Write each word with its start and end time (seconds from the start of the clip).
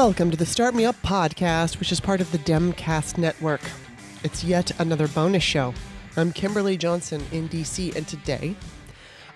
Welcome 0.00 0.30
to 0.30 0.36
the 0.38 0.46
Start 0.46 0.74
Me 0.74 0.86
Up 0.86 0.96
podcast, 1.02 1.78
which 1.78 1.92
is 1.92 2.00
part 2.00 2.22
of 2.22 2.32
the 2.32 2.38
Demcast 2.38 3.18
network. 3.18 3.60
It's 4.24 4.42
yet 4.42 4.72
another 4.80 5.06
bonus 5.06 5.42
show. 5.42 5.74
I'm 6.16 6.32
Kimberly 6.32 6.78
Johnson 6.78 7.22
in 7.32 7.50
DC, 7.50 7.94
and 7.94 8.08
today 8.08 8.56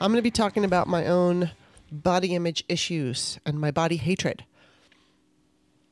I'm 0.01 0.11
going 0.11 0.17
to 0.17 0.23
be 0.23 0.31
talking 0.31 0.65
about 0.65 0.89
my 0.89 1.07
own 1.07 1.51
body 1.93 2.35
image 2.35 2.65
issues 2.67 3.39
and 3.45 3.61
my 3.61 3.71
body 3.73 3.99
hatred. 3.99 4.47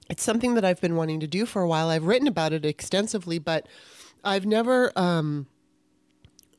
It's 0.09 0.23
something 0.23 0.55
that 0.55 0.65
I've 0.65 0.81
been 0.81 0.97
wanting 0.97 1.21
to 1.21 1.27
do 1.27 1.45
for 1.45 1.61
a 1.61 1.69
while. 1.69 1.91
I've 1.91 2.05
written 2.05 2.27
about 2.27 2.55
it 2.55 2.65
extensively, 2.65 3.39
but 3.39 3.67
I've 4.25 4.47
never, 4.47 4.91
um, 4.99 5.49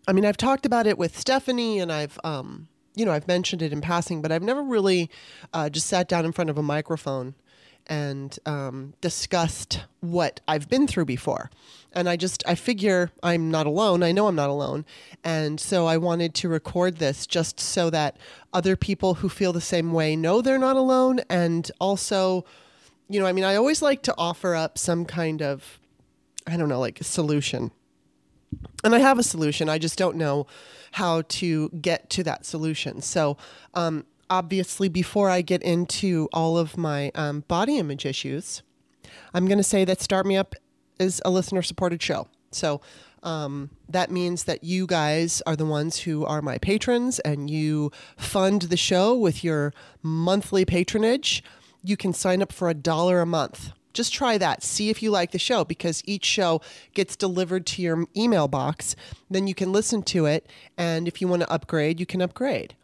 I 0.07 0.13
mean, 0.13 0.23
I've 0.23 0.37
talked 0.37 0.67
about 0.67 0.85
it 0.85 0.99
with 0.99 1.17
Stephanie 1.17 1.79
and 1.79 1.91
I've, 1.91 2.19
um, 2.23 2.67
you 2.93 3.05
know, 3.05 3.11
I've 3.11 3.27
mentioned 3.27 3.63
it 3.63 3.73
in 3.73 3.81
passing, 3.81 4.21
but 4.21 4.31
I've 4.31 4.43
never 4.43 4.61
really 4.61 5.09
uh, 5.51 5.67
just 5.67 5.87
sat 5.87 6.07
down 6.07 6.25
in 6.25 6.31
front 6.31 6.51
of 6.51 6.59
a 6.59 6.63
microphone 6.63 7.33
and 7.87 8.37
um, 8.45 8.93
discussed 9.01 9.81
what 9.99 10.39
I've 10.47 10.69
been 10.69 10.87
through 10.87 11.05
before. 11.05 11.49
And 11.91 12.09
I 12.09 12.15
just, 12.15 12.43
I 12.47 12.55
figure 12.55 13.11
I'm 13.21 13.51
not 13.51 13.67
alone. 13.67 14.03
I 14.03 14.11
know 14.11 14.27
I'm 14.27 14.35
not 14.35 14.49
alone. 14.49 14.85
And 15.23 15.59
so 15.59 15.85
I 15.85 15.97
wanted 15.97 16.33
to 16.35 16.49
record 16.49 16.97
this 16.97 17.27
just 17.27 17.59
so 17.59 17.89
that 17.89 18.17
other 18.51 18.75
people 18.75 19.15
who 19.15 19.29
feel 19.29 19.53
the 19.53 19.61
same 19.61 19.93
way 19.93 20.15
know 20.15 20.41
they're 20.41 20.57
not 20.57 20.75
alone. 20.75 21.21
And 21.29 21.69
also, 21.79 22.45
you 23.09 23.19
know, 23.19 23.25
I 23.25 23.31
mean, 23.31 23.43
I 23.43 23.55
always 23.55 23.81
like 23.81 24.01
to 24.03 24.15
offer 24.17 24.55
up 24.55 24.77
some 24.77 25.05
kind 25.05 25.41
of, 25.41 25.79
I 26.47 26.57
don't 26.57 26.69
know, 26.69 26.79
like 26.79 26.99
a 26.99 27.03
solution. 27.03 27.71
And 28.83 28.95
I 28.95 28.99
have 28.99 29.19
a 29.19 29.23
solution. 29.23 29.69
I 29.69 29.77
just 29.77 29.97
don't 29.97 30.17
know 30.17 30.47
how 30.93 31.23
to 31.23 31.69
get 31.69 32.09
to 32.11 32.23
that 32.23 32.45
solution. 32.45 33.01
So, 33.01 33.37
um, 33.73 34.05
obviously, 34.29 34.89
before 34.89 35.29
I 35.29 35.41
get 35.41 35.61
into 35.63 36.29
all 36.33 36.57
of 36.57 36.77
my 36.77 37.11
um, 37.15 37.41
body 37.47 37.77
image 37.77 38.05
issues, 38.05 38.63
I'm 39.33 39.47
going 39.47 39.57
to 39.57 39.63
say 39.63 39.85
that 39.85 40.01
Start 40.01 40.25
Me 40.25 40.37
Up 40.37 40.55
is 40.99 41.21
a 41.25 41.29
listener 41.29 41.61
supported 41.61 42.01
show. 42.01 42.27
So 42.51 42.81
um, 43.23 43.69
that 43.89 44.11
means 44.11 44.43
that 44.43 44.63
you 44.63 44.85
guys 44.85 45.41
are 45.45 45.55
the 45.55 45.65
ones 45.65 45.99
who 45.99 46.25
are 46.25 46.41
my 46.41 46.57
patrons 46.57 47.19
and 47.19 47.49
you 47.49 47.91
fund 48.17 48.63
the 48.63 48.77
show 48.77 49.15
with 49.15 49.43
your 49.43 49.73
monthly 50.01 50.65
patronage. 50.65 51.43
You 51.83 51.97
can 51.97 52.13
sign 52.13 52.41
up 52.41 52.51
for 52.51 52.69
a 52.69 52.73
dollar 52.73 53.21
a 53.21 53.25
month. 53.25 53.71
Just 53.93 54.13
try 54.13 54.37
that. 54.39 54.63
See 54.63 54.89
if 54.89 55.03
you 55.03 55.11
like 55.11 55.31
the 55.31 55.39
show 55.39 55.63
because 55.63 56.01
each 56.05 56.25
show 56.25 56.61
gets 56.93 57.15
delivered 57.15 57.65
to 57.67 57.81
your 57.81 58.05
email 58.17 58.47
box. 58.47 58.95
Then 59.29 59.47
you 59.47 59.53
can 59.53 59.71
listen 59.71 60.01
to 60.03 60.25
it. 60.25 60.47
And 60.77 61.07
if 61.07 61.21
you 61.21 61.27
want 61.27 61.43
to 61.43 61.51
upgrade, 61.51 61.99
you 61.99 62.05
can 62.05 62.21
upgrade 62.21 62.75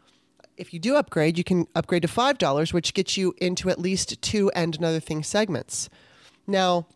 if 0.60 0.74
you 0.74 0.78
do 0.78 0.96
upgrade, 0.96 1.38
you 1.38 1.44
can 1.44 1.66
upgrade 1.74 2.02
to 2.02 2.08
$5, 2.08 2.72
which 2.72 2.94
gets 2.94 3.16
you 3.16 3.34
into 3.38 3.70
at 3.70 3.78
least 3.78 4.20
two 4.20 4.50
and 4.54 4.76
another 4.76 5.00
thing 5.00 5.22
segments. 5.22 5.88
Now, 6.46 6.86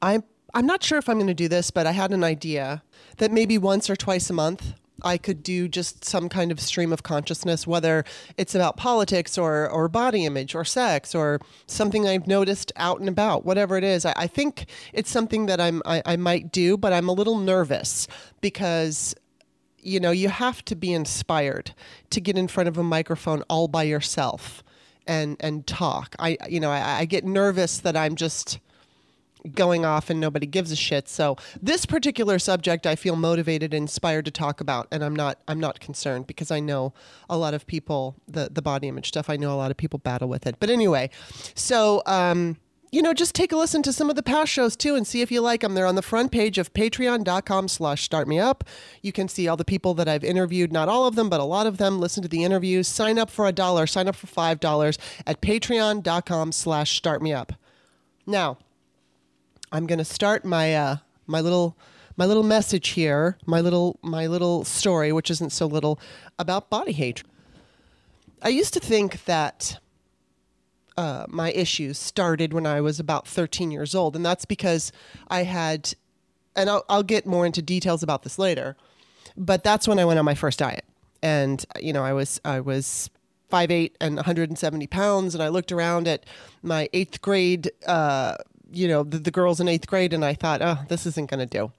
I'm 0.00 0.24
I'm 0.56 0.66
not 0.66 0.84
sure 0.84 0.98
if 0.98 1.08
I'm 1.08 1.16
going 1.16 1.26
to 1.26 1.34
do 1.34 1.48
this, 1.48 1.72
but 1.72 1.84
I 1.84 1.90
had 1.90 2.12
an 2.12 2.22
idea 2.22 2.84
that 3.16 3.32
maybe 3.32 3.58
once 3.58 3.90
or 3.90 3.96
twice 3.96 4.30
a 4.30 4.32
month 4.32 4.74
I 5.02 5.18
could 5.18 5.42
do 5.42 5.66
just 5.66 6.04
some 6.04 6.28
kind 6.28 6.52
of 6.52 6.60
stream 6.60 6.92
of 6.92 7.02
consciousness, 7.02 7.66
whether 7.66 8.04
it's 8.36 8.54
about 8.54 8.76
politics 8.76 9.36
or, 9.36 9.68
or 9.68 9.88
body 9.88 10.24
image 10.24 10.54
or 10.54 10.64
sex 10.64 11.12
or 11.12 11.40
something 11.66 12.06
I've 12.06 12.28
noticed 12.28 12.70
out 12.76 13.00
and 13.00 13.08
about, 13.08 13.44
whatever 13.44 13.76
it 13.76 13.82
is. 13.82 14.06
I, 14.06 14.14
I 14.16 14.26
think 14.28 14.66
it's 14.92 15.10
something 15.10 15.46
that 15.46 15.60
I'm 15.60 15.82
I, 15.84 16.02
I 16.06 16.16
might 16.16 16.52
do, 16.52 16.76
but 16.76 16.92
I'm 16.92 17.08
a 17.08 17.12
little 17.12 17.38
nervous 17.38 18.06
because 18.40 19.14
you 19.84 20.00
know, 20.00 20.10
you 20.10 20.28
have 20.28 20.64
to 20.66 20.74
be 20.74 20.92
inspired 20.92 21.72
to 22.10 22.20
get 22.20 22.36
in 22.36 22.48
front 22.48 22.68
of 22.68 22.78
a 22.78 22.82
microphone 22.82 23.42
all 23.42 23.68
by 23.68 23.82
yourself 23.82 24.62
and 25.06 25.36
and 25.40 25.66
talk. 25.66 26.14
I 26.18 26.38
you 26.48 26.60
know, 26.60 26.70
I, 26.70 27.00
I 27.00 27.04
get 27.04 27.24
nervous 27.24 27.78
that 27.78 27.96
I'm 27.96 28.14
just 28.16 28.58
going 29.52 29.84
off 29.84 30.08
and 30.08 30.20
nobody 30.20 30.46
gives 30.46 30.72
a 30.72 30.76
shit. 30.76 31.08
So 31.08 31.36
this 31.60 31.84
particular 31.84 32.38
subject 32.38 32.86
I 32.86 32.96
feel 32.96 33.14
motivated 33.14 33.74
and 33.74 33.82
inspired 33.82 34.24
to 34.24 34.30
talk 34.30 34.60
about 34.60 34.88
and 34.90 35.04
I'm 35.04 35.14
not 35.14 35.38
I'm 35.46 35.60
not 35.60 35.80
concerned 35.80 36.26
because 36.26 36.50
I 36.50 36.60
know 36.60 36.94
a 37.28 37.36
lot 37.36 37.52
of 37.52 37.66
people 37.66 38.16
the 38.26 38.48
the 38.50 38.62
body 38.62 38.88
image 38.88 39.08
stuff 39.08 39.28
I 39.28 39.36
know 39.36 39.52
a 39.52 39.56
lot 39.56 39.70
of 39.70 39.76
people 39.76 39.98
battle 39.98 40.28
with 40.28 40.46
it. 40.46 40.56
But 40.58 40.70
anyway, 40.70 41.10
so 41.54 42.02
um 42.06 42.56
you 42.94 43.02
know, 43.02 43.12
just 43.12 43.34
take 43.34 43.50
a 43.50 43.56
listen 43.56 43.82
to 43.82 43.92
some 43.92 44.08
of 44.08 44.14
the 44.14 44.22
past 44.22 44.52
shows 44.52 44.76
too 44.76 44.94
and 44.94 45.04
see 45.04 45.20
if 45.20 45.32
you 45.32 45.40
like 45.40 45.62
them. 45.62 45.74
They're 45.74 45.84
on 45.84 45.96
the 45.96 46.00
front 46.00 46.30
page 46.30 46.58
of 46.58 46.72
patreon.com 46.72 47.66
slash 47.66 48.08
startmeup. 48.08 48.60
You 49.02 49.10
can 49.10 49.26
see 49.26 49.48
all 49.48 49.56
the 49.56 49.64
people 49.64 49.94
that 49.94 50.06
I've 50.06 50.22
interviewed, 50.22 50.72
not 50.72 50.88
all 50.88 51.04
of 51.04 51.16
them, 51.16 51.28
but 51.28 51.40
a 51.40 51.44
lot 51.44 51.66
of 51.66 51.78
them. 51.78 51.98
Listen 51.98 52.22
to 52.22 52.28
the 52.28 52.44
interviews. 52.44 52.86
Sign 52.86 53.18
up 53.18 53.30
for 53.30 53.48
a 53.48 53.52
dollar, 53.52 53.88
sign 53.88 54.06
up 54.06 54.14
for 54.14 54.28
five 54.28 54.60
dollars 54.60 54.96
at 55.26 55.40
patreon.com 55.40 56.52
slash 56.52 57.02
startmeup. 57.02 57.56
Now, 58.26 58.58
I'm 59.72 59.88
gonna 59.88 60.04
start 60.04 60.44
my 60.44 60.72
uh 60.72 60.96
my 61.26 61.40
little 61.40 61.76
my 62.16 62.26
little 62.26 62.44
message 62.44 62.90
here, 62.90 63.38
my 63.44 63.60
little 63.60 63.98
my 64.02 64.28
little 64.28 64.62
story, 64.62 65.10
which 65.10 65.32
isn't 65.32 65.50
so 65.50 65.66
little, 65.66 65.98
about 66.38 66.70
body 66.70 66.92
hate. 66.92 67.24
I 68.40 68.50
used 68.50 68.72
to 68.74 68.80
think 68.80 69.24
that 69.24 69.80
uh, 70.96 71.26
my 71.28 71.50
issues 71.52 71.98
started 71.98 72.52
when 72.52 72.66
I 72.66 72.80
was 72.80 73.00
about 73.00 73.26
13 73.26 73.70
years 73.70 73.94
old, 73.94 74.14
and 74.16 74.24
that's 74.24 74.44
because 74.44 74.92
I 75.28 75.42
had, 75.44 75.94
and 76.54 76.70
I'll, 76.70 76.84
I'll 76.88 77.02
get 77.02 77.26
more 77.26 77.46
into 77.46 77.62
details 77.62 78.02
about 78.02 78.22
this 78.22 78.38
later, 78.38 78.76
but 79.36 79.64
that's 79.64 79.88
when 79.88 79.98
I 79.98 80.04
went 80.04 80.18
on 80.18 80.24
my 80.24 80.34
first 80.34 80.58
diet, 80.58 80.84
and 81.22 81.64
you 81.80 81.92
know 81.92 82.04
I 82.04 82.12
was 82.12 82.40
I 82.44 82.60
was 82.60 83.10
five 83.50 83.70
eight 83.70 83.96
and 84.00 84.16
170 84.16 84.86
pounds, 84.86 85.34
and 85.34 85.42
I 85.42 85.48
looked 85.48 85.72
around 85.72 86.08
at 86.08 86.24
my 86.62 86.88
eighth 86.92 87.22
grade, 87.22 87.70
uh, 87.86 88.36
you 88.70 88.88
know, 88.88 89.02
the, 89.02 89.18
the 89.18 89.30
girls 89.30 89.60
in 89.60 89.68
eighth 89.68 89.86
grade, 89.86 90.12
and 90.12 90.24
I 90.24 90.34
thought, 90.34 90.62
oh, 90.62 90.78
this 90.88 91.06
isn't 91.06 91.30
going 91.30 91.40
to 91.40 91.46
do. 91.46 91.72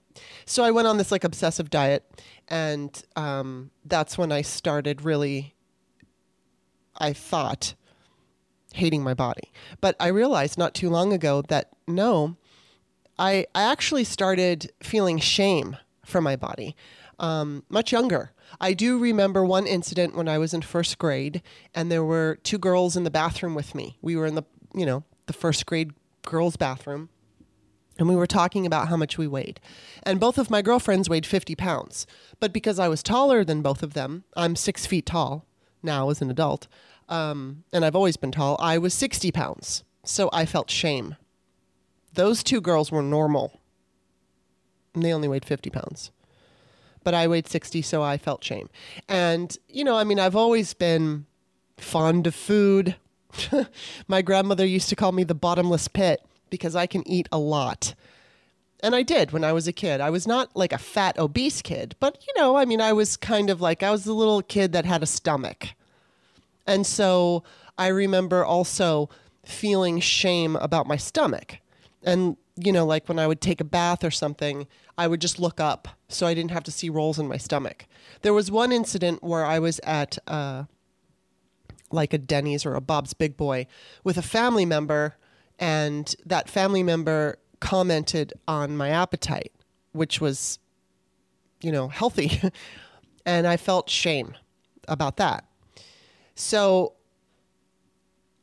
So 0.46 0.64
I 0.64 0.72
went 0.72 0.88
on 0.88 0.98
this 0.98 1.12
like 1.12 1.24
obsessive 1.24 1.70
diet, 1.70 2.04
and 2.48 3.02
um, 3.16 3.72
that's 3.84 4.18
when 4.18 4.32
I 4.32 4.42
started 4.42 5.04
really. 5.04 5.54
I 6.98 7.12
thought 7.12 7.76
hating 8.76 9.04
my 9.04 9.14
body. 9.14 9.52
But 9.82 9.96
I 10.00 10.08
realized 10.08 10.58
not 10.58 10.74
too 10.74 10.90
long 10.90 11.14
ago 11.14 11.42
that 11.50 11.70
no, 11.88 12.38
I, 13.18 13.46
I 13.56 13.64
actually 13.64 14.04
started 14.04 14.72
feeling 14.82 15.20
shame 15.20 15.78
for 16.06 16.22
my 16.22 16.36
body 16.36 16.76
um, 17.20 17.64
much 17.70 17.92
younger. 17.92 18.32
I 18.60 18.74
do 18.74 18.98
remember 18.98 19.44
one 19.44 19.68
incident 19.68 20.16
when 20.16 20.28
I 20.28 20.38
was 20.38 20.54
in 20.54 20.62
first 20.62 20.98
grade, 20.98 21.42
and 21.74 21.92
there 21.92 22.04
were 22.04 22.40
two 22.44 22.58
girls 22.58 22.96
in 22.96 23.04
the 23.04 23.12
bathroom 23.12 23.56
with 23.56 23.76
me. 23.76 23.98
We 24.02 24.16
were 24.16 24.26
in 24.26 24.36
the, 24.36 24.44
you 24.74 24.86
know, 24.86 25.04
the 25.26 25.34
first 25.34 25.66
grade 25.66 25.92
girls' 26.24 26.58
bathroom, 26.58 27.10
and 27.98 28.08
we 28.08 28.16
were 28.16 28.28
talking 28.28 28.66
about 28.66 28.88
how 28.88 28.98
much 28.98 29.18
we 29.18 29.28
weighed. 29.28 29.60
And 30.04 30.20
both 30.20 30.38
of 30.38 30.50
my 30.50 30.62
girlfriends 30.62 31.10
weighed 31.10 31.26
50 31.26 31.56
pounds. 31.56 32.06
But 32.40 32.54
because 32.54 32.80
I 32.80 32.88
was 32.88 33.02
taller 33.02 33.44
than 33.44 33.62
both 33.62 33.82
of 33.82 33.94
them, 33.94 34.26
I'm 34.36 34.56
six 34.56 34.86
feet 34.86 35.06
tall 35.06 35.46
now 35.82 36.10
as 36.10 36.22
an 36.22 36.30
adult 36.30 36.68
um, 37.10 37.64
and 37.72 37.86
I've 37.86 37.96
always 37.96 38.18
been 38.18 38.32
tall, 38.32 38.58
I 38.60 38.78
was 38.78 38.94
60 38.94 39.32
pounds. 39.32 39.84
So 40.04 40.30
I 40.32 40.46
felt 40.46 40.70
shame. 40.70 41.16
Those 42.14 42.44
two 42.44 42.62
girls 42.62 42.92
were 42.92 43.02
normal. 43.02 43.60
And 44.94 45.04
they 45.04 45.14
only 45.14 45.28
weighed 45.28 45.46
50 45.46 45.70
pounds. 45.70 46.12
But 47.04 47.14
I 47.14 47.28
weighed 47.28 47.48
60, 47.48 47.82
so 47.82 48.02
I 48.02 48.18
felt 48.18 48.44
shame. 48.44 48.70
And, 49.08 49.56
you 49.68 49.84
know, 49.84 49.98
I 49.98 50.04
mean, 50.04 50.20
I've 50.20 50.36
always 50.36 50.74
been 50.74 51.26
fond 51.78 52.26
of 52.26 52.34
food. 52.34 52.96
My 54.08 54.22
grandmother 54.22 54.66
used 54.66 54.90
to 54.90 54.96
call 54.96 55.12
me 55.12 55.24
the 55.24 55.36
bottomless 55.36 55.88
pit 55.88 56.22
because 56.50 56.76
I 56.76 56.88
can 56.88 57.08
eat 57.08 57.28
a 57.32 57.38
lot. 57.38 57.94
And 58.82 58.96
I 58.96 59.04
did 59.04 59.32
when 59.32 59.44
I 59.44 59.52
was 59.52 59.68
a 59.68 59.74
kid. 59.74 60.02
I 60.02 60.10
was 60.10 60.28
not 60.28 60.56
like 60.56 60.72
a 60.72 60.78
fat, 60.78 61.18
obese 61.18 61.62
kid, 61.62 61.96
but, 62.00 62.24
you 62.26 62.34
know, 62.42 62.56
I 62.56 62.66
mean, 62.66 62.82
I 62.82 62.94
was 62.94 63.18
kind 63.18 63.50
of 63.50 63.62
like, 63.62 63.84
I 63.84 63.92
was 63.92 64.04
the 64.04 64.14
little 64.14 64.42
kid 64.42 64.72
that 64.72 64.86
had 64.86 65.04
a 65.04 65.08
stomach. 65.08 65.70
And 66.68 66.86
so 66.86 67.44
I 67.78 67.88
remember 67.88 68.44
also 68.44 69.10
feeling 69.46 70.00
shame 70.00 70.56
about 70.56 70.88
my 70.88 70.98
stomach. 70.98 71.58
And, 72.04 72.38
you 72.56 72.72
know, 72.72 72.86
like 72.86 73.08
when 73.08 73.20
I 73.20 73.28
would 73.28 73.42
take 73.42 73.62
a 73.62 73.66
bath 73.66 74.04
or 74.04 74.12
something, 74.12 74.68
I 74.98 75.08
would 75.08 75.22
just 75.22 75.40
look 75.40 75.60
up 75.60 75.88
so 76.08 76.28
I 76.28 76.34
didn't 76.34 76.52
have 76.52 76.64
to 76.66 76.72
see 76.72 76.90
rolls 76.90 77.20
in 77.20 77.28
my 77.28 77.38
stomach. 77.38 77.86
There 78.22 78.34
was 78.34 78.50
one 78.50 78.72
incident 78.72 79.24
where 79.24 79.46
I 79.46 79.60
was 79.60 79.80
at 79.84 80.18
uh, 80.28 80.64
like 81.92 82.14
a 82.14 82.18
Denny's 82.18 82.66
or 82.66 82.76
a 82.76 82.82
Bob's 82.82 83.14
Big 83.14 83.36
Boy 83.36 83.68
with 84.04 84.18
a 84.18 84.22
family 84.22 84.66
member, 84.66 85.16
and 85.60 86.16
that 86.26 86.50
family 86.50 86.84
member 86.84 87.38
commented 87.60 88.34
on 88.48 88.78
my 88.78 88.90
appetite, 88.90 89.52
which 89.92 90.22
was, 90.22 90.60
you 91.62 91.72
know, 91.72 91.88
healthy. 91.88 92.42
and 93.26 93.48
I 93.48 93.58
felt 93.58 93.90
shame 93.90 94.36
about 94.88 95.18
that. 95.18 95.46
So 96.36 96.94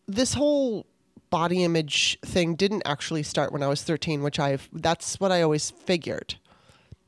this 0.08 0.34
whole 0.34 0.86
body 1.30 1.64
image 1.64 2.18
thing 2.22 2.54
didn't 2.54 2.82
actually 2.84 3.22
start 3.22 3.52
when 3.52 3.62
I 3.62 3.68
was 3.68 3.82
13, 3.82 4.22
which 4.22 4.38
I've 4.38 4.68
that's 4.72 5.20
what 5.20 5.32
I 5.32 5.42
always 5.42 5.70
figured. 5.70 6.36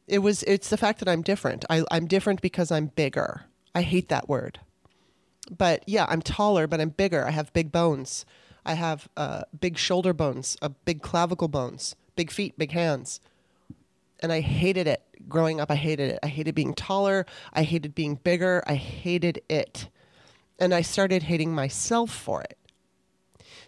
It 0.06 0.18
was 0.18 0.42
it's 0.44 0.70
the 0.70 0.76
fact 0.76 0.98
that 1.00 1.08
I'm 1.08 1.22
different. 1.22 1.64
I, 1.68 1.84
I'm 1.90 2.06
different 2.06 2.40
because 2.40 2.70
I'm 2.70 2.86
bigger. 2.86 3.44
I 3.74 3.82
hate 3.82 4.08
that 4.08 4.28
word. 4.28 4.60
But 5.56 5.82
yeah, 5.86 6.06
I'm 6.08 6.22
taller, 6.22 6.66
but 6.66 6.80
I'm 6.80 6.90
bigger. 6.90 7.26
I 7.26 7.30
have 7.30 7.52
big 7.52 7.72
bones. 7.72 8.24
I 8.64 8.74
have 8.74 9.08
uh, 9.16 9.42
big 9.58 9.76
shoulder 9.76 10.14
bones, 10.14 10.56
uh, 10.62 10.70
big 10.86 11.02
clavicle 11.02 11.48
bones, 11.48 11.96
big 12.16 12.30
feet, 12.30 12.56
big 12.56 12.72
hands. 12.72 13.20
And 14.20 14.32
I 14.32 14.40
hated 14.40 14.86
it 14.86 15.02
growing 15.28 15.60
up. 15.60 15.70
I 15.70 15.74
hated 15.74 16.12
it. 16.12 16.18
I 16.22 16.28
hated 16.28 16.54
being 16.54 16.72
taller. 16.72 17.26
I 17.52 17.62
hated 17.62 17.94
being 17.94 18.14
bigger. 18.14 18.62
I 18.66 18.76
hated 18.76 19.42
it. 19.50 19.88
And 20.58 20.74
I 20.74 20.82
started 20.82 21.24
hating 21.24 21.54
myself 21.54 22.10
for 22.10 22.42
it. 22.42 22.58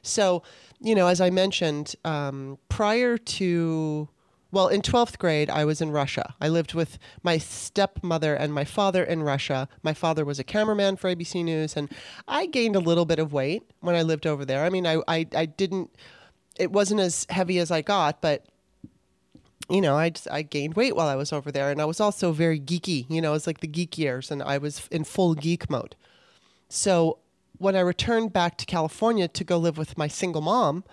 So, 0.02 0.42
you 0.80 0.94
know, 0.94 1.08
as 1.08 1.20
I 1.20 1.30
mentioned, 1.30 1.94
um, 2.04 2.58
prior 2.68 3.18
to 3.18 4.08
well, 4.52 4.68
in 4.68 4.80
12th 4.80 5.18
grade, 5.18 5.50
I 5.50 5.64
was 5.64 5.80
in 5.82 5.90
Russia. 5.90 6.34
I 6.40 6.48
lived 6.48 6.72
with 6.72 6.98
my 7.22 7.36
stepmother 7.36 8.34
and 8.34 8.54
my 8.54 8.64
father 8.64 9.02
in 9.02 9.22
Russia. 9.22 9.68
My 9.82 9.92
father 9.92 10.24
was 10.24 10.38
a 10.38 10.44
cameraman 10.44 10.96
for 10.96 11.14
ABC 11.14 11.44
News, 11.44 11.76
and 11.76 11.90
I 12.28 12.46
gained 12.46 12.76
a 12.76 12.80
little 12.80 13.04
bit 13.04 13.18
of 13.18 13.32
weight 13.32 13.64
when 13.80 13.96
I 13.96 14.02
lived 14.02 14.26
over 14.26 14.44
there. 14.44 14.64
I 14.64 14.70
mean, 14.70 14.86
I, 14.86 15.02
I, 15.08 15.26
I 15.34 15.46
didn't, 15.46 15.90
it 16.58 16.70
wasn't 16.70 17.00
as 17.00 17.26
heavy 17.28 17.58
as 17.58 17.70
I 17.70 17.82
got, 17.82 18.22
but 18.22 18.46
you 19.68 19.80
know, 19.80 19.96
I 19.96 20.10
just, 20.10 20.30
I 20.30 20.42
gained 20.42 20.74
weight 20.74 20.94
while 20.94 21.08
I 21.08 21.16
was 21.16 21.32
over 21.32 21.50
there, 21.50 21.70
and 21.70 21.80
I 21.80 21.84
was 21.84 22.00
also 22.00 22.30
very 22.30 22.60
geeky. 22.60 23.04
You 23.10 23.20
know, 23.20 23.30
it 23.30 23.34
was 23.34 23.46
like 23.48 23.60
the 23.60 23.66
geek 23.66 23.98
years, 23.98 24.30
and 24.30 24.42
I 24.42 24.58
was 24.58 24.86
in 24.92 25.04
full 25.04 25.34
geek 25.34 25.68
mode. 25.68 25.96
So 26.68 27.18
when 27.58 27.76
I 27.76 27.80
returned 27.80 28.32
back 28.32 28.58
to 28.58 28.66
California 28.66 29.28
to 29.28 29.44
go 29.44 29.58
live 29.58 29.78
with 29.78 29.96
my 29.96 30.08
single 30.08 30.42
mom, 30.42 30.84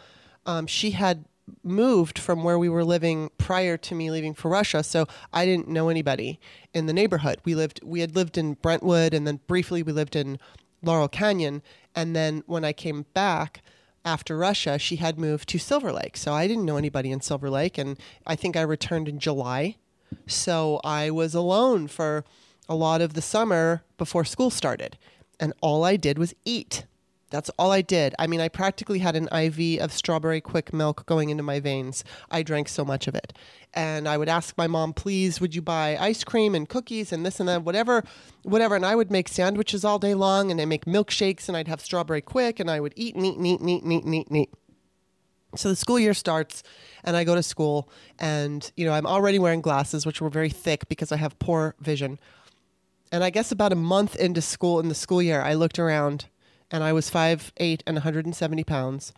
um, 0.45 0.67
she 0.67 0.91
had 0.91 1.25
moved 1.63 2.17
from 2.17 2.43
where 2.43 2.57
we 2.57 2.69
were 2.69 2.85
living 2.85 3.29
prior 3.37 3.75
to 3.77 3.95
me 3.95 4.09
leaving 4.09 4.33
for 4.33 4.49
Russia, 4.49 4.83
so 4.83 5.07
I 5.33 5.45
didn't 5.45 5.67
know 5.67 5.89
anybody 5.89 6.39
in 6.73 6.85
the 6.85 6.93
neighborhood. 6.93 7.39
We 7.43 7.55
lived 7.55 7.81
we 7.83 7.99
had 7.99 8.15
lived 8.15 8.37
in 8.37 8.53
Brentwood 8.53 9.13
and 9.13 9.27
then 9.27 9.39
briefly 9.47 9.83
we 9.83 9.91
lived 9.91 10.15
in 10.15 10.39
Laurel 10.81 11.09
Canyon, 11.09 11.61
and 11.95 12.15
then 12.15 12.43
when 12.45 12.63
I 12.63 12.73
came 12.73 13.05
back 13.13 13.61
after 14.05 14.37
Russia, 14.37 14.77
she 14.77 14.97
had 14.97 15.17
moved 15.17 15.47
to 15.49 15.57
Silver 15.57 15.91
Lake. 15.91 16.17
So 16.17 16.33
I 16.33 16.47
didn't 16.47 16.65
know 16.65 16.77
anybody 16.77 17.11
in 17.11 17.21
Silver 17.21 17.49
Lake 17.49 17.77
and 17.77 17.97
I 18.27 18.35
think 18.35 18.55
I 18.55 18.61
returned 18.61 19.07
in 19.07 19.19
July. 19.19 19.77
So 20.27 20.81
I 20.83 21.09
was 21.09 21.33
alone 21.33 21.87
for 21.87 22.25
a 22.67 22.75
lot 22.75 23.01
of 23.01 23.13
the 23.13 23.21
summer 23.21 23.83
before 23.97 24.25
school 24.25 24.49
started. 24.49 24.97
And 25.39 25.53
all 25.61 25.83
I 25.83 25.95
did 25.95 26.17
was 26.17 26.33
eat. 26.45 26.85
That's 27.33 27.49
all 27.57 27.71
I 27.71 27.81
did. 27.81 28.13
I 28.19 28.27
mean, 28.27 28.39
I 28.39 28.47
practically 28.47 28.99
had 28.99 29.15
an 29.15 29.27
IV 29.35 29.81
of 29.81 29.91
strawberry 29.91 30.39
Quik 30.39 30.71
milk 30.71 31.03
going 31.07 31.31
into 31.31 31.41
my 31.41 31.59
veins. 31.59 32.03
I 32.29 32.43
drank 32.43 32.69
so 32.69 32.85
much 32.85 33.07
of 33.07 33.15
it. 33.15 33.33
And 33.73 34.07
I 34.07 34.19
would 34.19 34.29
ask 34.29 34.55
my 34.55 34.67
mom, 34.67 34.93
please, 34.93 35.41
would 35.41 35.55
you 35.55 35.61
buy 35.63 35.97
ice 35.99 36.23
cream 36.23 36.53
and 36.53 36.69
cookies 36.69 37.11
and 37.11 37.25
this 37.25 37.39
and 37.39 37.49
that, 37.49 37.63
whatever, 37.63 38.03
whatever. 38.43 38.75
And 38.75 38.85
I 38.85 38.93
would 38.93 39.09
make 39.09 39.27
sandwiches 39.27 39.83
all 39.83 39.97
day 39.97 40.13
long 40.13 40.51
and 40.51 40.61
I 40.61 40.65
make 40.65 40.85
milkshakes 40.85 41.47
and 41.47 41.57
I'd 41.57 41.67
have 41.67 41.81
strawberry 41.81 42.21
Quik 42.21 42.59
and 42.59 42.69
I 42.69 42.79
would 42.79 42.93
eat 42.95 43.15
and 43.15 43.25
eat 43.25 43.37
and 43.37 43.47
eat 43.47 43.59
and 43.61 43.69
eat 43.71 43.83
and 43.83 43.91
eat 43.91 44.05
and 44.05 44.13
eat 44.13 44.27
and 44.27 44.37
eat. 44.37 44.49
So 45.55 45.69
the 45.69 45.75
school 45.75 45.99
year 45.99 46.13
starts 46.13 46.61
and 47.03 47.17
I 47.17 47.23
go 47.23 47.33
to 47.33 47.41
school 47.41 47.89
and, 48.19 48.71
you 48.77 48.85
know, 48.85 48.93
I'm 48.93 49.07
already 49.07 49.39
wearing 49.39 49.61
glasses, 49.61 50.05
which 50.05 50.21
were 50.21 50.29
very 50.29 50.49
thick 50.49 50.87
because 50.87 51.11
I 51.11 51.17
have 51.17 51.39
poor 51.39 51.73
vision. 51.79 52.19
And 53.13 53.23
I 53.23 53.29
guess 53.29 53.51
about 53.51 53.71
a 53.71 53.75
month 53.75 54.15
into 54.15 54.41
school, 54.41 54.79
in 54.79 54.89
the 54.89 54.95
school 54.95 55.21
year, 55.21 55.39
I 55.39 55.53
looked 55.53 55.77
around 55.77 56.25
and 56.71 56.83
I 56.83 56.93
was 56.93 57.11
five 57.11 57.53
eight 57.57 57.83
and 57.85 57.97
170 57.97 58.63
pounds, 58.63 59.13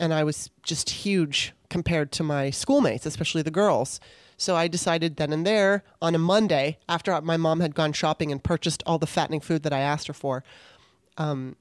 and 0.00 0.12
I 0.12 0.24
was 0.24 0.50
just 0.64 0.90
huge 0.90 1.52
compared 1.70 2.10
to 2.12 2.24
my 2.24 2.50
schoolmates, 2.50 3.06
especially 3.06 3.42
the 3.42 3.52
girls. 3.52 4.00
So 4.36 4.56
I 4.56 4.66
decided 4.66 5.16
then 5.16 5.32
and 5.32 5.46
there 5.46 5.84
on 6.02 6.16
a 6.16 6.18
Monday, 6.18 6.78
after 6.88 7.18
my 7.20 7.36
mom 7.36 7.60
had 7.60 7.76
gone 7.76 7.92
shopping 7.92 8.32
and 8.32 8.42
purchased 8.42 8.82
all 8.86 8.98
the 8.98 9.06
fattening 9.06 9.40
food 9.40 9.62
that 9.62 9.72
I 9.72 9.78
asked 9.78 10.08
her 10.08 10.12
for, 10.12 10.42
um, 11.16 11.54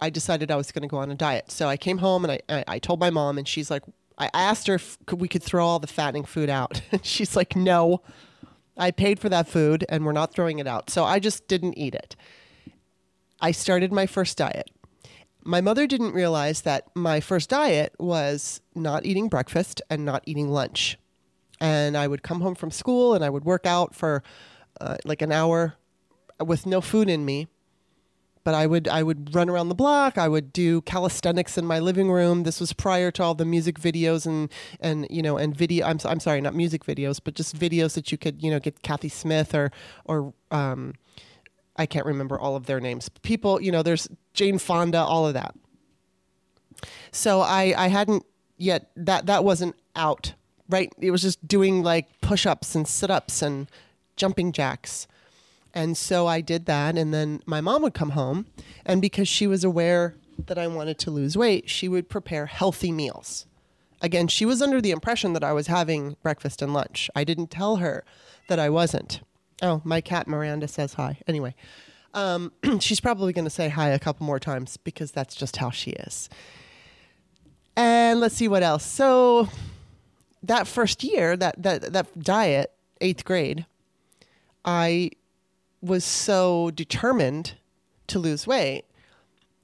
I 0.00 0.08
decided 0.08 0.52
I 0.52 0.56
was 0.56 0.70
going 0.70 0.82
to 0.82 0.88
go 0.88 0.98
on 0.98 1.10
a 1.10 1.16
diet. 1.16 1.50
So 1.50 1.66
I 1.66 1.76
came 1.76 1.98
home 1.98 2.24
and 2.24 2.32
I, 2.34 2.40
I, 2.48 2.64
I 2.68 2.78
told 2.78 3.00
my 3.00 3.10
mom, 3.10 3.38
and 3.38 3.48
she's 3.48 3.72
like, 3.72 3.82
I 4.18 4.30
asked 4.32 4.68
her 4.68 4.74
if 4.74 4.98
we 5.12 5.26
could 5.26 5.42
throw 5.42 5.66
all 5.66 5.80
the 5.80 5.88
fattening 5.88 6.26
food 6.26 6.48
out. 6.48 6.80
And 6.92 7.04
she's 7.04 7.34
like, 7.34 7.56
no, 7.56 8.02
I 8.76 8.90
paid 8.90 9.18
for 9.18 9.28
that 9.28 9.48
food 9.48 9.84
and 9.88 10.04
we're 10.04 10.12
not 10.12 10.32
throwing 10.32 10.58
it 10.58 10.66
out. 10.66 10.90
So 10.90 11.04
I 11.04 11.18
just 11.18 11.48
didn't 11.48 11.78
eat 11.78 11.94
it. 11.94 12.16
I 13.40 13.52
started 13.52 13.92
my 13.92 14.06
first 14.06 14.36
diet. 14.36 14.70
My 15.42 15.60
mother 15.60 15.86
didn't 15.86 16.12
realize 16.12 16.62
that 16.62 16.88
my 16.94 17.20
first 17.20 17.48
diet 17.48 17.94
was 17.98 18.60
not 18.74 19.06
eating 19.06 19.28
breakfast 19.28 19.80
and 19.88 20.04
not 20.04 20.22
eating 20.26 20.50
lunch. 20.50 20.98
And 21.60 21.96
I 21.96 22.06
would 22.06 22.22
come 22.22 22.40
home 22.40 22.54
from 22.54 22.70
school 22.70 23.14
and 23.14 23.24
I 23.24 23.30
would 23.30 23.44
work 23.44 23.66
out 23.66 23.94
for 23.94 24.22
uh, 24.80 24.96
like 25.04 25.22
an 25.22 25.32
hour 25.32 25.74
with 26.38 26.66
no 26.66 26.80
food 26.80 27.08
in 27.08 27.24
me. 27.24 27.48
But 28.50 28.56
I 28.56 28.66
would 28.66 28.88
I 28.88 29.04
would 29.04 29.32
run 29.32 29.48
around 29.48 29.68
the 29.68 29.76
block. 29.76 30.18
I 30.18 30.26
would 30.26 30.52
do 30.52 30.80
calisthenics 30.80 31.56
in 31.56 31.64
my 31.64 31.78
living 31.78 32.10
room. 32.10 32.42
This 32.42 32.58
was 32.58 32.72
prior 32.72 33.12
to 33.12 33.22
all 33.22 33.32
the 33.36 33.44
music 33.44 33.78
videos 33.78 34.26
and 34.26 34.50
and 34.80 35.06
you 35.08 35.22
know 35.22 35.36
and 35.36 35.56
video. 35.56 35.86
I'm 35.86 36.00
I'm 36.04 36.18
sorry, 36.18 36.40
not 36.40 36.56
music 36.56 36.84
videos, 36.84 37.20
but 37.22 37.34
just 37.34 37.56
videos 37.56 37.94
that 37.94 38.10
you 38.10 38.18
could 38.18 38.42
you 38.42 38.50
know 38.50 38.58
get 38.58 38.82
Kathy 38.82 39.08
Smith 39.08 39.54
or 39.54 39.70
or 40.04 40.34
um, 40.50 40.94
I 41.76 41.86
can't 41.86 42.04
remember 42.04 42.40
all 42.40 42.56
of 42.56 42.66
their 42.66 42.80
names. 42.80 43.08
People, 43.22 43.62
you 43.62 43.70
know, 43.70 43.84
there's 43.84 44.08
Jane 44.34 44.58
Fonda, 44.58 44.98
all 44.98 45.28
of 45.28 45.34
that. 45.34 45.54
So 47.12 47.42
I, 47.42 47.72
I 47.78 47.86
hadn't 47.86 48.26
yet 48.58 48.90
that 48.96 49.26
that 49.26 49.44
wasn't 49.44 49.76
out, 49.94 50.34
right? 50.68 50.92
It 50.98 51.12
was 51.12 51.22
just 51.22 51.46
doing 51.46 51.84
like 51.84 52.20
push-ups 52.20 52.74
and 52.74 52.88
sit-ups 52.88 53.42
and 53.42 53.68
jumping 54.16 54.50
jacks. 54.50 55.06
And 55.74 55.96
so 55.96 56.26
I 56.26 56.40
did 56.40 56.66
that 56.66 56.98
and 56.98 57.14
then 57.14 57.42
my 57.46 57.60
mom 57.60 57.82
would 57.82 57.94
come 57.94 58.10
home 58.10 58.46
and 58.84 59.00
because 59.00 59.28
she 59.28 59.46
was 59.46 59.62
aware 59.62 60.16
that 60.46 60.58
I 60.58 60.66
wanted 60.66 60.98
to 60.98 61.10
lose 61.10 61.36
weight, 61.36 61.68
she 61.68 61.88
would 61.88 62.08
prepare 62.08 62.46
healthy 62.46 62.90
meals. 62.90 63.46
Again, 64.02 64.28
she 64.28 64.46
was 64.46 64.62
under 64.62 64.80
the 64.80 64.90
impression 64.90 65.34
that 65.34 65.44
I 65.44 65.52
was 65.52 65.66
having 65.66 66.16
breakfast 66.22 66.62
and 66.62 66.72
lunch. 66.72 67.10
I 67.14 67.24
didn't 67.24 67.50
tell 67.50 67.76
her 67.76 68.04
that 68.48 68.58
I 68.58 68.70
wasn't. 68.70 69.20
Oh, 69.62 69.82
my 69.84 70.00
cat 70.00 70.26
Miranda 70.26 70.68
says 70.68 70.94
hi. 70.94 71.18
Anyway, 71.26 71.54
um, 72.14 72.52
she's 72.80 73.00
probably 73.00 73.32
going 73.32 73.44
to 73.44 73.50
say 73.50 73.68
hi 73.68 73.88
a 73.90 73.98
couple 73.98 74.26
more 74.26 74.40
times 74.40 74.76
because 74.78 75.12
that's 75.12 75.34
just 75.34 75.58
how 75.58 75.70
she 75.70 75.90
is. 75.90 76.30
And 77.76 78.20
let's 78.20 78.34
see 78.34 78.48
what 78.48 78.62
else. 78.62 78.84
So 78.84 79.48
that 80.42 80.66
first 80.66 81.04
year, 81.04 81.36
that 81.36 81.62
that 81.62 81.92
that 81.92 82.18
diet, 82.18 82.72
eighth 83.00 83.24
grade, 83.24 83.66
I 84.64 85.10
was 85.80 86.04
so 86.04 86.70
determined 86.70 87.54
to 88.06 88.18
lose 88.18 88.46
weight 88.46 88.84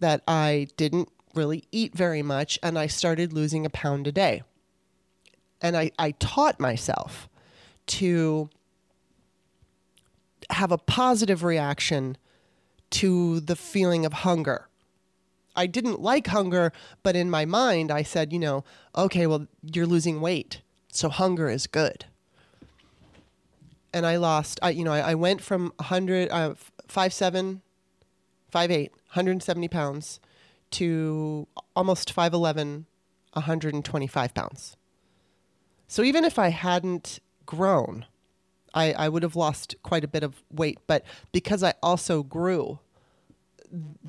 that 0.01 0.23
I 0.27 0.69
didn't 0.77 1.09
really 1.35 1.65
eat 1.71 1.95
very 1.95 2.23
much, 2.23 2.59
and 2.63 2.79
I 2.79 2.87
started 2.87 3.33
losing 3.33 3.67
a 3.67 3.71
pound 3.71 4.07
a 4.07 4.13
day. 4.13 4.43
And 5.61 5.77
I, 5.77 5.91
I 5.99 6.13
taught 6.13 6.61
myself 6.61 7.29
to 7.87 8.49
have 10.51 10.73
a 10.73 10.79
positive 10.79 11.43
reaction 11.43 12.17
to 12.91 13.41
the 13.41 13.57
feeling 13.57 14.07
of 14.07 14.13
hunger. 14.13 14.69
I 15.55 15.67
didn't 15.67 16.01
like 16.01 16.27
hunger, 16.29 16.73
but 17.03 17.17
in 17.17 17.31
my 17.31 17.45
mind, 17.45 17.91
I 17.91 18.03
said, 18.03 18.33
you 18.33 18.39
know, 18.39 18.65
okay, 18.97 19.27
well, 19.27 19.47
you're 19.63 19.87
losing 19.87 20.21
weight, 20.21 20.61
so 20.93 21.09
hunger 21.09 21.49
is 21.49 21.67
good. 21.67 22.05
And 23.97 24.05
I 24.05 24.17
lost, 24.17 24.59
I, 24.61 24.69
you 24.69 24.85
know, 24.85 24.93
I, 24.93 25.13
I 25.13 25.15
went 25.15 25.41
from 25.41 25.73
100, 25.77 26.29
uh, 26.31 26.53
5'7, 26.87 27.63
5'8, 28.53 28.91
170 28.91 29.69
pounds 29.69 30.21
to 30.73 31.49
almost 31.75 32.15
5'11, 32.15 32.85
125 33.33 34.35
pounds. 34.35 34.77
So 35.89 36.03
even 36.03 36.27
if 36.27 36.39
I 36.39 36.49
hadn't 36.49 37.21
grown, 37.47 38.05
I, 38.75 38.93
I 38.93 39.09
would 39.09 39.23
have 39.23 39.35
lost 39.35 39.77
quite 39.83 40.05
a 40.05 40.09
bit 40.09 40.23
of 40.23 40.43
weight. 40.53 40.79
But 40.87 41.03
because 41.33 41.63
I 41.63 41.73
also 41.83 42.23
grew, 42.23 42.81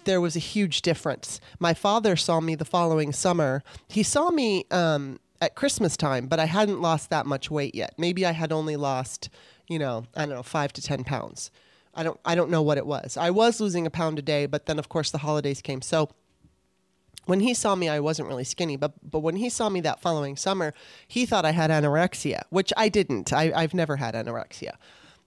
there 0.03 0.19
was 0.19 0.35
a 0.35 0.39
huge 0.39 0.81
difference. 0.81 1.39
My 1.59 1.73
father 1.73 2.17
saw 2.17 2.41
me 2.41 2.55
the 2.55 2.65
following 2.65 3.13
summer. 3.13 3.63
He 3.87 4.03
saw 4.03 4.31
me 4.31 4.65
um, 4.69 5.21
at 5.39 5.55
Christmas 5.55 5.95
time, 5.95 6.27
but 6.27 6.41
I 6.41 6.45
hadn't 6.45 6.81
lost 6.81 7.09
that 7.09 7.25
much 7.25 7.49
weight 7.49 7.73
yet. 7.73 7.93
Maybe 7.97 8.25
I 8.25 8.33
had 8.33 8.51
only 8.51 8.75
lost, 8.75 9.29
you 9.67 9.79
know, 9.79 10.05
I 10.15 10.25
don't 10.25 10.35
know, 10.35 10.43
five 10.43 10.73
to 10.73 10.81
ten 10.81 11.03
pounds. 11.03 11.51
I 11.93 12.03
don't 12.03 12.19
I 12.23 12.35
don't 12.35 12.51
know 12.51 12.61
what 12.61 12.77
it 12.77 12.85
was. 12.85 13.17
I 13.17 13.31
was 13.31 13.59
losing 13.59 13.87
a 13.87 13.89
pound 13.89 14.19
a 14.19 14.21
day, 14.21 14.45
but 14.45 14.67
then 14.67 14.79
of 14.79 14.87
course 14.87 15.11
the 15.11 15.17
holidays 15.19 15.61
came. 15.61 15.81
So 15.81 16.09
when 17.25 17.41
he 17.41 17.53
saw 17.53 17.75
me, 17.75 17.89
I 17.89 17.99
wasn't 17.99 18.29
really 18.29 18.43
skinny, 18.43 18.77
but 18.77 18.93
but 19.09 19.19
when 19.19 19.35
he 19.35 19.49
saw 19.49 19.69
me 19.69 19.81
that 19.81 19.99
following 19.99 20.37
summer, 20.37 20.73
he 21.07 21.25
thought 21.25 21.43
I 21.43 21.51
had 21.51 21.71
anorexia, 21.71 22.43
which 22.49 22.71
I 22.77 22.87
didn't. 22.87 23.33
I, 23.33 23.51
I've 23.53 23.73
never 23.73 23.97
had 23.97 24.15
anorexia, 24.15 24.75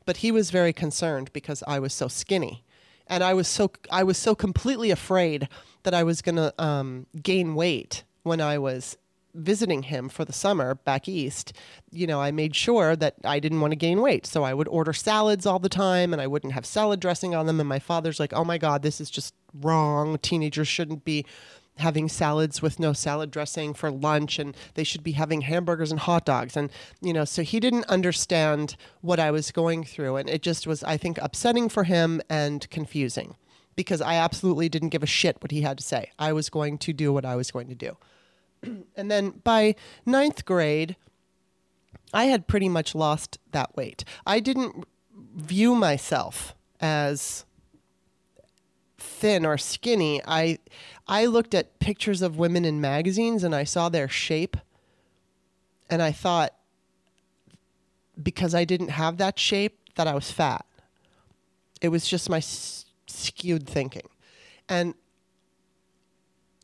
but 0.06 0.18
he 0.18 0.30
was 0.30 0.50
very 0.50 0.72
concerned 0.72 1.32
because 1.32 1.62
I 1.66 1.78
was 1.78 1.92
so 1.92 2.08
skinny, 2.08 2.64
and 3.06 3.22
I 3.22 3.34
was 3.34 3.48
so 3.48 3.72
I 3.90 4.02
was 4.04 4.16
so 4.16 4.34
completely 4.34 4.90
afraid 4.90 5.48
that 5.82 5.92
I 5.92 6.02
was 6.04 6.22
gonna 6.22 6.52
um, 6.58 7.06
gain 7.22 7.54
weight 7.54 8.04
when 8.22 8.40
I 8.40 8.58
was 8.58 8.96
visiting 9.34 9.84
him 9.84 10.08
for 10.08 10.24
the 10.24 10.32
summer 10.32 10.74
back 10.74 11.08
east, 11.08 11.52
you 11.90 12.06
know, 12.06 12.20
I 12.20 12.30
made 12.30 12.54
sure 12.56 12.96
that 12.96 13.14
I 13.24 13.40
didn't 13.40 13.60
want 13.60 13.72
to 13.72 13.76
gain 13.76 14.00
weight. 14.00 14.26
So 14.26 14.42
I 14.42 14.54
would 14.54 14.68
order 14.68 14.92
salads 14.92 15.46
all 15.46 15.58
the 15.58 15.68
time 15.68 16.12
and 16.12 16.20
I 16.20 16.26
wouldn't 16.26 16.52
have 16.52 16.66
salad 16.66 17.00
dressing 17.00 17.34
on 17.34 17.46
them. 17.46 17.60
And 17.60 17.68
my 17.68 17.78
father's 17.78 18.20
like, 18.20 18.32
oh 18.32 18.44
my 18.44 18.58
God, 18.58 18.82
this 18.82 19.00
is 19.00 19.10
just 19.10 19.34
wrong. 19.54 20.18
Teenagers 20.18 20.68
shouldn't 20.68 21.04
be 21.04 21.24
having 21.76 22.08
salads 22.08 22.60
with 22.60 22.78
no 22.78 22.92
salad 22.92 23.30
dressing 23.30 23.72
for 23.72 23.90
lunch 23.90 24.38
and 24.38 24.56
they 24.74 24.84
should 24.84 25.02
be 25.02 25.12
having 25.12 25.40
hamburgers 25.40 25.90
and 25.90 26.00
hot 26.00 26.26
dogs 26.26 26.54
and 26.54 26.70
you 27.00 27.10
know 27.10 27.24
so 27.24 27.42
he 27.42 27.58
didn't 27.58 27.86
understand 27.86 28.76
what 29.00 29.18
I 29.18 29.30
was 29.30 29.50
going 29.50 29.84
through 29.84 30.16
and 30.16 30.28
it 30.28 30.42
just 30.42 30.66
was 30.66 30.84
I 30.84 30.98
think 30.98 31.16
upsetting 31.22 31.70
for 31.70 31.84
him 31.84 32.20
and 32.28 32.68
confusing 32.68 33.34
because 33.76 34.02
I 34.02 34.16
absolutely 34.16 34.68
didn't 34.68 34.90
give 34.90 35.02
a 35.02 35.06
shit 35.06 35.38
what 35.40 35.50
he 35.50 35.62
had 35.62 35.78
to 35.78 35.84
say. 35.84 36.10
I 36.18 36.34
was 36.34 36.50
going 36.50 36.76
to 36.78 36.92
do 36.92 37.14
what 37.14 37.24
I 37.24 37.34
was 37.34 37.50
going 37.50 37.68
to 37.68 37.74
do. 37.74 37.96
and 38.96 39.10
then 39.10 39.40
by 39.44 39.74
ninth 40.04 40.44
grade, 40.44 40.96
I 42.12 42.24
had 42.24 42.46
pretty 42.46 42.68
much 42.68 42.94
lost 42.94 43.38
that 43.52 43.76
weight. 43.76 44.04
I 44.26 44.40
didn't 44.40 44.84
view 45.36 45.74
myself 45.74 46.54
as 46.80 47.44
thin 48.98 49.46
or 49.46 49.58
skinny. 49.58 50.20
I 50.26 50.58
I 51.06 51.26
looked 51.26 51.54
at 51.54 51.78
pictures 51.78 52.22
of 52.22 52.38
women 52.38 52.64
in 52.64 52.80
magazines 52.80 53.44
and 53.44 53.54
I 53.54 53.64
saw 53.64 53.88
their 53.88 54.08
shape 54.08 54.56
and 55.88 56.02
I 56.02 56.12
thought 56.12 56.54
because 58.22 58.54
I 58.54 58.64
didn't 58.64 58.90
have 58.90 59.16
that 59.16 59.38
shape 59.38 59.78
that 59.96 60.06
I 60.06 60.14
was 60.14 60.30
fat. 60.30 60.64
It 61.80 61.88
was 61.88 62.06
just 62.06 62.28
my 62.30 62.38
s- 62.38 62.84
skewed 63.06 63.66
thinking. 63.68 64.08
And 64.68 64.94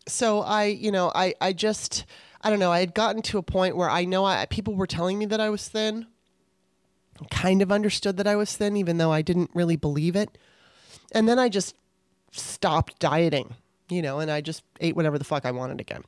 so 0.06 0.40
I, 0.40 0.64
you 0.64 0.90
know, 0.90 1.12
I 1.14 1.34
I 1.40 1.52
just 1.52 2.04
I 2.42 2.50
don't 2.50 2.58
know, 2.58 2.72
I 2.72 2.80
had 2.80 2.94
gotten 2.94 3.22
to 3.22 3.38
a 3.38 3.42
point 3.42 3.76
where 3.76 3.90
I 3.90 4.04
know 4.04 4.24
I 4.24 4.46
people 4.46 4.74
were 4.74 4.86
telling 4.86 5.18
me 5.18 5.26
that 5.26 5.40
I 5.40 5.50
was 5.50 5.68
thin. 5.68 6.06
Kind 7.30 7.62
of 7.62 7.72
understood 7.72 8.18
that 8.18 8.26
I 8.26 8.36
was 8.36 8.56
thin 8.56 8.76
even 8.76 8.98
though 8.98 9.12
I 9.12 9.22
didn't 9.22 9.50
really 9.54 9.76
believe 9.76 10.16
it. 10.16 10.36
And 11.12 11.28
then 11.28 11.38
I 11.38 11.48
just 11.48 11.74
stopped 12.30 12.98
dieting, 12.98 13.54
you 13.88 14.02
know, 14.02 14.18
and 14.18 14.30
I 14.30 14.40
just 14.40 14.62
ate 14.80 14.96
whatever 14.96 15.18
the 15.18 15.24
fuck 15.24 15.44
I 15.46 15.50
wanted 15.50 15.80
again. 15.80 16.02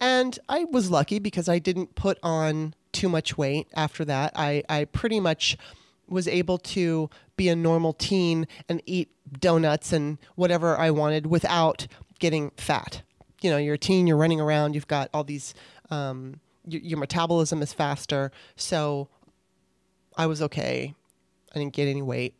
And 0.00 0.38
I 0.48 0.64
was 0.64 0.90
lucky 0.90 1.18
because 1.18 1.48
I 1.48 1.58
didn't 1.58 1.94
put 1.94 2.18
on 2.22 2.74
too 2.92 3.08
much 3.08 3.36
weight 3.36 3.66
after 3.74 4.04
that. 4.04 4.32
I, 4.36 4.62
I 4.68 4.84
pretty 4.84 5.18
much 5.18 5.56
was 6.08 6.28
able 6.28 6.58
to 6.58 7.08
be 7.36 7.48
a 7.48 7.56
normal 7.56 7.92
teen 7.94 8.46
and 8.68 8.82
eat 8.86 9.10
donuts 9.40 9.92
and 9.92 10.18
whatever 10.36 10.76
I 10.78 10.90
wanted 10.90 11.26
without 11.26 11.86
getting 12.18 12.50
fat. 12.56 13.02
You 13.42 13.50
know, 13.50 13.56
you're 13.56 13.74
a 13.74 13.78
teen, 13.78 14.06
you're 14.06 14.16
running 14.16 14.40
around, 14.40 14.74
you've 14.74 14.88
got 14.88 15.10
all 15.12 15.24
these, 15.24 15.54
um, 15.90 16.40
your, 16.66 16.80
your 16.80 16.98
metabolism 16.98 17.62
is 17.62 17.72
faster. 17.72 18.30
So 18.56 19.08
I 20.16 20.26
was 20.26 20.42
okay. 20.42 20.94
I 21.54 21.58
didn't 21.58 21.74
get 21.74 21.88
any 21.88 22.02
weight 22.02 22.34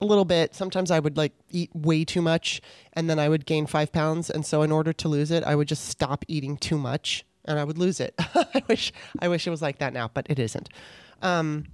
a 0.00 0.04
little 0.04 0.24
bit. 0.24 0.54
Sometimes 0.54 0.90
I 0.90 0.98
would 0.98 1.16
like 1.16 1.32
eat 1.50 1.70
way 1.74 2.04
too 2.04 2.22
much 2.22 2.60
and 2.92 3.08
then 3.08 3.18
I 3.18 3.28
would 3.28 3.46
gain 3.46 3.66
five 3.66 3.92
pounds. 3.92 4.30
And 4.30 4.44
so 4.44 4.62
in 4.62 4.72
order 4.72 4.92
to 4.92 5.08
lose 5.08 5.30
it, 5.30 5.44
I 5.44 5.54
would 5.54 5.68
just 5.68 5.88
stop 5.88 6.24
eating 6.28 6.56
too 6.56 6.78
much 6.78 7.24
and 7.44 7.58
I 7.58 7.64
would 7.64 7.78
lose 7.78 8.00
it. 8.00 8.14
I 8.18 8.62
wish 8.68 8.92
I 9.20 9.28
wish 9.28 9.46
it 9.46 9.50
was 9.50 9.62
like 9.62 9.78
that 9.78 9.92
now, 9.92 10.10
but 10.12 10.26
it 10.28 10.38
isn't. 10.38 10.68
Um, 11.22 11.66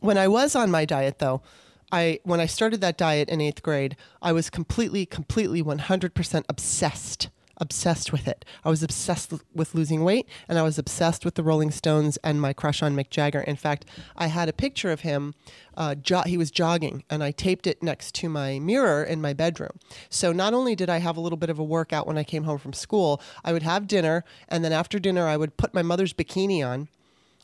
when 0.00 0.18
I 0.18 0.28
was 0.28 0.54
on 0.54 0.70
my 0.70 0.84
diet 0.84 1.18
though, 1.18 1.42
I 1.90 2.20
when 2.24 2.40
I 2.40 2.46
started 2.46 2.80
that 2.80 2.96
diet 2.96 3.28
in 3.28 3.40
eighth 3.40 3.62
grade, 3.62 3.96
I 4.22 4.32
was 4.32 4.50
completely, 4.50 5.06
completely 5.06 5.62
100% 5.62 6.44
obsessed 6.48 7.28
obsessed 7.58 8.12
with 8.12 8.28
it. 8.28 8.44
I 8.64 8.68
was 8.68 8.82
obsessed 8.82 9.32
with 9.54 9.74
losing 9.74 10.04
weight 10.04 10.28
and 10.48 10.58
I 10.58 10.62
was 10.62 10.78
obsessed 10.78 11.24
with 11.24 11.34
the 11.34 11.42
Rolling 11.42 11.70
Stones 11.70 12.16
and 12.18 12.40
my 12.40 12.52
crush 12.52 12.82
on 12.82 12.94
Mick 12.94 13.10
Jagger. 13.10 13.40
In 13.40 13.56
fact, 13.56 13.84
I 14.16 14.26
had 14.26 14.48
a 14.48 14.52
picture 14.52 14.92
of 14.92 15.00
him. 15.00 15.34
Uh, 15.76 15.94
jo- 15.94 16.22
he 16.26 16.36
was 16.36 16.50
jogging 16.50 17.04
and 17.10 17.22
I 17.22 17.30
taped 17.30 17.66
it 17.66 17.82
next 17.82 18.14
to 18.16 18.28
my 18.28 18.58
mirror 18.58 19.02
in 19.02 19.20
my 19.20 19.32
bedroom. 19.32 19.78
So 20.10 20.32
not 20.32 20.54
only 20.54 20.74
did 20.74 20.90
I 20.90 20.98
have 20.98 21.16
a 21.16 21.20
little 21.20 21.36
bit 21.36 21.50
of 21.50 21.58
a 21.58 21.64
workout 21.64 22.06
when 22.06 22.18
I 22.18 22.24
came 22.24 22.44
home 22.44 22.58
from 22.58 22.72
school, 22.72 23.20
I 23.44 23.52
would 23.52 23.62
have 23.62 23.86
dinner 23.86 24.24
and 24.48 24.64
then 24.64 24.72
after 24.72 24.98
dinner, 24.98 25.26
I 25.26 25.36
would 25.36 25.56
put 25.56 25.74
my 25.74 25.82
mother's 25.82 26.12
bikini 26.12 26.66
on 26.66 26.88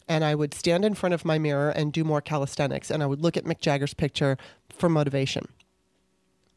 and 0.08 0.24
I 0.24 0.34
would 0.34 0.54
stand 0.54 0.84
in 0.84 0.94
front 0.94 1.14
of 1.14 1.24
my 1.24 1.38
mirror 1.38 1.70
and 1.70 1.92
do 1.92 2.04
more 2.04 2.20
calisthenics 2.20 2.90
and 2.90 3.02
I 3.02 3.06
would 3.06 3.20
look 3.20 3.36
at 3.36 3.44
Mick 3.44 3.60
Jagger's 3.60 3.94
picture 3.94 4.36
for 4.68 4.88
motivation 4.88 5.46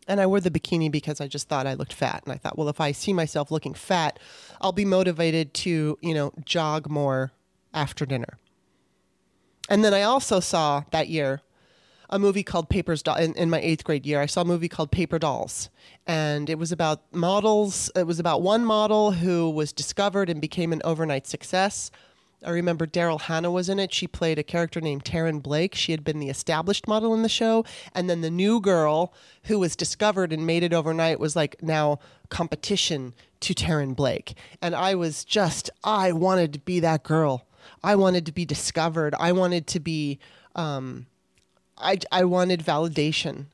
and 0.08 0.22
I 0.22 0.28
wore 0.28 0.40
the 0.40 0.52
bikini 0.52 0.92
because 0.92 1.20
I 1.20 1.28
just 1.28 1.48
thought 1.48 1.68
I 1.68 1.74
looked 1.74 1.94
fat. 1.94 2.24
And 2.26 2.34
I 2.34 2.38
thought, 2.38 2.58
well, 2.58 2.70
if 2.70 2.80
I 2.80 2.92
see 2.92 3.14
myself 3.14 3.52
looking 3.52 3.74
fat, 3.74 4.20
I'll 4.62 4.72
be 4.72 4.86
motivated 4.86 5.54
to, 5.56 5.98
you 6.02 6.14
know, 6.14 6.32
jog 6.44 6.90
more 6.90 7.32
after 7.74 8.06
dinner. 8.06 8.38
And 9.70 9.84
then 9.84 9.94
I 9.94 10.04
also 10.04 10.40
saw 10.40 10.84
that 10.92 11.08
year 11.08 11.42
a 12.10 12.20
movie 12.20 12.44
called 12.44 12.70
Papers 12.70 13.02
Do- 13.02 13.16
in, 13.16 13.34
in 13.34 13.50
my 13.50 13.60
eighth 13.60 13.84
grade 13.84 14.06
year. 14.06 14.22
I 14.22 14.28
saw 14.28 14.42
a 14.42 14.46
movie 14.46 14.70
called 14.70 14.92
Paper 14.92 15.18
Dolls, 15.18 15.70
and 16.06 16.50
it 16.50 16.60
was 16.60 16.72
about 16.72 17.02
models. 17.12 17.90
It 17.96 18.06
was 18.06 18.20
about 18.20 18.44
one 18.44 18.64
model 18.64 19.12
who 19.12 19.50
was 19.50 19.74
discovered 19.74 20.30
and 20.30 20.40
became 20.40 20.72
an 20.72 20.82
overnight 20.84 21.26
success. 21.26 21.90
I 22.44 22.52
remember 22.52 22.86
Daryl 22.86 23.22
Hannah 23.22 23.52
was 23.52 23.70
in 23.70 23.80
it. 23.80 23.94
She 23.94 24.08
played 24.08 24.38
a 24.38 24.44
character 24.44 24.82
named 24.82 25.04
Taryn 25.04 25.42
Blake. 25.42 25.76
She 25.76 25.92
had 25.92 26.04
been 26.04 26.20
the 26.20 26.30
established 26.30 26.88
model 26.88 27.14
in 27.14 27.22
the 27.22 27.30
show. 27.30 27.66
And 27.94 28.10
then 28.10 28.22
the 28.22 28.30
new 28.30 28.60
girl 28.60 29.14
who 29.44 29.60
was 29.60 29.76
discovered 29.76 30.32
and 30.32 30.46
made 30.46 30.64
it 30.64 30.74
overnight 30.74 31.20
was 31.20 31.36
like 31.36 31.62
now 31.62 32.00
competition 32.30 33.14
to 33.42 33.54
Taryn 33.54 33.96
Blake. 33.96 34.36
And 34.62 34.76
I 34.76 34.96
was 34.96 35.24
just, 35.24 35.70
I 35.84 36.12
wanted 36.12 36.54
to 36.54 36.60
be 36.60 36.80
that 36.82 37.04
girl. 37.04 37.48
I 37.84 37.96
wanted 37.96 38.26
to 38.28 38.32
be 38.32 38.46
discovered. 38.46 39.16
I 39.20 39.32
wanted 39.32 39.68
to 39.68 39.80
be, 39.80 40.20
um, 40.56 41.08
I, 41.78 42.00
I 42.12 42.26
wanted 42.26 42.62
validation 42.62 43.46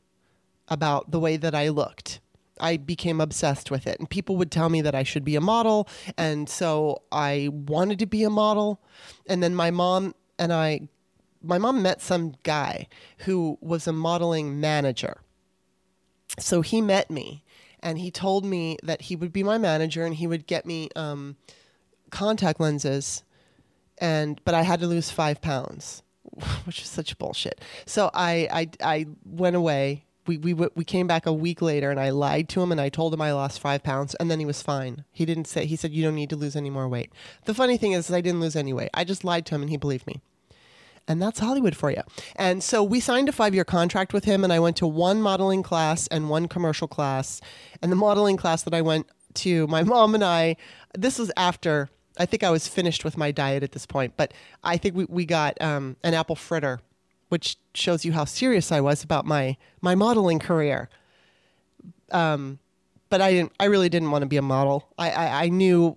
about 0.68 1.12
the 1.12 1.20
way 1.20 1.38
that 1.38 1.56
I 1.56 1.70
looked. 1.70 2.20
I 2.62 2.78
became 2.78 3.20
obsessed 3.20 3.72
with 3.72 3.88
it. 3.88 4.00
And 4.00 4.10
people 4.10 4.38
would 4.38 4.52
tell 4.52 4.70
me 4.70 4.82
that 4.82 4.96
I 4.96 5.04
should 5.04 5.26
be 5.26 5.36
a 5.36 5.42
model. 5.42 5.90
And 6.18 6.48
so 6.48 7.02
I 7.12 7.50
wanted 7.52 8.00
to 8.00 8.06
be 8.06 8.24
a 8.24 8.30
model. 8.30 8.82
And 9.28 9.42
then 9.42 9.56
my 9.56 9.72
mom 9.72 10.16
and 10.38 10.54
I, 10.54 10.82
my 11.42 11.58
mom 11.58 11.82
met 11.82 12.02
some 12.02 12.36
guy 12.44 12.88
who 13.20 13.58
was 13.62 13.88
a 13.88 13.94
modeling 13.94 14.60
manager. 14.60 15.22
So 16.40 16.62
he 16.62 16.82
met 16.82 17.10
me 17.10 17.44
and 17.82 17.98
he 17.98 18.12
told 18.12 18.46
me 18.46 18.78
that 18.84 19.04
he 19.04 19.16
would 19.16 19.34
be 19.34 19.44
my 19.44 19.58
manager 19.58 20.06
and 20.06 20.16
he 20.16 20.28
would 20.28 20.46
get 20.46 20.66
me 20.66 20.90
um, 20.96 21.36
contact 22.12 22.60
lenses. 22.60 23.24
And, 23.98 24.40
but 24.46 24.54
I 24.54 24.62
had 24.62 24.80
to 24.82 24.88
lose 24.88 25.12
five 25.12 25.42
pounds, 25.42 26.04
which 26.66 26.82
is 26.82 26.88
such 26.88 27.18
bullshit. 27.18 27.60
So 27.86 28.12
I, 28.14 28.48
I, 28.52 28.70
I 28.84 29.06
went 29.26 29.56
away 29.56 30.06
we, 30.28 30.38
we 30.38 30.54
we 30.54 30.84
came 30.84 31.08
back 31.08 31.26
a 31.26 31.34
week 31.34 31.62
later 31.62 31.90
and 31.90 32.00
I 32.00 32.10
lied 32.10 32.48
to 32.50 32.62
him 32.62 32.72
and 32.72 32.80
I 32.80 32.90
told 32.90 33.14
him 33.14 33.22
I 33.22 33.34
lost 33.34 33.60
five 33.60 33.84
pounds 33.84 34.16
and 34.16 34.30
then 34.30 34.40
he 34.40 34.46
was 34.46 34.62
fine. 34.62 35.04
He 35.12 35.26
didn't 35.26 35.48
say 35.48 35.66
he 35.66 35.76
said 35.76 35.92
you 35.92 36.04
don't 36.04 36.16
need 36.16 36.30
to 36.30 36.36
lose 36.36 36.56
any 36.56 36.70
more 36.70 36.88
weight. 36.88 37.12
The 37.46 37.54
funny 37.54 37.78
thing 37.78 37.94
is 37.94 38.12
I 38.12 38.22
didn't 38.22 38.40
lose 38.42 38.56
any 38.56 38.74
weight. 38.74 38.90
I 38.94 39.04
just 39.04 39.24
lied 39.24 39.46
to 39.48 39.56
him 39.56 39.62
and 39.62 39.70
he 39.70 39.78
believed 39.78 40.08
me. 40.08 40.22
And 41.08 41.22
that's 41.22 41.40
Hollywood 41.40 41.76
for 41.76 41.90
you. 41.90 42.04
And 42.36 42.64
so 42.64 42.84
we 42.84 43.00
signed 43.00 43.30
a 43.30 43.32
five 43.32 43.56
year 43.56 43.64
contract 43.64 44.14
with 44.14 44.26
him 44.26 44.44
and 44.44 44.54
I 44.54 44.60
went 44.60 44.78
to 44.78 44.88
one 44.88 45.22
modeling 45.22 45.64
class 45.64 46.08
and 46.08 46.30
one 46.30 46.48
commercial 46.48 46.88
class. 46.88 47.42
And 47.82 47.92
the 47.92 47.96
modeling 47.96 48.38
class 48.38 48.64
that 48.64 48.74
I 48.74 48.82
went 48.82 49.08
to, 49.36 49.66
my 49.68 49.84
mom 49.84 50.14
and 50.14 50.24
I, 50.24 50.56
this 50.94 51.18
was 51.18 51.32
after 51.36 51.90
I 52.18 52.26
think 52.26 52.44
I 52.44 52.52
was 52.52 52.68
finished 52.68 53.06
with 53.06 53.18
my 53.18 53.32
diet 53.32 53.64
at 53.64 53.72
this 53.72 53.86
point, 53.86 54.14
but 54.18 54.34
I 54.64 54.78
think 54.78 54.96
we, 54.96 55.06
we 55.06 55.26
got 55.26 55.60
um, 55.62 55.96
an 56.04 56.14
apple 56.14 56.36
fritter 56.36 56.82
which 57.32 57.56
shows 57.74 58.04
you 58.04 58.12
how 58.12 58.26
serious 58.26 58.74
I 58.74 58.82
was 58.82 59.06
about 59.06 59.26
my 59.26 59.56
my 59.80 59.96
modeling 59.96 60.38
career. 60.38 60.90
Um, 62.12 62.60
but 63.10 63.22
I 63.22 63.32
didn't. 63.32 63.54
I 63.58 63.66
really 63.66 63.88
didn't 63.88 64.12
want 64.12 64.24
to 64.24 64.28
be 64.28 64.36
a 64.36 64.42
model. 64.42 64.90
I, 64.98 65.12
I, 65.12 65.44
I 65.44 65.50
knew 65.50 65.96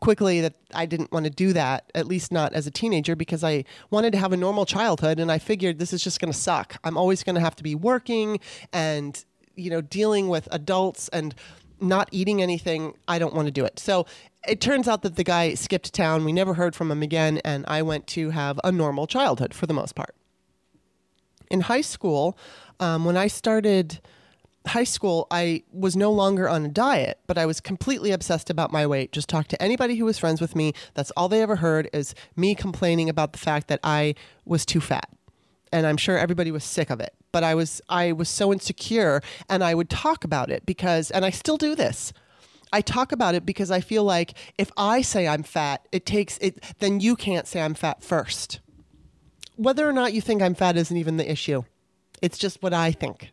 quickly 0.00 0.40
that 0.40 0.54
I 0.74 0.86
didn't 0.86 1.12
want 1.12 1.24
to 1.24 1.30
do 1.30 1.52
that, 1.52 1.90
at 1.94 2.06
least 2.06 2.32
not 2.32 2.54
as 2.54 2.66
a 2.66 2.70
teenager, 2.70 3.14
because 3.14 3.44
I 3.44 3.64
wanted 3.90 4.12
to 4.12 4.18
have 4.18 4.32
a 4.32 4.38
normal 4.38 4.64
childhood, 4.64 5.20
and 5.20 5.30
I 5.30 5.38
figured 5.38 5.78
this 5.78 5.92
is 5.92 6.02
just 6.02 6.18
going 6.18 6.32
to 6.32 6.38
suck. 6.38 6.78
I'm 6.82 6.96
always 6.96 7.22
going 7.22 7.34
to 7.34 7.42
have 7.42 7.56
to 7.56 7.62
be 7.62 7.74
working 7.74 8.40
and 8.72 9.22
you 9.54 9.68
know 9.68 9.82
dealing 9.82 10.28
with 10.28 10.48
adults 10.50 11.08
and 11.08 11.34
not 11.78 12.08
eating 12.10 12.40
anything. 12.40 12.94
I 13.06 13.18
don't 13.18 13.34
want 13.34 13.48
to 13.48 13.52
do 13.52 13.66
it. 13.66 13.78
So 13.78 14.06
it 14.46 14.62
turns 14.62 14.88
out 14.88 15.02
that 15.02 15.16
the 15.16 15.24
guy 15.24 15.52
skipped 15.52 15.92
town. 15.92 16.24
We 16.24 16.32
never 16.32 16.54
heard 16.54 16.74
from 16.74 16.90
him 16.90 17.02
again, 17.02 17.42
and 17.44 17.66
I 17.68 17.82
went 17.82 18.06
to 18.08 18.30
have 18.30 18.58
a 18.64 18.72
normal 18.72 19.06
childhood 19.06 19.52
for 19.52 19.66
the 19.66 19.74
most 19.74 19.94
part 19.94 20.14
in 21.50 21.62
high 21.62 21.80
school, 21.80 22.36
um, 22.80 23.04
when 23.04 23.16
I 23.16 23.26
started 23.26 24.00
high 24.68 24.84
school, 24.84 25.26
I 25.30 25.62
was 25.72 25.96
no 25.96 26.12
longer 26.12 26.48
on 26.48 26.64
a 26.64 26.68
diet, 26.68 27.18
but 27.26 27.38
I 27.38 27.46
was 27.46 27.60
completely 27.60 28.12
obsessed 28.12 28.50
about 28.50 28.72
my 28.72 28.86
weight. 28.86 29.12
Just 29.12 29.28
talk 29.28 29.48
to 29.48 29.62
anybody 29.62 29.96
who 29.96 30.04
was 30.04 30.18
friends 30.18 30.40
with 30.40 30.54
me. 30.54 30.72
That's 30.94 31.10
all 31.12 31.28
they 31.28 31.42
ever 31.42 31.56
heard 31.56 31.88
is 31.92 32.14
me 32.36 32.54
complaining 32.54 33.08
about 33.08 33.32
the 33.32 33.38
fact 33.38 33.68
that 33.68 33.80
I 33.82 34.14
was 34.44 34.64
too 34.64 34.80
fat. 34.80 35.08
And 35.72 35.86
I'm 35.86 35.96
sure 35.96 36.16
everybody 36.16 36.50
was 36.50 36.64
sick 36.64 36.90
of 36.90 37.00
it. 37.00 37.14
But 37.32 37.44
I 37.44 37.54
was 37.54 37.82
I 37.88 38.12
was 38.12 38.28
so 38.28 38.52
insecure 38.52 39.20
and 39.50 39.62
I 39.62 39.74
would 39.74 39.90
talk 39.90 40.24
about 40.24 40.50
it 40.50 40.64
because 40.64 41.10
and 41.10 41.24
I 41.26 41.30
still 41.30 41.58
do 41.58 41.74
this. 41.74 42.12
I 42.72 42.80
talk 42.80 43.12
about 43.12 43.34
it 43.34 43.44
because 43.44 43.70
I 43.70 43.80
feel 43.80 44.04
like 44.04 44.34
if 44.56 44.70
I 44.76 45.02
say 45.02 45.28
I'm 45.28 45.42
fat, 45.42 45.86
it 45.92 46.06
takes 46.06 46.38
it 46.38 46.62
then 46.78 47.00
you 47.00 47.16
can't 47.16 47.46
say 47.46 47.60
I'm 47.60 47.74
fat 47.74 48.02
first 48.02 48.60
whether 49.58 49.86
or 49.88 49.92
not 49.92 50.14
you 50.14 50.20
think 50.20 50.40
I'm 50.40 50.54
fat 50.54 50.76
isn't 50.76 50.96
even 50.96 51.16
the 51.16 51.30
issue. 51.30 51.64
It's 52.22 52.38
just 52.38 52.62
what 52.62 52.72
I 52.72 52.92
think. 52.92 53.32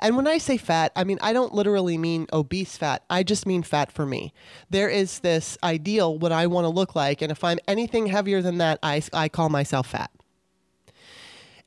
And 0.00 0.16
when 0.16 0.26
I 0.26 0.38
say 0.38 0.56
fat, 0.56 0.90
I 0.96 1.04
mean, 1.04 1.18
I 1.22 1.32
don't 1.32 1.54
literally 1.54 1.96
mean 1.96 2.26
obese 2.32 2.76
fat. 2.76 3.04
I 3.08 3.22
just 3.22 3.46
mean 3.46 3.62
fat 3.62 3.92
for 3.92 4.04
me. 4.04 4.34
There 4.68 4.88
is 4.88 5.20
this 5.20 5.56
ideal 5.62 6.18
what 6.18 6.32
I 6.32 6.48
want 6.48 6.64
to 6.64 6.68
look 6.68 6.96
like. 6.96 7.22
And 7.22 7.30
if 7.30 7.44
I'm 7.44 7.58
anything 7.68 8.06
heavier 8.06 8.42
than 8.42 8.58
that, 8.58 8.80
I, 8.82 9.00
I 9.12 9.28
call 9.28 9.48
myself 9.48 9.86
fat. 9.86 10.10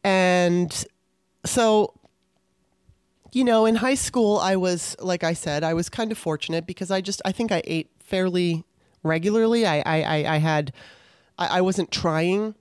And 0.03 0.86
so, 1.45 1.93
you 3.31 3.45
know, 3.45 3.65
in 3.65 3.75
high 3.75 3.95
school, 3.95 4.38
I 4.38 4.57
was, 4.57 4.98
like 5.00 5.24
I 5.24 5.31
said, 5.31 5.63
I 5.63 5.74
was 5.74 5.88
kind 5.88 6.12
of 6.12 6.17
fortunate 6.17 6.67
because 6.67 6.91
I 6.91 7.00
just, 7.00 7.22
I 7.24 7.31
think 7.31 7.53
I 7.53 7.62
ate 7.65 7.89
fairly 8.01 8.65
regularly. 9.01 9.65
I, 9.65 9.79
I, 9.79 10.36
I 10.36 10.38
had, 10.39 10.74
I, 11.38 11.60
I 11.60 11.62
wasn't 11.62 11.89
trying 11.89 12.55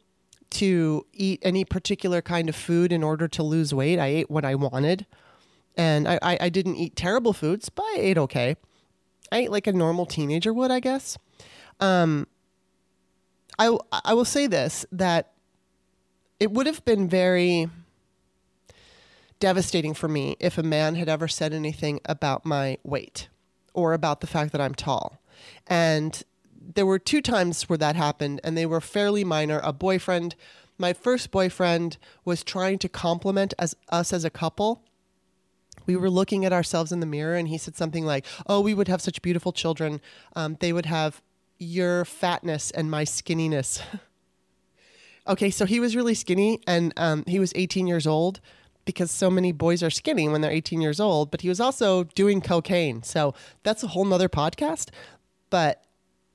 to 0.53 1.07
eat 1.13 1.41
any 1.43 1.65
particular 1.65 2.23
kind 2.23 2.49
of 2.49 2.57
food 2.57 2.93
in 2.93 3.03
order 3.03 3.29
to 3.29 3.43
lose 3.43 3.75
weight. 3.75 3.99
I 3.99 4.07
ate 4.07 4.31
what 4.31 4.45
I 4.45 4.55
wanted 4.55 5.07
and 5.77 6.07
I, 6.07 6.19
I, 6.23 6.39
I 6.43 6.49
didn't 6.49 6.77
eat 6.77 6.97
terrible 6.97 7.33
foods, 7.33 7.69
but 7.69 7.85
I 7.85 7.97
ate 7.99 8.19
okay. 8.19 8.57
I 9.31 9.39
ate 9.39 9.51
like 9.51 9.67
a 9.67 9.73
normal 9.73 10.07
teenager 10.07 10.53
would, 10.53 10.71
I 10.71 10.81
guess. 10.81 11.17
Um, 11.81 12.27
I 13.59 13.77
I 14.05 14.15
will 14.15 14.25
say 14.25 14.47
this 14.47 14.85
that 14.93 15.33
it 16.39 16.51
would 16.51 16.67
have 16.67 16.85
been 16.85 17.09
very 17.09 17.69
devastating 19.41 19.95
for 19.95 20.09
me 20.09 20.37
if 20.39 20.59
a 20.59 20.63
man 20.63 20.95
had 20.95 21.09
ever 21.09 21.29
said 21.29 21.53
anything 21.53 22.01
about 22.05 22.45
my 22.45 22.79
weight 22.85 23.29
or 23.75 23.93
about 23.93 24.21
the 24.21 24.27
fact 24.27 24.53
that 24.53 24.61
I'm 24.61 24.75
tall. 24.75 25.19
And 25.67 26.23
there 26.75 26.87
were 26.87 26.99
two 26.99 27.21
times 27.21 27.69
where 27.69 27.79
that 27.79 27.97
happened, 27.97 28.41
and 28.45 28.57
they 28.57 28.67
were 28.67 28.81
fairly 28.81 29.25
minor. 29.25 29.61
A 29.63 29.73
boyfriend, 29.73 30.35
my 30.79 30.93
first 30.93 31.31
boyfriend, 31.31 31.97
was 32.25 32.43
trying 32.43 32.79
to 32.79 32.89
compliment 32.89 33.55
as 33.59 33.75
us 33.89 34.13
as 34.13 34.25
a 34.25 34.31
couple. 34.31 34.83
We 35.87 35.97
were 35.97 36.11
looking 36.11 36.45
at 36.45 36.53
ourselves 36.53 36.93
in 36.93 37.01
the 37.01 37.07
mirror 37.07 37.35
and 37.35 37.49
he 37.49 37.59
said 37.59 37.77
something 37.77 38.05
like 38.05 38.25
oh 38.47 38.61
we 38.61 38.75
would 38.75 38.89
have 38.89 39.01
such 39.01 39.23
beautiful 39.23 39.53
children. 39.53 40.01
Um, 40.37 40.57
they 40.61 40.73
would 40.73 40.87
have 40.87 41.23
your 41.59 42.05
fatness 42.05 42.71
and 42.71 42.91
my 42.91 43.05
skinniness. 43.05 43.83
Okay 45.25 45.51
so 45.51 45.67
he 45.67 45.79
was 45.79 45.95
really 45.95 46.15
skinny 46.15 46.61
and 46.67 46.93
um, 46.97 47.23
he 47.29 47.39
was 47.39 47.53
18 47.55 47.87
years 47.87 48.09
old 48.09 48.41
because 48.85 49.09
so 49.09 49.31
many 49.31 49.53
boys 49.53 49.81
are 49.81 49.89
skinny 49.89 50.29
when 50.29 50.41
they're 50.41 50.51
18 50.51 50.81
years 50.81 50.99
old 50.99 51.31
but 51.31 51.43
he 51.43 51.49
was 51.49 51.61
also 51.61 52.03
doing 52.03 52.41
cocaine. 52.41 53.05
So 53.05 53.33
that's 53.63 53.85
a 53.85 53.87
whole 53.87 54.05
nother 54.05 54.29
podcast 54.29 54.89
but 55.49 55.85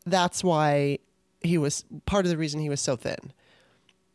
that's 0.10 0.44
why 0.44 0.98
he 1.42 1.58
was 1.58 1.86
part 2.06 2.26
of 2.26 2.30
the 2.30 2.38
reason 2.38 2.60
he 2.60 2.70
was 2.70 2.82
so 2.82 2.96
thin 2.96 3.32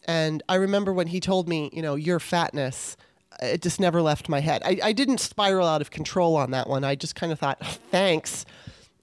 and 0.06 0.42
i 0.48 0.54
remember 0.54 0.92
when 0.92 1.06
he 1.06 1.20
told 1.20 1.48
me 1.48 1.70
you 1.72 1.82
know 1.82 1.94
your 1.94 2.18
fatness 2.18 2.96
it 3.40 3.62
just 3.62 3.80
never 3.80 4.02
left 4.02 4.28
my 4.28 4.40
head. 4.40 4.62
I, 4.64 4.78
I 4.82 4.92
didn't 4.92 5.18
spiral 5.18 5.66
out 5.66 5.80
of 5.80 5.90
control 5.90 6.36
on 6.36 6.50
that 6.52 6.68
one. 6.68 6.84
I 6.84 6.94
just 6.94 7.14
kind 7.14 7.32
of 7.32 7.38
thought, 7.38 7.64
thanks. 7.90 8.44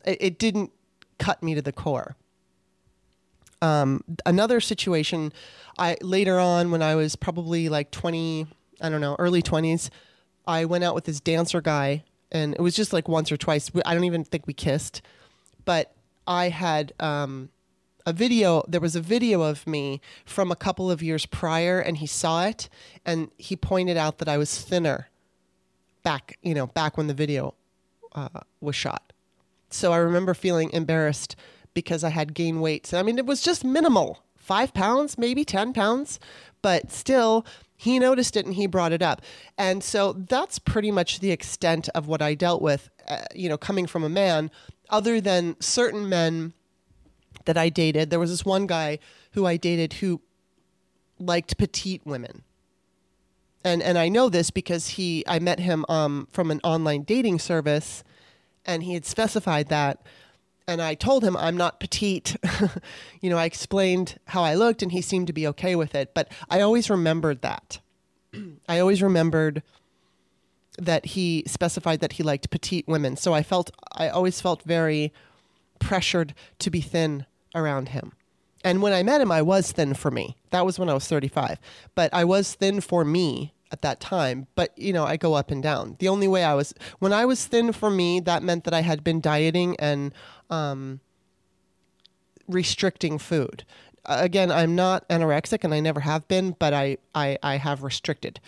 It, 0.05 0.17
it, 0.21 0.39
didn't 0.39 0.71
cut 1.17 1.41
me 1.41 1.55
to 1.55 1.61
the 1.61 1.71
core. 1.71 2.15
Um, 3.61 4.03
another 4.25 4.61
situation, 4.61 5.33
I 5.77 5.97
later 6.01 6.39
on 6.39 6.71
when 6.71 6.81
I 6.81 6.95
was 6.95 7.15
probably 7.15 7.67
like 7.67 7.91
20, 7.91 8.47
I 8.81 8.89
don't 8.89 9.01
know, 9.01 9.15
early 9.19 9.41
20s, 9.41 9.89
I 10.47 10.65
went 10.65 10.83
out 10.83 10.95
with 10.95 11.03
this 11.03 11.19
dancer 11.19 11.61
guy, 11.61 12.03
and 12.31 12.53
it 12.53 12.61
was 12.61 12.75
just 12.75 12.93
like 12.93 13.07
once 13.09 13.31
or 13.31 13.37
twice. 13.37 13.69
I 13.85 13.93
don't 13.93 14.05
even 14.05 14.23
think 14.23 14.47
we 14.47 14.53
kissed, 14.53 15.01
but 15.65 15.93
I 16.29 16.49
had 16.49 16.93
um, 16.99 17.49
a 18.05 18.13
video 18.13 18.63
there 18.67 18.79
was 18.79 18.95
a 18.95 19.01
video 19.01 19.41
of 19.41 19.65
me 19.65 19.99
from 20.25 20.51
a 20.51 20.55
couple 20.55 20.89
of 20.91 21.01
years 21.01 21.25
prior 21.25 21.79
and 21.79 21.97
he 21.97 22.05
saw 22.05 22.45
it 22.45 22.69
and 23.03 23.31
he 23.37 23.55
pointed 23.55 23.97
out 23.97 24.19
that 24.19 24.29
I 24.29 24.37
was 24.37 24.61
thinner 24.61 25.09
back 26.03 26.37
you 26.43 26.53
know 26.53 26.67
back 26.67 26.97
when 26.97 27.07
the 27.07 27.13
video 27.15 27.55
uh, 28.13 28.41
was 28.61 28.75
shot. 28.75 29.11
So 29.71 29.91
I 29.91 29.97
remember 29.97 30.33
feeling 30.33 30.69
embarrassed 30.71 31.35
because 31.73 32.03
I 32.03 32.09
had 32.09 32.33
gained 32.33 32.61
weight. 32.61 32.85
So, 32.85 32.99
I 32.99 33.03
mean 33.03 33.17
it 33.17 33.25
was 33.25 33.41
just 33.41 33.65
minimal 33.65 34.23
five 34.35 34.71
pounds 34.73 35.17
maybe 35.17 35.43
ten 35.43 35.73
pounds 35.73 36.19
but 36.61 36.91
still 36.91 37.45
he 37.75 37.97
noticed 37.97 38.35
it 38.35 38.45
and 38.45 38.55
he 38.55 38.67
brought 38.67 38.91
it 38.91 39.01
up. 39.01 39.21
And 39.57 39.83
so 39.83 40.13
that's 40.13 40.59
pretty 40.59 40.91
much 40.91 41.21
the 41.21 41.31
extent 41.31 41.87
of 41.95 42.07
what 42.07 42.21
I 42.21 42.35
dealt 42.35 42.61
with 42.61 42.89
uh, 43.07 43.23
you 43.33 43.49
know 43.49 43.57
coming 43.57 43.87
from 43.87 44.03
a 44.03 44.09
man 44.09 44.51
other 44.89 45.21
than 45.21 45.55
certain 45.59 46.09
men 46.09 46.53
that 47.45 47.57
I 47.57 47.69
dated, 47.69 48.09
there 48.09 48.19
was 48.19 48.29
this 48.29 48.45
one 48.45 48.67
guy 48.67 48.99
who 49.31 49.45
I 49.45 49.57
dated 49.57 49.93
who 49.93 50.21
liked 51.19 51.57
petite 51.57 52.01
women. 52.05 52.43
And 53.63 53.83
and 53.83 53.97
I 53.97 54.07
know 54.07 54.29
this 54.29 54.51
because 54.51 54.89
he 54.89 55.23
I 55.27 55.39
met 55.39 55.59
him 55.59 55.85
um, 55.89 56.27
from 56.31 56.49
an 56.49 56.61
online 56.63 57.03
dating 57.03 57.39
service 57.39 58.03
and 58.65 58.83
he 58.83 58.93
had 58.93 59.05
specified 59.05 59.67
that 59.67 60.01
and 60.69 60.81
I 60.81 60.93
told 60.93 61.23
him 61.23 61.35
I'm 61.35 61.57
not 61.57 61.79
petite. 61.79 62.37
you 63.21 63.29
know, 63.29 63.37
I 63.37 63.45
explained 63.45 64.19
how 64.27 64.43
I 64.43 64.53
looked 64.53 64.83
and 64.83 64.91
he 64.91 65.01
seemed 65.01 65.27
to 65.27 65.33
be 65.33 65.47
okay 65.47 65.75
with 65.75 65.95
it, 65.95 66.13
but 66.13 66.31
I 66.49 66.61
always 66.61 66.89
remembered 66.89 67.41
that. 67.41 67.79
I 68.69 68.79
always 68.79 69.01
remembered 69.01 69.63
that 70.77 71.07
he 71.07 71.43
specified 71.47 71.99
that 71.99 72.13
he 72.13 72.23
liked 72.23 72.49
petite 72.49 72.87
women. 72.87 73.15
So 73.15 73.33
I 73.33 73.43
felt 73.43 73.71
I 73.93 74.09
always 74.09 74.41
felt 74.41 74.63
very 74.63 75.13
pressured 75.79 76.33
to 76.59 76.69
be 76.69 76.81
thin 76.81 77.25
around 77.55 77.89
him. 77.89 78.13
And 78.63 78.81
when 78.81 78.93
I 78.93 79.03
met 79.03 79.21
him, 79.21 79.31
I 79.31 79.41
was 79.41 79.71
thin 79.71 79.93
for 79.93 80.11
me. 80.11 80.35
That 80.51 80.65
was 80.65 80.77
when 80.77 80.89
I 80.89 80.93
was 80.93 81.07
35. 81.07 81.59
But 81.95 82.13
I 82.13 82.25
was 82.25 82.53
thin 82.53 82.81
for 82.81 83.05
me 83.05 83.53
at 83.71 83.81
that 83.81 83.99
time. 83.99 84.47
But, 84.55 84.77
you 84.77 84.91
know, 84.91 85.05
I 85.05 85.17
go 85.17 85.33
up 85.33 85.51
and 85.51 85.63
down. 85.63 85.95
The 85.99 86.09
only 86.09 86.27
way 86.27 86.43
I 86.43 86.53
was, 86.55 86.73
when 86.99 87.13
I 87.13 87.25
was 87.25 87.45
thin 87.45 87.71
for 87.71 87.89
me, 87.89 88.19
that 88.21 88.43
meant 88.43 88.65
that 88.65 88.73
I 88.73 88.81
had 88.81 89.03
been 89.03 89.21
dieting 89.21 89.77
and 89.79 90.13
um, 90.49 90.99
restricting 92.47 93.17
food. 93.17 93.63
Again, 94.05 94.51
I'm 94.51 94.75
not 94.75 95.07
anorexic 95.09 95.63
and 95.63 95.73
I 95.73 95.79
never 95.79 96.01
have 96.01 96.27
been, 96.27 96.55
but 96.57 96.73
I, 96.73 96.97
I, 97.13 97.37
I 97.43 97.57
have 97.57 97.83
restricted. 97.83 98.39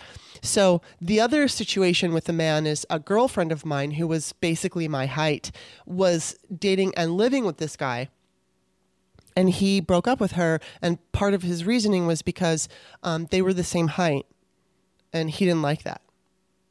So 0.41 0.81
the 0.99 1.19
other 1.19 1.47
situation 1.47 2.13
with 2.13 2.25
the 2.25 2.33
man 2.33 2.65
is 2.65 2.85
a 2.89 2.99
girlfriend 2.99 3.51
of 3.51 3.65
mine 3.65 3.91
who 3.91 4.07
was 4.07 4.33
basically 4.33 4.87
my 4.87 5.05
height 5.05 5.51
was 5.85 6.35
dating 6.57 6.93
and 6.95 7.17
living 7.17 7.45
with 7.45 7.57
this 7.57 7.75
guy. 7.75 8.09
And 9.35 9.49
he 9.49 9.79
broke 9.79 10.07
up 10.07 10.19
with 10.19 10.33
her. 10.33 10.59
And 10.81 10.99
part 11.11 11.33
of 11.33 11.43
his 11.43 11.63
reasoning 11.63 12.07
was 12.07 12.21
because 12.21 12.67
um, 13.03 13.27
they 13.31 13.41
were 13.41 13.53
the 13.53 13.63
same 13.63 13.89
height. 13.89 14.25
And 15.13 15.29
he 15.29 15.45
didn't 15.45 15.61
like 15.61 15.83
that. 15.83 16.01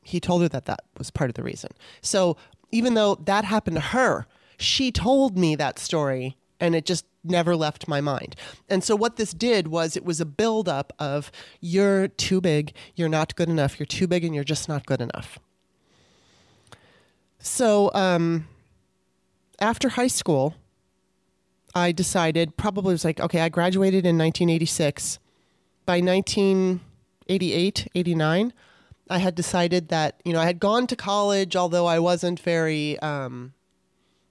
He 0.03 0.21
told 0.21 0.43
her 0.43 0.49
that 0.49 0.67
that 0.67 0.81
was 0.99 1.11
part 1.11 1.31
of 1.31 1.35
the 1.35 1.43
reason. 1.43 1.71
So 2.03 2.37
even 2.71 2.95
though 2.95 3.15
that 3.17 3.45
happened 3.45 3.77
to 3.77 3.81
her 3.81 4.27
she 4.61 4.93
told 4.93 5.39
me 5.39 5.57
that 5.57 5.79
story 5.79 6.37
and 6.61 6.75
it 6.75 6.85
just 6.85 7.07
never 7.25 7.57
left 7.57 7.89
my 7.89 8.01
mind 8.01 8.37
and 8.69 8.83
so 8.85 8.97
what 8.97 9.17
this 9.17 9.33
did 9.33 9.69
was 9.69 9.97
it 9.97 10.05
was 10.05 10.21
a 10.21 10.27
buildup 10.27 10.93
of 10.99 11.31
you're 11.61 12.09
too 12.09 12.41
big 12.41 12.73
you're 12.95 13.09
not 13.09 13.35
good 13.37 13.49
enough 13.49 13.79
you're 13.79 13.87
too 13.87 14.07
big 14.07 14.25
and 14.25 14.35
you're 14.35 14.45
just 14.45 14.69
not 14.69 14.87
good 14.87 15.01
enough 15.01 15.39
so 17.39 17.91
um, 17.95 18.47
after 19.61 19.91
high 19.91 20.07
school 20.07 20.55
I 21.75 21.93
decided 21.93 22.57
probably 22.57 22.93
was 22.93 23.05
like, 23.05 23.21
okay, 23.21 23.41
I 23.41 23.49
graduated 23.49 24.05
in 24.07 24.19
1986. 24.19 25.19
By 25.87 26.01
1988, 26.01 27.89
89, 27.95 28.53
I 29.09 29.19
had 29.19 29.35
decided 29.35 29.89
that, 29.89 30.21
you 30.25 30.33
know, 30.33 30.41
I 30.41 30.47
had 30.47 30.61
gone 30.61 30.87
to 30.89 30.97
college, 30.97 31.57
although 31.57 31.87
I 31.87 31.99
wasn't 31.99 32.39
very 32.41 32.99
um, 33.01 33.55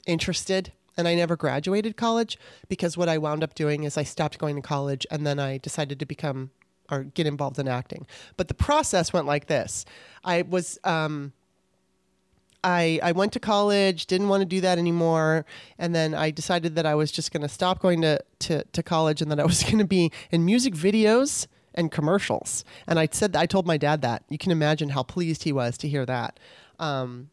interested. 0.06 0.72
And 1.00 1.08
I 1.08 1.16
never 1.16 1.38
graduated 1.38 1.96
college 1.96 2.38
because 2.68 2.98
what 2.98 3.08
I 3.08 3.18
wound 3.18 3.42
up 3.42 3.56
doing 3.56 3.86
is 3.86 3.98
I 3.98 4.04
stopped 4.04 4.38
going 4.38 4.58
to 4.58 4.62
college 4.62 5.08
and 5.10 5.26
then 5.26 5.40
I 5.40 5.58
decided 5.58 5.98
to 6.00 6.06
become 6.06 6.52
or 6.92 7.04
get 7.04 7.26
involved 7.26 7.58
in 7.58 7.68
acting. 7.68 8.06
But 8.36 8.50
the 8.50 8.54
process 8.54 9.14
went 9.14 9.26
like 9.26 9.48
this 9.48 9.86
I 10.24 10.42
was. 10.42 10.78
Um, 10.84 11.34
I, 12.62 13.00
I 13.02 13.14
went 13.14 13.32
to 13.34 13.40
college, 13.40 14.06
didn't 14.06 14.28
want 14.28 14.42
to 14.42 14.46
do 14.46 14.60
that 14.60 14.78
anymore. 14.78 15.46
And 15.78 15.96
then 15.96 16.14
I 16.14 16.30
decided 16.30 16.76
that 16.76 16.86
I 16.86 16.94
was 16.94 17.10
just 17.10 17.32
going 17.32 17.42
to 17.42 17.48
stop 17.48 17.80
going 17.80 18.02
to, 18.02 18.20
to, 18.40 18.66
to 18.66 18.84
college 18.84 19.22
and 19.22 19.32
that 19.32 19.40
I 19.40 19.46
was 19.46 19.64
going 19.70 19.78
to 19.78 19.86
be 19.86 20.12
in 20.30 20.44
music 20.44 20.74
videos 20.74 21.48
and 21.74 21.90
commercials. 21.90 22.66
And 22.86 23.00
I 23.00 23.08
said, 23.10 23.34
I 23.38 23.46
told 23.46 23.66
my 23.66 23.78
dad 23.78 24.02
that. 24.02 24.24
You 24.28 24.38
can 24.38 24.52
imagine 24.52 24.90
how 24.90 25.04
pleased 25.04 25.44
he 25.44 25.54
was 25.54 25.78
to 25.78 25.88
hear 25.88 26.06
that. 26.06 26.38
Um, 26.80 27.30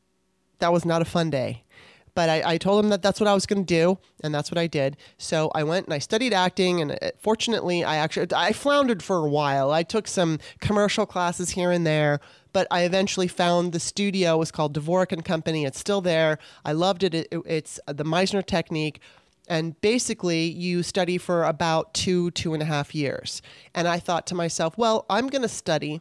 that 0.61 0.73
was 0.73 0.85
not 0.85 1.03
a 1.03 1.05
fun 1.05 1.31
day. 1.31 1.65
But 2.17 2.31
I, 2.31 2.55
I 2.55 2.57
told 2.57 2.83
him 2.83 2.89
that 2.89 3.03
that's 3.03 3.21
what 3.21 3.29
I 3.29 3.35
was 3.35 3.45
going 3.45 3.67
to 3.67 3.75
do, 3.75 3.99
and 4.25 4.35
that's 4.35 4.51
what 4.51 4.57
I 4.57 4.67
did. 4.67 4.97
So 5.19 5.51
I 5.55 5.65
went 5.65 5.85
and 5.85 5.93
I 5.93 5.99
studied 5.99 6.33
acting, 6.33 6.81
and 6.81 6.93
uh, 6.93 7.11
fortunately, 7.19 7.85
I 7.85 7.97
actually 7.97 8.29
I 8.35 8.55
floundered 8.55 9.03
for 9.03 9.19
a 9.19 9.29
while. 9.29 9.71
I 9.71 9.83
took 9.83 10.09
some 10.09 10.39
commercial 10.61 11.05
classes 11.05 11.51
here 11.51 11.71
and 11.71 11.87
there, 11.87 12.21
but 12.55 12.67
I 12.71 12.85
eventually 12.85 13.29
found 13.29 13.73
the 13.73 13.79
studio 13.79 14.37
it 14.37 14.39
was 14.39 14.51
called 14.51 14.73
Dvorak 14.75 15.13
and 15.13 15.27
Company. 15.27 15.67
It's 15.67 15.79
still 15.79 16.01
there. 16.01 16.39
I 16.65 16.73
loved 16.73 17.03
it. 17.05 17.15
it 17.15 17.29
it's 17.45 17.79
the 17.87 18.05
Meisner 18.05 18.45
technique. 18.45 18.99
And 19.47 19.79
basically, 19.83 20.47
you 20.47 20.83
study 20.83 21.19
for 21.19 21.45
about 21.45 21.93
two, 21.93 22.31
two 22.31 22.55
and 22.55 22.63
a 22.63 22.67
half 22.67 22.95
years. 22.95 23.43
And 23.75 23.87
I 23.87 23.99
thought 23.99 24.27
to 24.29 24.35
myself, 24.35 24.79
well, 24.79 25.05
I'm 25.11 25.29
going 25.29 25.43
to 25.43 25.49
study 25.49 26.01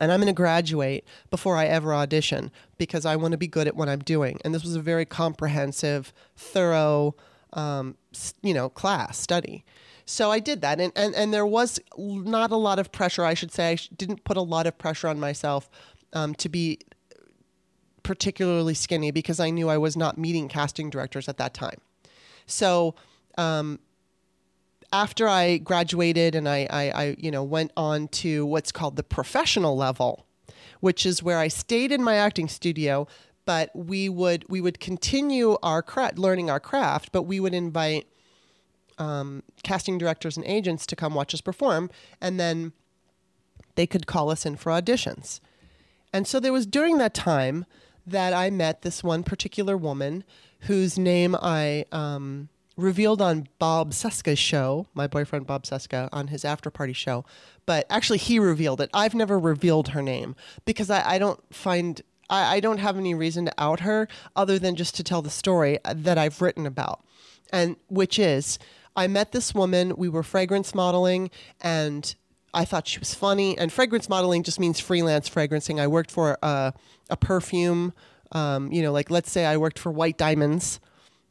and 0.00 0.10
I'm 0.10 0.20
going 0.20 0.26
to 0.26 0.32
graduate 0.32 1.04
before 1.30 1.56
I 1.56 1.66
ever 1.66 1.94
audition 1.94 2.50
because 2.78 3.06
I 3.06 3.16
want 3.16 3.32
to 3.32 3.38
be 3.38 3.46
good 3.46 3.68
at 3.68 3.76
what 3.76 3.88
I'm 3.88 4.00
doing. 4.00 4.40
And 4.44 4.54
this 4.54 4.64
was 4.64 4.74
a 4.74 4.80
very 4.80 5.04
comprehensive, 5.04 6.12
thorough, 6.36 7.14
um, 7.52 7.96
you 8.42 8.54
know, 8.54 8.68
class 8.68 9.18
study. 9.18 9.64
So 10.06 10.30
I 10.30 10.38
did 10.38 10.60
that, 10.60 10.80
and, 10.80 10.92
and 10.96 11.14
and 11.14 11.32
there 11.32 11.46
was 11.46 11.80
not 11.96 12.50
a 12.50 12.56
lot 12.56 12.78
of 12.78 12.92
pressure. 12.92 13.24
I 13.24 13.32
should 13.32 13.50
say 13.50 13.72
I 13.72 13.78
didn't 13.96 14.24
put 14.24 14.36
a 14.36 14.42
lot 14.42 14.66
of 14.66 14.76
pressure 14.76 15.08
on 15.08 15.18
myself 15.18 15.70
um, 16.12 16.34
to 16.34 16.50
be 16.50 16.80
particularly 18.02 18.74
skinny 18.74 19.10
because 19.10 19.40
I 19.40 19.48
knew 19.48 19.70
I 19.70 19.78
was 19.78 19.96
not 19.96 20.18
meeting 20.18 20.48
casting 20.48 20.90
directors 20.90 21.26
at 21.26 21.38
that 21.38 21.54
time. 21.54 21.78
So 22.46 22.94
um, 23.38 23.80
after 24.94 25.28
I 25.28 25.58
graduated 25.58 26.36
and 26.36 26.48
I, 26.48 26.68
I, 26.70 26.90
I, 26.90 27.16
you 27.18 27.32
know, 27.32 27.42
went 27.42 27.72
on 27.76 28.06
to 28.22 28.46
what's 28.46 28.70
called 28.70 28.94
the 28.94 29.02
professional 29.02 29.76
level, 29.76 30.24
which 30.78 31.04
is 31.04 31.20
where 31.20 31.40
I 31.40 31.48
stayed 31.48 31.90
in 31.90 32.00
my 32.00 32.14
acting 32.14 32.46
studio, 32.46 33.08
but 33.44 33.70
we 33.74 34.08
would 34.08 34.44
we 34.48 34.60
would 34.60 34.78
continue 34.78 35.58
our 35.64 35.84
learning 36.14 36.48
our 36.48 36.60
craft, 36.60 37.10
but 37.10 37.22
we 37.22 37.40
would 37.40 37.54
invite 37.54 38.06
um, 38.96 39.42
casting 39.64 39.98
directors 39.98 40.36
and 40.36 40.46
agents 40.46 40.86
to 40.86 40.94
come 40.94 41.12
watch 41.12 41.34
us 41.34 41.40
perform, 41.40 41.90
and 42.20 42.38
then 42.38 42.72
they 43.74 43.88
could 43.88 44.06
call 44.06 44.30
us 44.30 44.46
in 44.46 44.54
for 44.54 44.70
auditions. 44.70 45.40
And 46.12 46.24
so 46.24 46.38
there 46.38 46.52
was 46.52 46.66
during 46.66 46.98
that 46.98 47.14
time 47.14 47.66
that 48.06 48.32
I 48.32 48.48
met 48.48 48.82
this 48.82 49.02
one 49.02 49.24
particular 49.24 49.76
woman 49.76 50.22
whose 50.60 50.96
name 50.96 51.34
I 51.34 51.84
um, 51.90 52.48
revealed 52.76 53.22
on 53.22 53.48
Bob 53.58 53.92
Cesca's 53.92 54.38
show, 54.38 54.86
my 54.94 55.06
boyfriend 55.06 55.46
Bob 55.46 55.64
Cesca, 55.64 56.08
on 56.12 56.28
his 56.28 56.44
after 56.44 56.70
party 56.70 56.92
show. 56.92 57.24
But 57.66 57.86
actually, 57.88 58.18
he 58.18 58.38
revealed 58.38 58.80
it. 58.80 58.90
I've 58.92 59.14
never 59.14 59.38
revealed 59.38 59.88
her 59.88 60.02
name 60.02 60.36
because 60.64 60.90
I, 60.90 61.14
I 61.14 61.18
don't 61.18 61.40
find. 61.54 62.02
I, 62.30 62.58
don't 62.58 62.78
have 62.78 62.96
any 62.96 63.14
reason 63.14 63.44
to 63.44 63.52
out 63.58 63.80
her 63.80 64.08
other 64.34 64.58
than 64.58 64.76
just 64.76 64.96
to 64.96 65.04
tell 65.04 65.20
the 65.20 65.30
story 65.30 65.78
that 65.84 66.16
I've 66.16 66.40
written 66.40 66.66
about, 66.66 67.04
and 67.52 67.76
which 67.88 68.18
is 68.18 68.58
I 68.96 69.06
met 69.06 69.32
this 69.32 69.54
woman. 69.54 69.94
We 69.96 70.08
were 70.08 70.22
fragrance 70.22 70.74
modeling, 70.74 71.30
and 71.60 72.12
I 72.52 72.64
thought 72.64 72.88
she 72.88 72.98
was 72.98 73.14
funny. 73.14 73.56
And 73.58 73.72
fragrance 73.72 74.08
modeling 74.08 74.42
just 74.42 74.58
means 74.58 74.80
freelance 74.80 75.28
fragrancing. 75.28 75.78
I 75.78 75.86
worked 75.86 76.10
for 76.10 76.38
a, 76.42 76.72
a 77.10 77.16
perfume. 77.16 77.92
Um, 78.32 78.72
you 78.72 78.82
know, 78.82 78.90
like 78.90 79.10
let's 79.10 79.30
say 79.30 79.44
I 79.44 79.58
worked 79.58 79.78
for 79.78 79.92
White 79.92 80.16
Diamonds 80.18 80.80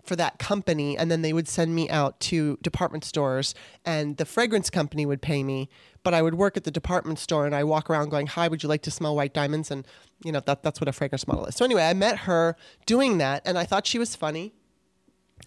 for 0.04 0.16
that 0.16 0.38
company 0.38 0.98
and 0.98 1.10
then 1.10 1.22
they 1.22 1.34
would 1.34 1.48
send 1.48 1.74
me 1.74 1.90
out 1.90 2.20
to 2.20 2.58
department 2.62 3.06
stores 3.06 3.56
and 3.86 4.18
the 4.18 4.26
fragrance 4.26 4.70
company 4.70 5.06
would 5.06 5.22
pay 5.22 5.44
me 5.44 5.70
but 6.04 6.14
i 6.14 6.22
would 6.22 6.36
work 6.36 6.58
at 6.58 6.66
the 6.66 6.72
department 6.72 7.18
store 7.18 7.46
and 7.46 7.56
i 7.56 7.64
walk 7.64 7.90
around 7.90 8.10
going 8.10 8.28
hi 8.28 8.48
would 8.48 8.62
you 8.62 8.70
like 8.70 8.82
to 8.82 8.92
smell 8.92 9.16
white 9.16 9.34
diamonds? 9.34 9.72
And 9.72 9.88
you 10.24 10.32
know 10.32 10.42
that, 10.42 10.64
that's 10.64 10.80
what 10.80 10.88
a 10.88 10.94
fragrance 10.94 11.28
model 11.28 11.46
is. 11.46 11.56
So 11.56 11.66
anyway 11.66 11.84
i 11.84 11.94
met 11.94 12.20
her 12.20 12.56
doing 12.86 13.18
that 13.20 13.42
and 13.46 13.58
i 13.58 13.64
thought 13.64 13.88
she 13.88 14.00
was 14.00 14.16
funny 14.16 14.54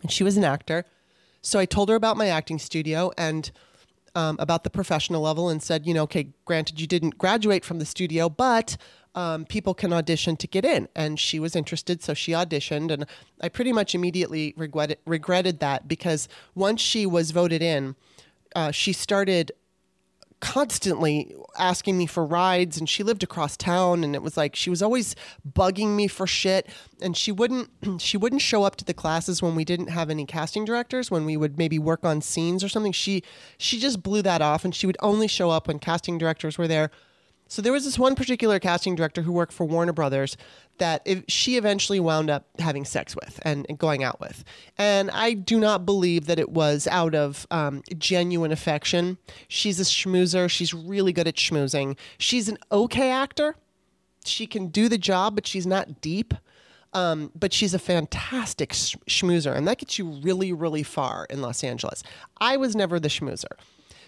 and 0.03 0.11
she 0.11 0.25
was 0.25 0.37
an 0.37 0.45
actor. 0.45 0.85
So 1.43 1.59
i 1.59 1.67
told 1.67 1.89
her 1.91 1.95
about 1.95 2.17
my 2.17 2.29
acting 2.29 2.59
studio 2.59 3.13
and 3.19 3.51
um, 4.15 4.37
about 4.41 4.65
the 4.65 4.71
professional 4.71 5.21
level 5.21 5.51
and 5.51 5.63
said 5.63 5.87
you 5.87 5.93
know 5.93 6.05
okay 6.05 6.29
granted 6.47 6.81
you 6.81 6.87
didn't 6.87 7.19
graduate 7.19 7.65
from 7.65 7.79
the 7.79 7.85
studio 7.85 8.31
but 8.31 8.79
um, 9.17 9.47
people 9.47 9.75
can 9.75 9.93
audition 9.93 10.37
to 10.37 10.47
get 10.47 10.65
in. 10.65 10.89
And 10.95 11.19
she 11.19 11.41
was 11.41 11.57
interested, 11.57 12.03
so 12.03 12.15
she 12.15 12.33
auditioned. 12.33 12.93
And 12.93 13.07
I 13.41 13.49
pretty 13.49 13.73
much 13.73 13.95
immediately 13.95 14.55
regretted, 14.57 14.99
regretted 15.07 15.59
that 15.61 15.89
because 15.89 16.29
once 16.55 16.81
she 16.81 17.07
was 17.07 17.31
voted 17.31 17.63
in, 17.63 17.97
uh, 18.55 18.71
she 18.71 18.93
started 18.93 19.53
constantly 20.39 21.35
asking 21.59 21.97
me 21.97 22.05
for 22.05 22.23
rides 22.25 22.77
and 22.77 22.91
she 22.91 23.03
lived 23.03 23.23
across 23.23 23.57
town 23.57 24.05
and 24.05 24.15
it 24.15 24.23
was 24.23 24.37
like 24.37 24.55
she 24.55 24.69
was 24.69 24.83
always 24.83 25.17
bugging 25.51 25.97
me 25.97 26.07
for 26.07 26.27
shit 26.27 26.67
and 27.01 27.17
she 27.17 27.33
wouldn't 27.33 27.71
she 28.03 28.19
wouldn't 28.19 28.43
show 28.43 28.63
up 28.63 28.77
to 28.77 28.85
the 28.85 28.93
classes 28.93 29.41
when 29.41 29.55
we 29.55 29.65
didn't 29.65 29.87
have 29.89 30.11
any 30.11 30.27
casting 30.27 30.63
directors 30.63 31.11
when 31.11 31.25
we 31.25 31.39
would 31.39 31.57
maybe 31.57 31.79
work 31.79 32.05
on 32.05 32.21
scenes 32.21 32.63
or 32.63 32.69
something 32.69 32.93
she 32.93 33.23
she 33.57 33.81
just 33.81 34.03
blew 34.03 34.21
that 34.21 34.43
off 34.43 34.63
and 34.63 34.75
she 34.75 34.87
would 34.87 34.99
only 35.01 35.27
show 35.27 35.49
up 35.49 35.69
when 35.69 35.79
casting 35.79 36.19
directors 36.19 36.59
were 36.59 36.69
there 36.69 36.91
so 37.49 37.63
there 37.63 37.73
was 37.73 37.85
this 37.85 37.99
one 37.99 38.15
particular 38.15 38.59
casting 38.59 38.95
director 38.95 39.23
who 39.23 39.33
worked 39.33 39.53
for 39.53 39.65
Warner 39.65 39.93
Brothers 39.93 40.37
that 40.79 41.07
she 41.29 41.57
eventually 41.57 42.01
wound 42.01 42.29
up 42.29 42.45
having 42.59 42.85
sex 42.85 43.15
with 43.15 43.41
and, 43.43 43.65
and, 43.69 43.79
going 43.79 44.05
out 44.05 44.21
with. 44.21 44.45
And 44.77 45.11
I 45.11 45.33
do 45.33 45.59
not 45.59 45.87
believe 45.87 46.27
that 46.27 46.39
it 46.39 46.51
was 46.51 46.87
out 46.89 47.15
of 47.15 47.47
um, 47.51 47.83
genuine 47.97 48.53
affection. 48.53 49.19
She's 49.49 49.81
a 49.81 49.85
schmoozer. 49.85 50.51
She's 50.51 50.75
really 50.75 51.13
good 51.13 51.29
at 51.29 51.37
schmoozing. 51.37 51.97
She's 52.19 52.49
an 52.49 52.59
okay 52.71 53.11
actor. 53.11 53.57
She 54.25 54.47
can 54.47 54.69
do 54.69 54.89
the 54.89 54.99
job, 54.99 55.35
but 55.35 55.47
she's 55.47 55.67
not 55.67 56.01
deep. 56.01 56.35
Um, 56.93 57.31
but 57.35 57.53
she's 57.53 57.75
a 57.75 57.79
fantastic 57.79 58.73
sh- 58.73 58.97
schmoozer, 59.07 59.55
and 59.55 59.69
that 59.69 59.79
gets 59.79 59.99
you 59.99 60.09
really, 60.09 60.53
really 60.53 60.83
far 60.83 61.27
in 61.29 61.43
Los 61.43 61.63
Angeles. 61.63 62.03
I 62.41 62.57
was 62.57 62.75
never 62.75 62.99
the 62.99 63.09
schmoozer. 63.09 63.53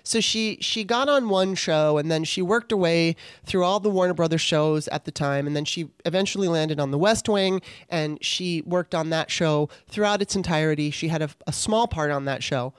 So 0.08 0.20
she 0.20 0.56
she 0.62 0.84
got 0.84 1.10
on 1.10 1.28
one 1.28 1.54
show 1.54 1.98
and 1.98 2.10
then 2.10 2.24
she 2.24 2.40
worked 2.40 2.70
her 2.70 2.78
way 2.78 3.14
through 3.44 3.62
all 3.62 3.78
the 3.78 3.90
Warner 3.90 4.14
Brothers 4.14 4.40
shows 4.40 4.88
at 4.88 5.04
the 5.04 5.10
time 5.10 5.46
and 5.46 5.54
then 5.54 5.66
she 5.66 5.90
eventually 6.06 6.48
landed 6.48 6.80
on 6.80 6.92
The 6.92 6.98
West 6.98 7.28
Wing 7.28 7.60
and 7.90 8.18
she 8.24 8.62
worked 8.62 8.94
on 8.94 9.10
that 9.10 9.30
show 9.30 9.68
throughout 9.86 10.22
its 10.22 10.34
entirety. 10.34 10.90
She 10.90 11.08
had 11.08 11.20
a, 11.20 11.28
a 11.46 11.52
small 11.52 11.86
part 11.86 12.10
on 12.10 12.24
that 12.24 12.42
show. 12.42 12.72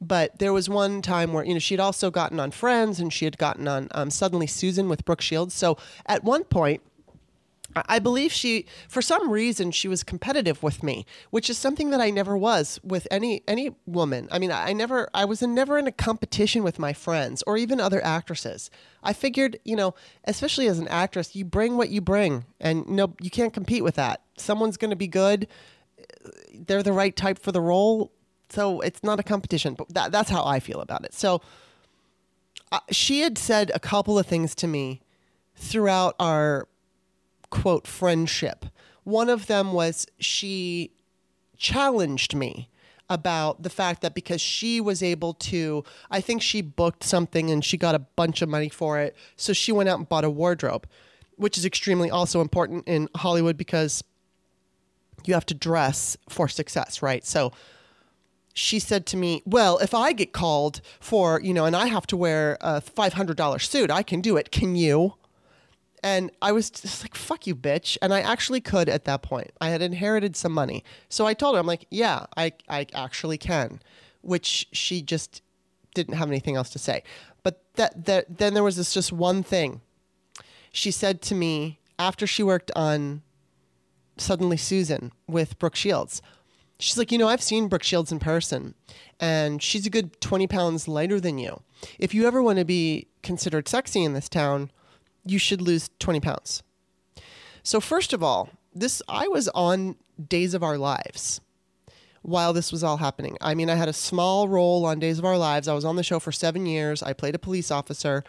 But 0.00 0.38
there 0.38 0.52
was 0.52 0.68
one 0.68 1.02
time 1.02 1.32
where, 1.32 1.44
you 1.44 1.54
know, 1.54 1.58
she'd 1.58 1.80
also 1.80 2.12
gotten 2.12 2.38
on 2.38 2.52
Friends 2.52 3.00
and 3.00 3.12
she 3.12 3.24
had 3.24 3.38
gotten 3.38 3.66
on 3.66 3.88
um, 3.90 4.10
Suddenly 4.10 4.46
Susan 4.46 4.88
with 4.88 5.04
Brooke 5.04 5.22
Shields. 5.22 5.52
So 5.52 5.78
at 6.04 6.22
one 6.22 6.44
point, 6.44 6.80
I 7.88 7.98
believe 7.98 8.32
she, 8.32 8.66
for 8.88 9.02
some 9.02 9.30
reason, 9.30 9.70
she 9.70 9.88
was 9.88 10.02
competitive 10.02 10.62
with 10.62 10.82
me, 10.82 11.04
which 11.30 11.50
is 11.50 11.58
something 11.58 11.90
that 11.90 12.00
I 12.00 12.10
never 12.10 12.36
was 12.36 12.80
with 12.82 13.06
any 13.10 13.42
any 13.46 13.74
woman. 13.86 14.28
I 14.30 14.38
mean, 14.38 14.50
I 14.50 14.72
never, 14.72 15.08
I 15.12 15.24
was 15.24 15.42
never 15.42 15.78
in 15.78 15.86
a 15.86 15.92
competition 15.92 16.62
with 16.62 16.78
my 16.78 16.92
friends 16.92 17.42
or 17.46 17.56
even 17.56 17.80
other 17.80 18.02
actresses. 18.04 18.70
I 19.02 19.12
figured, 19.12 19.58
you 19.64 19.76
know, 19.76 19.94
especially 20.24 20.68
as 20.68 20.78
an 20.78 20.88
actress, 20.88 21.36
you 21.36 21.44
bring 21.44 21.76
what 21.76 21.90
you 21.90 22.00
bring, 22.00 22.44
and 22.60 22.86
no, 22.88 23.14
you 23.20 23.30
can't 23.30 23.52
compete 23.52 23.84
with 23.84 23.96
that. 23.96 24.22
Someone's 24.36 24.76
going 24.76 24.90
to 24.90 24.96
be 24.96 25.08
good; 25.08 25.46
they're 26.54 26.82
the 26.82 26.92
right 26.92 27.14
type 27.14 27.38
for 27.38 27.52
the 27.52 27.60
role, 27.60 28.12
so 28.48 28.80
it's 28.80 29.02
not 29.02 29.20
a 29.20 29.22
competition. 29.22 29.74
But 29.74 29.92
that, 29.94 30.12
that's 30.12 30.30
how 30.30 30.44
I 30.44 30.60
feel 30.60 30.80
about 30.80 31.04
it. 31.04 31.14
So, 31.14 31.42
uh, 32.72 32.80
she 32.90 33.20
had 33.20 33.38
said 33.38 33.70
a 33.74 33.80
couple 33.80 34.18
of 34.18 34.26
things 34.26 34.54
to 34.56 34.66
me 34.66 35.02
throughout 35.54 36.14
our 36.18 36.68
quote 37.62 37.86
friendship. 37.86 38.66
One 39.04 39.28
of 39.30 39.46
them 39.46 39.72
was 39.72 40.06
she 40.18 40.90
challenged 41.56 42.34
me 42.34 42.68
about 43.08 43.62
the 43.62 43.70
fact 43.70 44.02
that 44.02 44.14
because 44.14 44.40
she 44.40 44.80
was 44.80 45.02
able 45.02 45.32
to, 45.34 45.84
I 46.10 46.20
think 46.20 46.42
she 46.42 46.60
booked 46.60 47.04
something 47.04 47.50
and 47.50 47.64
she 47.64 47.76
got 47.76 47.94
a 47.94 48.00
bunch 48.00 48.42
of 48.42 48.48
money 48.48 48.68
for 48.68 48.98
it. 48.98 49.14
So 49.36 49.52
she 49.52 49.72
went 49.72 49.88
out 49.88 49.98
and 49.98 50.08
bought 50.08 50.24
a 50.24 50.30
wardrobe, 50.30 50.86
which 51.36 51.56
is 51.56 51.64
extremely 51.64 52.10
also 52.10 52.40
important 52.40 52.86
in 52.86 53.08
Hollywood 53.16 53.56
because 53.56 54.02
you 55.24 55.34
have 55.34 55.46
to 55.46 55.54
dress 55.54 56.16
for 56.28 56.48
success, 56.48 57.00
right? 57.00 57.24
So 57.24 57.52
she 58.54 58.78
said 58.78 59.06
to 59.06 59.16
me, 59.16 59.42
Well, 59.44 59.78
if 59.78 59.94
I 59.94 60.12
get 60.12 60.32
called 60.32 60.80
for, 60.98 61.40
you 61.40 61.54
know, 61.54 61.64
and 61.64 61.76
I 61.76 61.86
have 61.86 62.06
to 62.08 62.16
wear 62.16 62.58
a 62.60 62.80
$500 62.80 63.60
suit, 63.62 63.90
I 63.90 64.02
can 64.02 64.20
do 64.20 64.36
it. 64.36 64.50
Can 64.50 64.76
you? 64.76 65.14
And 66.02 66.30
I 66.42 66.52
was 66.52 66.70
just 66.70 67.02
like, 67.04 67.14
fuck 67.14 67.46
you, 67.46 67.54
bitch. 67.54 67.96
And 68.02 68.12
I 68.12 68.20
actually 68.20 68.60
could 68.60 68.88
at 68.88 69.04
that 69.04 69.22
point. 69.22 69.50
I 69.60 69.70
had 69.70 69.82
inherited 69.82 70.36
some 70.36 70.52
money. 70.52 70.84
So 71.08 71.26
I 71.26 71.34
told 71.34 71.54
her, 71.54 71.60
I'm 71.60 71.66
like, 71.66 71.86
yeah, 71.90 72.26
I, 72.36 72.52
I 72.68 72.86
actually 72.94 73.38
can, 73.38 73.80
which 74.22 74.68
she 74.72 75.02
just 75.02 75.42
didn't 75.94 76.14
have 76.14 76.28
anything 76.28 76.56
else 76.56 76.70
to 76.70 76.78
say. 76.78 77.02
But 77.42 77.62
that, 77.74 78.04
that, 78.06 78.38
then 78.38 78.54
there 78.54 78.64
was 78.64 78.76
this 78.76 78.92
just 78.92 79.12
one 79.12 79.42
thing. 79.42 79.80
She 80.72 80.90
said 80.90 81.22
to 81.22 81.34
me 81.34 81.80
after 81.98 82.26
she 82.26 82.42
worked 82.42 82.70
on 82.76 83.22
Suddenly 84.18 84.56
Susan 84.56 85.12
with 85.26 85.58
Brooke 85.58 85.76
Shields, 85.76 86.20
she's 86.78 86.98
like, 86.98 87.12
you 87.12 87.18
know, 87.18 87.28
I've 87.28 87.42
seen 87.42 87.68
Brooke 87.68 87.82
Shields 87.82 88.12
in 88.12 88.18
person, 88.18 88.74
and 89.20 89.62
she's 89.62 89.86
a 89.86 89.90
good 89.90 90.20
20 90.20 90.46
pounds 90.46 90.88
lighter 90.88 91.20
than 91.20 91.38
you. 91.38 91.62
If 91.98 92.14
you 92.14 92.26
ever 92.26 92.42
want 92.42 92.58
to 92.58 92.64
be 92.64 93.08
considered 93.22 93.68
sexy 93.68 94.04
in 94.04 94.12
this 94.12 94.28
town, 94.28 94.70
you 95.26 95.38
should 95.38 95.60
lose 95.60 95.90
20 95.98 96.20
pounds. 96.20 96.62
So, 97.62 97.80
first 97.80 98.12
of 98.12 98.22
all, 98.22 98.50
this 98.74 99.02
I 99.08 99.28
was 99.28 99.48
on 99.48 99.96
Days 100.28 100.54
of 100.54 100.62
Our 100.62 100.78
Lives 100.78 101.40
while 102.22 102.52
this 102.52 102.72
was 102.72 102.82
all 102.82 102.96
happening. 102.96 103.36
I 103.40 103.54
mean, 103.54 103.70
I 103.70 103.74
had 103.74 103.88
a 103.88 103.92
small 103.92 104.48
role 104.48 104.84
on 104.84 104.98
Days 104.98 105.18
of 105.18 105.24
Our 105.24 105.38
Lives. 105.38 105.68
I 105.68 105.74
was 105.74 105.84
on 105.84 105.96
the 105.96 106.02
show 106.02 106.18
for 106.18 106.32
7 106.32 106.66
years. 106.66 107.02
I 107.02 107.12
played 107.12 107.34
a 107.34 107.38
police 107.38 107.70
officer. 107.70 108.24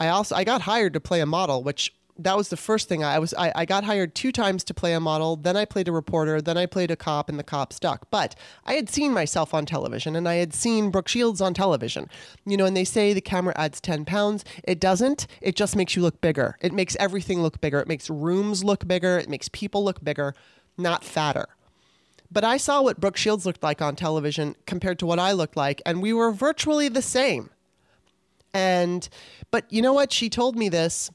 I 0.00 0.08
also 0.08 0.34
I 0.34 0.44
got 0.44 0.62
hired 0.62 0.92
to 0.94 1.00
play 1.00 1.20
a 1.20 1.26
model, 1.26 1.62
which 1.62 1.94
that 2.22 2.36
was 2.36 2.48
the 2.48 2.56
first 2.56 2.88
thing 2.88 3.04
I 3.04 3.18
was. 3.18 3.34
I, 3.34 3.52
I 3.54 3.64
got 3.64 3.84
hired 3.84 4.14
two 4.14 4.32
times 4.32 4.64
to 4.64 4.74
play 4.74 4.94
a 4.94 5.00
model. 5.00 5.36
Then 5.36 5.56
I 5.56 5.64
played 5.64 5.88
a 5.88 5.92
reporter. 5.92 6.40
Then 6.40 6.56
I 6.56 6.66
played 6.66 6.90
a 6.90 6.96
cop, 6.96 7.28
and 7.28 7.38
the 7.38 7.44
cop 7.44 7.72
stuck. 7.72 8.10
But 8.10 8.34
I 8.64 8.74
had 8.74 8.88
seen 8.88 9.12
myself 9.12 9.54
on 9.54 9.66
television, 9.66 10.16
and 10.16 10.28
I 10.28 10.34
had 10.34 10.54
seen 10.54 10.90
Brooke 10.90 11.08
Shields 11.08 11.40
on 11.40 11.54
television. 11.54 12.08
You 12.46 12.56
know, 12.56 12.64
and 12.64 12.76
they 12.76 12.84
say 12.84 13.12
the 13.12 13.20
camera 13.20 13.54
adds 13.56 13.80
ten 13.80 14.04
pounds. 14.04 14.44
It 14.64 14.80
doesn't. 14.80 15.26
It 15.40 15.56
just 15.56 15.76
makes 15.76 15.96
you 15.96 16.02
look 16.02 16.20
bigger. 16.20 16.56
It 16.60 16.72
makes 16.72 16.96
everything 16.96 17.42
look 17.42 17.60
bigger. 17.60 17.80
It 17.80 17.88
makes 17.88 18.08
rooms 18.08 18.64
look 18.64 18.86
bigger. 18.86 19.18
It 19.18 19.28
makes 19.28 19.48
people 19.48 19.84
look 19.84 20.02
bigger, 20.02 20.34
not 20.78 21.04
fatter. 21.04 21.46
But 22.30 22.44
I 22.44 22.56
saw 22.56 22.82
what 22.82 22.98
Brooke 22.98 23.18
Shields 23.18 23.44
looked 23.44 23.62
like 23.62 23.82
on 23.82 23.94
television 23.94 24.56
compared 24.66 24.98
to 25.00 25.06
what 25.06 25.18
I 25.18 25.32
looked 25.32 25.56
like, 25.56 25.82
and 25.84 26.00
we 26.00 26.14
were 26.14 26.32
virtually 26.32 26.88
the 26.88 27.02
same. 27.02 27.50
And, 28.54 29.08
but 29.50 29.70
you 29.70 29.82
know 29.82 29.92
what? 29.92 30.12
She 30.12 30.30
told 30.30 30.56
me 30.56 30.68
this, 30.68 31.10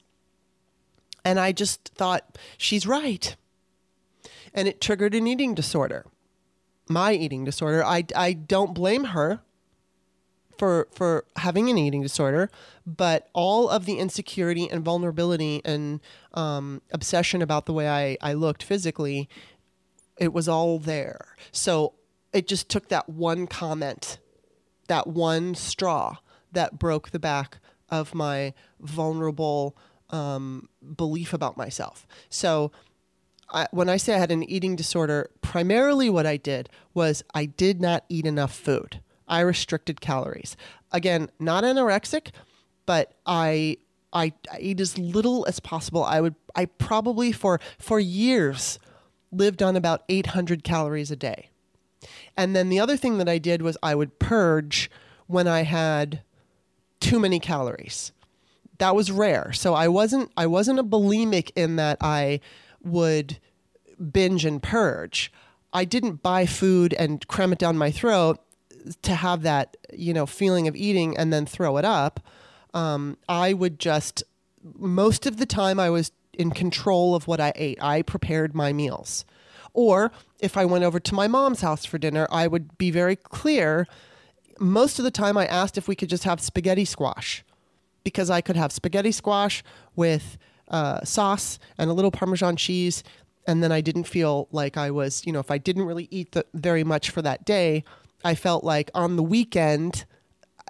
and 1.28 1.38
I 1.38 1.52
just 1.52 1.90
thought, 1.94 2.38
she's 2.56 2.86
right. 2.86 3.36
And 4.54 4.66
it 4.66 4.80
triggered 4.80 5.14
an 5.14 5.26
eating 5.26 5.54
disorder. 5.54 6.06
My 6.88 7.12
eating 7.12 7.44
disorder. 7.44 7.84
I, 7.84 8.04
I 8.16 8.32
don't 8.32 8.74
blame 8.74 9.04
her 9.04 9.40
for 10.56 10.88
for 10.90 11.24
having 11.36 11.68
an 11.68 11.76
eating 11.76 12.02
disorder, 12.02 12.50
but 12.86 13.28
all 13.32 13.68
of 13.68 13.84
the 13.84 13.98
insecurity 13.98 14.68
and 14.70 14.82
vulnerability 14.82 15.60
and 15.64 16.00
um, 16.32 16.80
obsession 16.92 17.42
about 17.42 17.66
the 17.66 17.74
way 17.74 17.88
I, 17.88 18.16
I 18.20 18.32
looked 18.32 18.62
physically 18.62 19.28
it 20.16 20.32
was 20.32 20.48
all 20.48 20.78
there. 20.78 21.36
So 21.52 21.94
it 22.32 22.48
just 22.48 22.68
took 22.68 22.88
that 22.88 23.08
one 23.08 23.46
comment, 23.46 24.18
that 24.88 25.06
one 25.06 25.54
straw 25.54 26.16
that 26.52 26.78
broke 26.78 27.10
the 27.10 27.18
back 27.20 27.58
of 27.88 28.14
my 28.14 28.52
vulnerable 28.80 29.76
um, 30.10 30.68
belief 30.96 31.32
about 31.32 31.56
myself. 31.56 32.06
So 32.28 32.72
I, 33.50 33.66
when 33.70 33.88
I 33.88 33.96
say 33.96 34.14
I 34.14 34.18
had 34.18 34.30
an 34.30 34.42
eating 34.42 34.76
disorder, 34.76 35.30
primarily 35.40 36.10
what 36.10 36.26
I 36.26 36.36
did 36.36 36.68
was 36.94 37.22
I 37.34 37.46
did 37.46 37.80
not 37.80 38.04
eat 38.08 38.26
enough 38.26 38.54
food. 38.54 39.00
I 39.26 39.40
restricted 39.40 40.00
calories. 40.00 40.56
Again, 40.92 41.30
not 41.38 41.64
anorexic, 41.64 42.30
but 42.86 43.14
I 43.26 43.78
I, 44.10 44.32
I 44.50 44.58
ate 44.58 44.80
as 44.80 44.96
little 44.96 45.44
as 45.46 45.60
possible. 45.60 46.02
I 46.02 46.20
would 46.20 46.34
I 46.54 46.64
probably 46.66 47.32
for 47.32 47.60
for 47.78 48.00
years 48.00 48.78
lived 49.30 49.62
on 49.62 49.76
about 49.76 50.02
800 50.08 50.64
calories 50.64 51.10
a 51.10 51.16
day. 51.16 51.50
And 52.36 52.56
then 52.56 52.68
the 52.70 52.80
other 52.80 52.96
thing 52.96 53.18
that 53.18 53.28
I 53.28 53.38
did 53.38 53.60
was 53.60 53.76
I 53.82 53.94
would 53.94 54.18
purge 54.18 54.90
when 55.26 55.46
I 55.46 55.62
had 55.62 56.22
too 57.00 57.20
many 57.20 57.38
calories. 57.38 58.12
That 58.78 58.94
was 58.94 59.10
rare. 59.10 59.52
So 59.52 59.74
I 59.74 59.88
wasn't 59.88 60.30
I 60.36 60.46
wasn't 60.46 60.78
a 60.78 60.84
bulimic 60.84 61.50
in 61.56 61.76
that 61.76 61.98
I 62.00 62.40
would 62.82 63.38
binge 64.12 64.44
and 64.44 64.62
purge. 64.62 65.32
I 65.72 65.84
didn't 65.84 66.22
buy 66.22 66.46
food 66.46 66.94
and 66.94 67.26
cram 67.28 67.52
it 67.52 67.58
down 67.58 67.76
my 67.76 67.90
throat 67.90 68.38
to 69.02 69.14
have 69.14 69.42
that, 69.42 69.76
you 69.92 70.14
know, 70.14 70.26
feeling 70.26 70.68
of 70.68 70.76
eating 70.76 71.16
and 71.16 71.32
then 71.32 71.44
throw 71.44 71.76
it 71.76 71.84
up. 71.84 72.20
Um, 72.72 73.18
I 73.28 73.52
would 73.52 73.78
just 73.78 74.22
most 74.76 75.26
of 75.26 75.36
the 75.38 75.46
time 75.46 75.78
I 75.80 75.90
was 75.90 76.12
in 76.32 76.50
control 76.52 77.14
of 77.14 77.26
what 77.26 77.40
I 77.40 77.52
ate. 77.56 77.82
I 77.82 78.02
prepared 78.02 78.54
my 78.54 78.72
meals. 78.72 79.24
Or 79.74 80.12
if 80.40 80.56
I 80.56 80.64
went 80.64 80.84
over 80.84 81.00
to 81.00 81.14
my 81.14 81.28
mom's 81.28 81.60
house 81.60 81.84
for 81.84 81.98
dinner, 81.98 82.26
I 82.30 82.46
would 82.46 82.78
be 82.78 82.90
very 82.90 83.16
clear. 83.16 83.86
Most 84.58 84.98
of 84.98 85.04
the 85.04 85.10
time, 85.10 85.36
I 85.36 85.46
asked 85.46 85.76
if 85.76 85.86
we 85.86 85.94
could 85.94 86.08
just 86.08 86.24
have 86.24 86.40
spaghetti 86.40 86.84
squash 86.84 87.44
because 88.04 88.30
I 88.30 88.40
could 88.40 88.56
have 88.56 88.72
spaghetti 88.72 89.12
squash 89.12 89.62
with 89.96 90.38
uh, 90.68 91.04
sauce 91.04 91.58
and 91.76 91.90
a 91.90 91.92
little 91.92 92.10
Parmesan 92.10 92.56
cheese. 92.56 93.02
And 93.46 93.62
then 93.62 93.72
I 93.72 93.80
didn't 93.80 94.04
feel 94.04 94.48
like 94.52 94.76
I 94.76 94.90
was, 94.90 95.26
you 95.26 95.32
know, 95.32 95.40
if 95.40 95.50
I 95.50 95.58
didn't 95.58 95.84
really 95.84 96.08
eat 96.10 96.32
the, 96.32 96.44
very 96.52 96.84
much 96.84 97.10
for 97.10 97.22
that 97.22 97.44
day, 97.44 97.82
I 98.24 98.34
felt 98.34 98.64
like 98.64 98.90
on 98.94 99.16
the 99.16 99.22
weekend, 99.22 100.04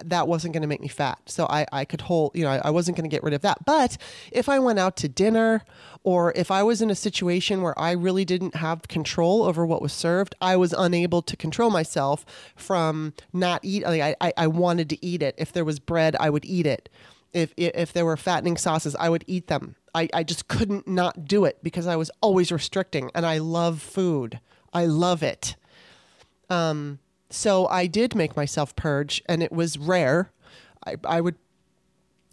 that 0.05 0.27
wasn't 0.27 0.53
going 0.53 0.61
to 0.61 0.67
make 0.67 0.81
me 0.81 0.87
fat. 0.87 1.19
So 1.25 1.45
I, 1.49 1.65
I 1.71 1.85
could 1.85 2.01
hold, 2.01 2.35
you 2.35 2.43
know, 2.43 2.51
I, 2.51 2.61
I 2.65 2.69
wasn't 2.69 2.97
going 2.97 3.09
to 3.09 3.13
get 3.13 3.23
rid 3.23 3.33
of 3.33 3.41
that. 3.41 3.65
But 3.65 3.97
if 4.31 4.47
I 4.49 4.59
went 4.59 4.79
out 4.79 4.95
to 4.97 5.09
dinner 5.09 5.63
or 6.03 6.31
if 6.35 6.51
I 6.51 6.63
was 6.63 6.81
in 6.81 6.89
a 6.89 6.95
situation 6.95 7.61
where 7.61 7.77
I 7.77 7.91
really 7.91 8.25
didn't 8.25 8.55
have 8.55 8.87
control 8.87 9.43
over 9.43 9.65
what 9.65 9.81
was 9.81 9.93
served, 9.93 10.35
I 10.41 10.55
was 10.55 10.73
unable 10.73 11.21
to 11.23 11.35
control 11.35 11.69
myself 11.69 12.25
from 12.55 13.13
not 13.33 13.59
eating. 13.63 13.87
Like 13.89 14.15
I, 14.21 14.33
I 14.37 14.47
wanted 14.47 14.89
to 14.91 15.05
eat 15.05 15.21
it. 15.21 15.35
If 15.37 15.51
there 15.51 15.65
was 15.65 15.79
bread, 15.79 16.15
I 16.19 16.29
would 16.29 16.45
eat 16.45 16.65
it. 16.65 16.89
If, 17.31 17.53
if 17.57 17.93
there 17.93 18.05
were 18.05 18.17
fattening 18.17 18.57
sauces, 18.57 18.95
I 18.95 19.09
would 19.09 19.23
eat 19.27 19.47
them. 19.47 19.75
I, 19.93 20.09
I 20.13 20.23
just 20.23 20.47
couldn't 20.47 20.87
not 20.87 21.25
do 21.25 21.45
it 21.45 21.59
because 21.61 21.85
I 21.87 21.95
was 21.95 22.09
always 22.21 22.51
restricting 22.51 23.11
and 23.13 23.25
I 23.25 23.37
love 23.37 23.81
food. 23.81 24.39
I 24.73 24.85
love 24.85 25.23
it. 25.23 25.55
Um, 26.49 26.99
so 27.29 27.67
I 27.67 27.87
did 27.87 28.15
make 28.15 28.35
myself 28.35 28.75
purge, 28.75 29.21
and 29.27 29.43
it 29.43 29.51
was 29.51 29.77
rare. 29.77 30.31
I, 30.85 30.95
I 31.05 31.21
would 31.21 31.35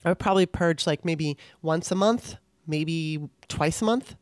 I 0.05 0.11
would 0.11 0.19
probably 0.19 0.47
purge 0.47 0.87
like 0.87 1.05
maybe 1.05 1.37
once 1.63 1.91
a 1.91 1.95
month, 1.95 2.37
maybe 2.67 3.29
twice 3.49 3.83
a 3.83 3.85
month. 3.85 4.15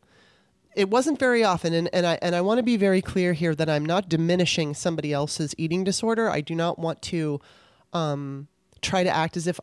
It 0.74 0.90
wasn't 0.90 1.20
very 1.20 1.44
often, 1.44 1.72
and, 1.72 1.88
and 1.92 2.06
I 2.06 2.18
and 2.20 2.34
I 2.34 2.40
want 2.40 2.58
to 2.58 2.64
be 2.64 2.76
very 2.76 3.00
clear 3.00 3.32
here 3.32 3.54
that 3.54 3.68
I'm 3.68 3.86
not 3.86 4.08
diminishing 4.08 4.74
somebody 4.74 5.12
else's 5.12 5.54
eating 5.56 5.84
disorder. 5.84 6.28
I 6.28 6.40
do 6.40 6.54
not 6.54 6.78
want 6.78 7.00
to 7.02 7.40
um, 7.92 8.48
try 8.82 9.04
to 9.04 9.10
act 9.10 9.36
as 9.36 9.46
if 9.46 9.60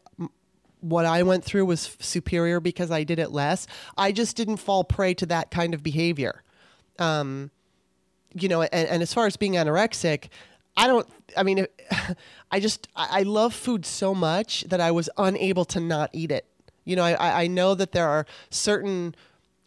what 0.81 1.05
I 1.05 1.23
went 1.23 1.43
through 1.43 1.65
was 1.65 1.95
superior 1.99 2.59
because 2.59 2.91
I 2.91 3.03
did 3.03 3.19
it 3.19 3.31
less. 3.31 3.67
I 3.97 4.11
just 4.11 4.35
didn't 4.35 4.57
fall 4.57 4.83
prey 4.83 5.13
to 5.15 5.25
that 5.27 5.51
kind 5.51 5.73
of 5.73 5.81
behavior. 5.81 6.43
Um, 6.99 7.51
you 8.33 8.49
know, 8.49 8.61
and, 8.61 8.89
and 8.89 9.01
as 9.01 9.13
far 9.13 9.25
as 9.27 9.37
being 9.37 9.53
anorexic, 9.53 10.29
I 10.75 10.87
don't. 10.87 11.07
I 11.37 11.43
mean, 11.43 11.67
I 12.51 12.59
just 12.59 12.87
I 12.95 13.23
love 13.23 13.53
food 13.53 13.85
so 13.85 14.13
much 14.13 14.63
that 14.67 14.81
I 14.81 14.91
was 14.91 15.09
unable 15.17 15.65
to 15.65 15.79
not 15.79 16.09
eat 16.13 16.31
it. 16.31 16.45
You 16.83 16.95
know, 16.95 17.03
I 17.03 17.43
I 17.43 17.47
know 17.47 17.75
that 17.75 17.91
there 17.91 18.07
are 18.07 18.25
certain 18.49 19.15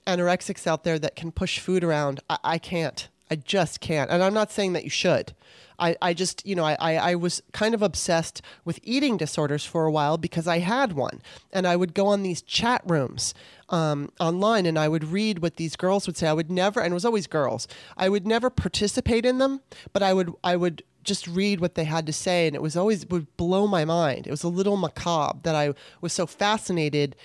anorexics 0.07 0.66
out 0.66 0.85
there 0.85 0.98
that 0.98 1.16
can 1.16 1.33
push 1.33 1.59
food 1.59 1.85
around. 1.85 2.20
I, 2.29 2.38
I 2.44 2.59
can't. 2.59 3.09
I 3.31 3.37
just 3.37 3.81
can't. 3.81 4.11
And 4.11 4.22
I'm 4.22 4.35
not 4.35 4.53
saying 4.53 4.74
that 4.74 4.85
you 4.85 4.90
should. 4.90 5.35
I, 5.78 5.96
I 6.00 6.14
just, 6.14 6.44
you 6.46 6.54
know, 6.54 6.64
I, 6.64 6.76
I, 6.78 6.94
I 6.96 7.14
was 7.14 7.42
kind 7.52 7.74
of 7.74 7.82
obsessed 7.82 8.42
with 8.64 8.78
eating 8.82 9.16
disorders 9.16 9.64
for 9.64 9.84
a 9.84 9.92
while 9.92 10.16
because 10.18 10.46
I 10.46 10.58
had 10.58 10.92
one. 10.92 11.22
And 11.52 11.66
I 11.66 11.76
would 11.76 11.94
go 11.94 12.06
on 12.06 12.22
these 12.22 12.42
chat 12.42 12.82
rooms 12.87 13.34
um, 13.68 14.10
online 14.20 14.66
and 14.66 14.78
I 14.78 14.88
would 14.88 15.04
read 15.04 15.40
what 15.40 15.56
these 15.56 15.76
girls 15.76 16.06
would 16.06 16.16
say. 16.16 16.28
I 16.28 16.32
would 16.32 16.50
never, 16.50 16.80
and 16.80 16.92
it 16.92 16.94
was 16.94 17.04
always 17.04 17.26
girls, 17.26 17.66
I 17.96 18.08
would 18.08 18.26
never 18.26 18.50
participate 18.50 19.24
in 19.24 19.38
them, 19.38 19.60
but 19.92 20.02
I 20.02 20.12
would, 20.12 20.32
I 20.42 20.56
would 20.56 20.82
just 21.02 21.26
read 21.26 21.60
what 21.60 21.74
they 21.74 21.84
had 21.84 22.06
to 22.06 22.12
say. 22.12 22.46
And 22.46 22.56
it 22.56 22.62
was 22.62 22.76
always, 22.76 23.06
would 23.08 23.37
blow 23.37 23.66
my 23.66 23.84
mind. 23.84 24.26
It 24.26 24.30
was 24.30 24.42
a 24.42 24.48
little 24.48 24.76
macabre 24.76 25.40
that 25.42 25.54
I 25.54 25.74
was 26.00 26.12
so 26.12 26.26
fascinated 26.26 27.16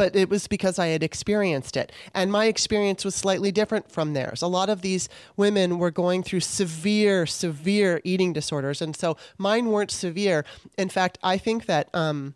but 0.00 0.16
it 0.16 0.30
was 0.30 0.46
because 0.46 0.78
I 0.78 0.86
had 0.86 1.02
experienced 1.02 1.76
it. 1.76 1.92
And 2.14 2.32
my 2.32 2.46
experience 2.46 3.04
was 3.04 3.14
slightly 3.14 3.52
different 3.52 3.92
from 3.92 4.14
theirs. 4.14 4.40
A 4.40 4.46
lot 4.46 4.70
of 4.70 4.80
these 4.80 5.10
women 5.36 5.78
were 5.78 5.90
going 5.90 6.22
through 6.22 6.40
severe, 6.40 7.26
severe 7.26 8.00
eating 8.02 8.32
disorders. 8.32 8.80
And 8.80 8.96
so 8.96 9.18
mine 9.36 9.66
weren't 9.66 9.90
severe. 9.90 10.46
In 10.78 10.88
fact, 10.88 11.18
I 11.22 11.36
think 11.36 11.66
that. 11.66 11.94
Um, 11.94 12.34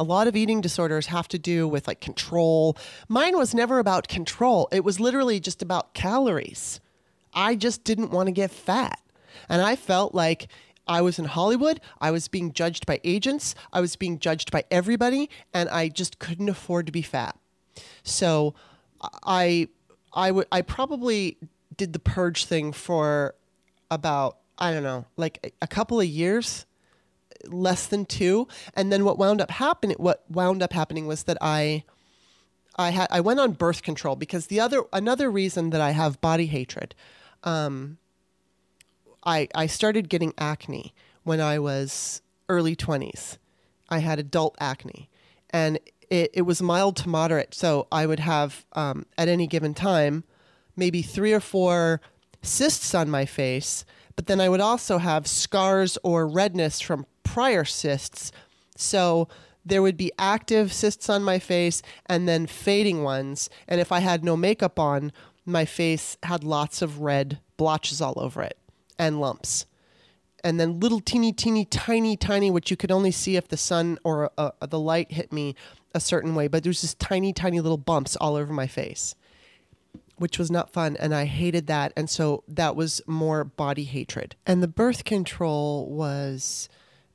a 0.00 0.02
lot 0.02 0.26
of 0.26 0.34
eating 0.34 0.60
disorders 0.60 1.06
have 1.06 1.28
to 1.28 1.38
do 1.38 1.68
with 1.68 1.86
like 1.86 2.00
control. 2.00 2.76
Mine 3.08 3.38
was 3.38 3.54
never 3.54 3.78
about 3.78 4.08
control. 4.08 4.68
It 4.72 4.82
was 4.82 4.98
literally 4.98 5.38
just 5.38 5.62
about 5.62 5.94
calories. 5.94 6.80
I 7.32 7.54
just 7.54 7.84
didn't 7.84 8.10
want 8.10 8.26
to 8.26 8.32
get 8.32 8.50
fat. 8.50 8.98
And 9.48 9.62
I 9.62 9.76
felt 9.76 10.12
like 10.12 10.48
I 10.86 11.00
was 11.00 11.18
in 11.18 11.24
Hollywood. 11.26 11.80
I 12.00 12.10
was 12.10 12.28
being 12.28 12.52
judged 12.52 12.86
by 12.86 13.00
agents. 13.04 13.54
I 13.72 13.80
was 13.80 13.96
being 13.96 14.18
judged 14.18 14.50
by 14.50 14.64
everybody, 14.70 15.30
and 15.52 15.68
I 15.68 15.88
just 15.88 16.18
couldn't 16.18 16.48
afford 16.48 16.86
to 16.86 16.92
be 16.92 17.02
fat. 17.02 17.38
So 18.02 18.54
I 19.24 19.68
I 20.12 20.30
would 20.30 20.46
I 20.52 20.62
probably 20.62 21.38
did 21.76 21.92
the 21.92 21.98
purge 21.98 22.44
thing 22.44 22.72
for 22.72 23.34
about 23.90 24.38
I 24.58 24.72
don't 24.72 24.82
know, 24.82 25.06
like 25.16 25.54
a 25.60 25.66
couple 25.66 26.00
of 26.00 26.06
years, 26.06 26.64
less 27.46 27.86
than 27.86 28.04
2, 28.04 28.46
and 28.74 28.92
then 28.92 29.04
what 29.04 29.18
wound 29.18 29.40
up 29.40 29.50
happening 29.50 29.96
what 29.98 30.24
wound 30.30 30.62
up 30.62 30.72
happening 30.72 31.06
was 31.06 31.24
that 31.24 31.38
I 31.40 31.84
I 32.76 32.90
had 32.90 33.08
I 33.10 33.20
went 33.20 33.40
on 33.40 33.52
birth 33.52 33.82
control 33.82 34.16
because 34.16 34.46
the 34.46 34.60
other 34.60 34.82
another 34.92 35.30
reason 35.30 35.70
that 35.70 35.80
I 35.80 35.90
have 35.90 36.20
body 36.20 36.46
hatred 36.46 36.94
um, 37.44 37.98
I, 39.24 39.48
I 39.54 39.66
started 39.66 40.08
getting 40.08 40.34
acne 40.38 40.94
when 41.22 41.40
I 41.40 41.58
was 41.58 42.22
early 42.48 42.76
20s. 42.76 43.38
I 43.88 43.98
had 43.98 44.18
adult 44.18 44.56
acne. 44.60 45.08
And 45.50 45.78
it, 46.10 46.30
it 46.34 46.42
was 46.42 46.60
mild 46.60 46.96
to 46.96 47.08
moderate. 47.08 47.54
So 47.54 47.86
I 47.90 48.06
would 48.06 48.20
have, 48.20 48.66
um, 48.72 49.06
at 49.16 49.28
any 49.28 49.46
given 49.46 49.74
time, 49.74 50.24
maybe 50.76 51.02
three 51.02 51.32
or 51.32 51.40
four 51.40 52.00
cysts 52.42 52.94
on 52.94 53.08
my 53.08 53.24
face. 53.24 53.84
But 54.16 54.26
then 54.26 54.40
I 54.40 54.48
would 54.48 54.60
also 54.60 54.98
have 54.98 55.26
scars 55.26 55.98
or 56.02 56.26
redness 56.26 56.80
from 56.80 57.06
prior 57.22 57.64
cysts. 57.64 58.30
So 58.76 59.28
there 59.64 59.82
would 59.82 59.96
be 59.96 60.12
active 60.18 60.72
cysts 60.72 61.08
on 61.08 61.22
my 61.22 61.38
face 61.38 61.80
and 62.06 62.28
then 62.28 62.46
fading 62.46 63.02
ones. 63.02 63.48
And 63.66 63.80
if 63.80 63.90
I 63.90 64.00
had 64.00 64.22
no 64.22 64.36
makeup 64.36 64.78
on, 64.78 65.12
my 65.46 65.64
face 65.64 66.16
had 66.22 66.44
lots 66.44 66.82
of 66.82 67.00
red 67.00 67.38
blotches 67.56 68.00
all 68.00 68.14
over 68.16 68.42
it 68.42 68.58
and 68.98 69.20
lumps. 69.20 69.66
And 70.42 70.60
then 70.60 70.78
little 70.78 71.00
teeny, 71.00 71.32
teeny, 71.32 71.64
tiny, 71.64 72.16
tiny, 72.16 72.50
which 72.50 72.70
you 72.70 72.76
could 72.76 72.92
only 72.92 73.10
see 73.10 73.36
if 73.36 73.48
the 73.48 73.56
sun 73.56 73.98
or 74.04 74.30
uh, 74.36 74.50
the 74.68 74.78
light 74.78 75.12
hit 75.12 75.32
me 75.32 75.54
a 75.94 76.00
certain 76.00 76.34
way. 76.34 76.48
But 76.48 76.62
there's 76.62 76.82
just 76.82 76.98
tiny, 76.98 77.32
tiny 77.32 77.60
little 77.60 77.78
bumps 77.78 78.14
all 78.16 78.36
over 78.36 78.52
my 78.52 78.66
face, 78.66 79.14
which 80.16 80.38
was 80.38 80.50
not 80.50 80.70
fun. 80.70 80.96
And 80.98 81.14
I 81.14 81.24
hated 81.24 81.66
that. 81.68 81.94
And 81.96 82.10
so 82.10 82.44
that 82.46 82.76
was 82.76 83.00
more 83.06 83.44
body 83.44 83.84
hatred. 83.84 84.36
And 84.46 84.62
the 84.62 84.68
birth 84.68 85.04
control 85.04 85.88
was 85.88 86.68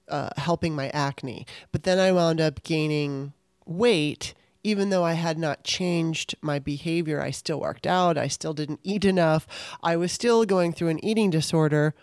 uh, 0.08 0.30
helping 0.38 0.76
my 0.76 0.90
acne. 0.90 1.46
But 1.72 1.84
then 1.84 2.00
I 2.00 2.12
wound 2.12 2.42
up 2.42 2.64
gaining 2.64 3.34
weight. 3.66 4.34
Even 4.64 4.90
though 4.90 5.06
I 5.06 5.14
had 5.14 5.38
not 5.38 5.64
changed 5.64 6.36
my 6.42 6.60
behavior, 6.60 7.22
I 7.22 7.32
still 7.32 7.62
worked 7.62 7.88
out. 7.88 8.18
I 8.18 8.28
still 8.28 8.54
didn't 8.54 8.82
eat 8.84 9.06
enough. 9.06 9.48
I 9.82 9.96
was 9.96 10.12
still 10.12 10.46
going 10.46 10.74
through 10.74 10.90
an 10.90 11.04
eating 11.04 11.30
disorder. 11.30 11.96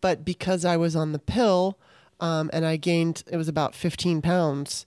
But 0.00 0.24
because 0.24 0.64
I 0.64 0.76
was 0.76 0.94
on 0.94 1.12
the 1.12 1.18
pill 1.18 1.78
um, 2.20 2.50
and 2.52 2.64
I 2.64 2.76
gained, 2.76 3.24
it 3.30 3.36
was 3.36 3.48
about 3.48 3.74
15 3.74 4.22
pounds, 4.22 4.86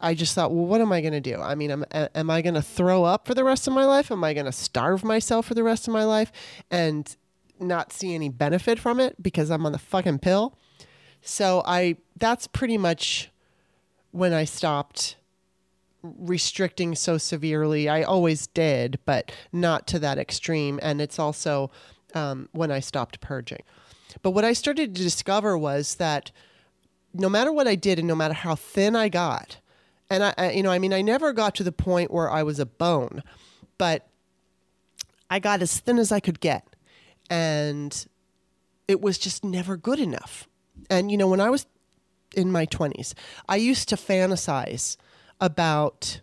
I 0.00 0.14
just 0.14 0.34
thought, 0.34 0.50
well, 0.50 0.66
what 0.66 0.80
am 0.80 0.92
I 0.92 1.00
going 1.00 1.12
to 1.12 1.20
do? 1.20 1.40
I 1.40 1.54
mean, 1.54 1.70
am, 1.70 1.84
am 1.92 2.28
I 2.28 2.42
going 2.42 2.54
to 2.54 2.62
throw 2.62 3.04
up 3.04 3.26
for 3.26 3.34
the 3.34 3.44
rest 3.44 3.68
of 3.68 3.72
my 3.72 3.84
life? 3.84 4.10
Am 4.10 4.24
I 4.24 4.34
going 4.34 4.46
to 4.46 4.52
starve 4.52 5.04
myself 5.04 5.46
for 5.46 5.54
the 5.54 5.62
rest 5.62 5.86
of 5.86 5.92
my 5.92 6.04
life 6.04 6.32
and 6.70 7.16
not 7.60 7.92
see 7.92 8.14
any 8.14 8.28
benefit 8.28 8.80
from 8.80 8.98
it 8.98 9.22
because 9.22 9.50
I'm 9.50 9.64
on 9.64 9.72
the 9.72 9.78
fucking 9.78 10.18
pill? 10.18 10.58
So 11.22 11.62
I 11.64 11.98
that's 12.16 12.48
pretty 12.48 12.76
much 12.76 13.30
when 14.10 14.32
I 14.32 14.44
stopped 14.44 15.16
restricting 16.02 16.94
so 16.94 17.18
severely. 17.18 17.88
I 17.88 18.02
always 18.02 18.46
did, 18.48 18.98
but 19.04 19.32
not 19.52 19.86
to 19.88 19.98
that 20.00 20.18
extreme. 20.18 20.78
And 20.82 21.00
it's 21.00 21.18
also 21.18 21.70
um, 22.14 22.48
when 22.52 22.70
I 22.70 22.80
stopped 22.80 23.20
purging. 23.20 23.62
But 24.22 24.32
what 24.32 24.44
I 24.44 24.52
started 24.52 24.94
to 24.94 25.02
discover 25.02 25.56
was 25.56 25.96
that 25.96 26.30
no 27.14 27.28
matter 27.28 27.52
what 27.52 27.68
I 27.68 27.74
did 27.74 27.98
and 27.98 28.08
no 28.08 28.14
matter 28.14 28.34
how 28.34 28.54
thin 28.54 28.96
I 28.96 29.08
got, 29.08 29.58
and 30.10 30.24
I, 30.24 30.34
I 30.36 30.50
you 30.52 30.62
know, 30.62 30.70
I 30.70 30.78
mean, 30.78 30.92
I 30.92 31.02
never 31.02 31.32
got 31.32 31.54
to 31.56 31.64
the 31.64 31.72
point 31.72 32.10
where 32.10 32.30
I 32.30 32.42
was 32.42 32.58
a 32.58 32.66
bone, 32.66 33.22
but 33.78 34.08
I 35.30 35.38
got 35.38 35.62
as 35.62 35.80
thin 35.80 35.98
as 35.98 36.12
I 36.12 36.20
could 36.20 36.40
get. 36.40 36.66
And 37.30 38.06
it 38.88 39.00
was 39.00 39.16
just 39.16 39.44
never 39.44 39.76
good 39.76 39.98
enough. 39.98 40.48
And, 40.90 41.10
you 41.10 41.16
know, 41.16 41.28
when 41.28 41.40
I 41.40 41.48
was 41.48 41.66
in 42.34 42.52
my 42.52 42.66
20s, 42.66 43.14
I 43.48 43.56
used 43.56 43.88
to 43.88 43.96
fantasize 43.96 44.96
about 45.42 46.20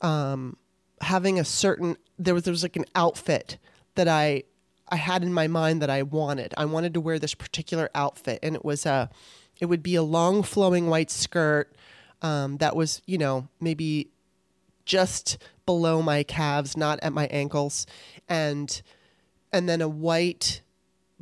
um, 0.00 0.56
having 1.02 1.38
a 1.38 1.44
certain, 1.44 1.96
there 2.18 2.34
was, 2.34 2.42
there 2.44 2.52
was 2.52 2.62
like 2.62 2.76
an 2.76 2.86
outfit 2.94 3.58
that 3.94 4.08
I, 4.08 4.44
I 4.88 4.96
had 4.96 5.22
in 5.22 5.32
my 5.32 5.46
mind 5.46 5.82
that 5.82 5.90
I 5.90 6.02
wanted. 6.02 6.54
I 6.56 6.64
wanted 6.64 6.94
to 6.94 7.00
wear 7.00 7.18
this 7.18 7.34
particular 7.34 7.90
outfit, 7.94 8.40
and 8.42 8.56
it 8.56 8.64
was 8.64 8.86
a, 8.86 9.10
it 9.60 9.66
would 9.66 9.82
be 9.82 9.94
a 9.94 10.02
long 10.02 10.42
flowing 10.42 10.88
white 10.88 11.10
skirt 11.10 11.74
um, 12.22 12.56
that 12.56 12.74
was, 12.74 13.02
you 13.06 13.18
know, 13.18 13.48
maybe 13.60 14.08
just 14.86 15.36
below 15.66 16.00
my 16.00 16.22
calves, 16.22 16.76
not 16.76 16.98
at 17.02 17.12
my 17.12 17.26
ankles, 17.26 17.86
and 18.28 18.80
and 19.52 19.68
then 19.68 19.80
a 19.80 19.88
white 19.88 20.62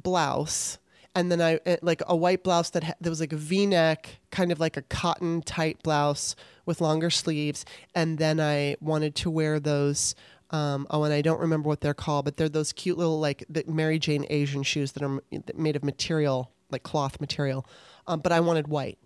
blouse 0.01 0.79
and 1.15 1.31
then 1.31 1.41
I 1.41 1.61
eh, 1.67 1.77
like 1.83 2.03
a 2.07 2.17
white 2.17 2.43
blouse 2.43 2.71
that 2.71 2.85
ha- 2.85 2.95
there 3.01 3.11
was 3.11 3.21
like 3.21 3.33
a 3.33 3.37
V-neck, 3.37 4.19
kind 4.31 4.51
of 4.53 4.61
like 4.61 4.77
a 4.77 4.83
cotton 4.83 5.43
tight 5.43 5.83
blouse 5.83 6.35
with 6.67 6.81
longer 6.81 7.11
sleeves, 7.11 7.65
and 7.95 8.19
then 8.19 8.41
I 8.41 8.77
wanted 8.81 9.15
to 9.17 9.31
wear 9.31 9.61
those. 9.61 10.15
Um, 10.51 10.87
oh, 10.91 11.03
and 11.05 11.13
I 11.13 11.23
don't 11.23 11.41
remember 11.41 11.69
what 11.69 11.81
they're 11.81 11.95
called, 11.95 12.27
but 12.27 12.37
they're 12.37 12.49
those 12.49 12.73
cute 12.73 12.99
little 12.99 13.19
like 13.19 13.45
the 13.49 13.65
Mary 13.67 13.99
Jane 13.99 14.27
Asian 14.31 14.63
shoes 14.63 14.93
that 14.93 15.03
are 15.03 15.21
made 15.55 15.77
of 15.77 15.85
material 15.85 16.51
like 16.71 16.83
cloth 16.83 17.21
material, 17.21 17.67
um, 18.07 18.21
but 18.21 18.33
I 18.33 18.41
wanted 18.41 18.69
white, 18.69 18.99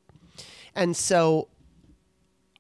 and 0.75 0.97
so 0.97 1.49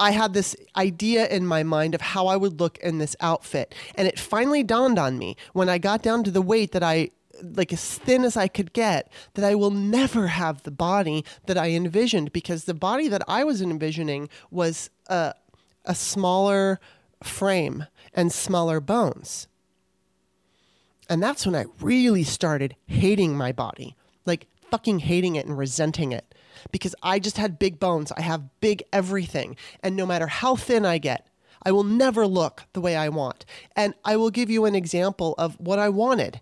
I 0.00 0.12
had 0.12 0.32
this 0.32 0.54
idea 0.76 1.26
in 1.26 1.44
my 1.46 1.64
mind 1.64 1.94
of 1.94 2.00
how 2.00 2.28
I 2.28 2.36
would 2.36 2.60
look 2.60 2.78
in 2.78 2.98
this 2.98 3.16
outfit. 3.20 3.74
And 3.96 4.06
it 4.06 4.18
finally 4.18 4.62
dawned 4.62 4.98
on 4.98 5.18
me 5.18 5.36
when 5.54 5.68
I 5.68 5.78
got 5.78 6.02
down 6.02 6.22
to 6.24 6.30
the 6.30 6.42
weight 6.42 6.72
that 6.72 6.84
I 6.84 7.10
like 7.42 7.72
as 7.72 7.98
thin 7.98 8.24
as 8.24 8.36
I 8.36 8.48
could 8.48 8.72
get, 8.72 9.10
that 9.34 9.44
I 9.44 9.54
will 9.54 9.70
never 9.70 10.28
have 10.28 10.62
the 10.62 10.70
body 10.70 11.24
that 11.46 11.58
I 11.58 11.70
envisioned 11.70 12.32
because 12.32 12.64
the 12.64 12.74
body 12.74 13.08
that 13.08 13.22
I 13.28 13.44
was 13.44 13.62
envisioning 13.62 14.28
was 14.50 14.90
a, 15.08 15.34
a 15.84 15.94
smaller 15.94 16.80
frame 17.22 17.86
and 18.14 18.32
smaller 18.32 18.80
bones. 18.80 19.48
And 21.08 21.22
that's 21.22 21.46
when 21.46 21.54
I 21.54 21.64
really 21.80 22.24
started 22.24 22.76
hating 22.86 23.36
my 23.36 23.52
body, 23.52 23.96
like 24.26 24.46
fucking 24.70 25.00
hating 25.00 25.36
it 25.36 25.46
and 25.46 25.56
resenting 25.56 26.12
it 26.12 26.34
because 26.70 26.94
I 27.02 27.18
just 27.18 27.38
had 27.38 27.58
big 27.58 27.78
bones. 27.78 28.12
I 28.12 28.20
have 28.20 28.60
big 28.60 28.82
everything. 28.92 29.56
And 29.82 29.96
no 29.96 30.04
matter 30.04 30.26
how 30.26 30.56
thin 30.56 30.84
I 30.84 30.98
get, 30.98 31.26
I 31.62 31.72
will 31.72 31.84
never 31.84 32.26
look 32.26 32.64
the 32.72 32.80
way 32.80 32.96
I 32.96 33.08
want. 33.08 33.44
And 33.74 33.94
I 34.04 34.16
will 34.16 34.30
give 34.30 34.50
you 34.50 34.64
an 34.64 34.74
example 34.74 35.34
of 35.38 35.58
what 35.58 35.78
I 35.78 35.88
wanted. 35.88 36.40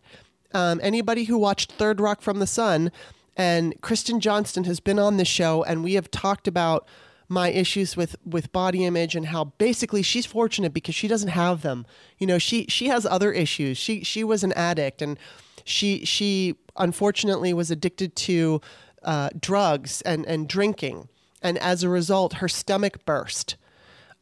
Um, 0.55 0.81
anybody 0.83 1.25
who 1.25 1.39
watched 1.39 1.73
Third 1.73 2.01
Rock 2.01 2.23
from 2.23 2.39
the 2.39 2.47
Sun, 2.47 2.91
and 3.37 3.81
Kristen 3.81 4.21
Johnston 4.21 4.65
has 4.65 4.81
been 4.81 4.99
on 4.99 5.17
the 5.17 5.25
show, 5.25 5.63
and 5.65 5.85
we 5.85 5.95
have 5.95 6.11
talked 6.11 6.49
about 6.49 6.87
my 7.29 7.51
issues 7.51 7.97
with 7.97 8.17
with 8.25 8.53
body 8.53 8.85
image 8.85 9.17
and 9.17 9.27
how 9.27 9.45
basically 9.45 10.03
she's 10.03 10.27
fortunate 10.27 10.73
because 10.73 10.95
she 10.95 11.09
doesn't 11.09 11.31
have 11.31 11.63
them. 11.63 11.85
You 12.19 12.27
know, 12.27 12.39
she 12.39 12.67
she 12.69 12.87
has 12.87 13.05
other 13.05 13.33
issues. 13.33 13.77
She 13.77 14.05
she 14.05 14.23
was 14.25 14.45
an 14.45 14.53
addict 14.53 15.03
and 15.03 15.19
she 15.65 16.05
she 16.05 16.55
unfortunately 16.77 17.53
was 17.53 17.71
addicted 17.71 18.15
to 18.17 18.61
uh, 19.03 19.31
drugs 19.39 20.03
and 20.03 20.25
and 20.27 20.49
drinking, 20.49 21.09
and 21.43 21.59
as 21.59 21.83
a 21.83 21.89
result, 21.89 22.35
her 22.35 22.49
stomach 22.49 23.05
burst. 23.05 23.57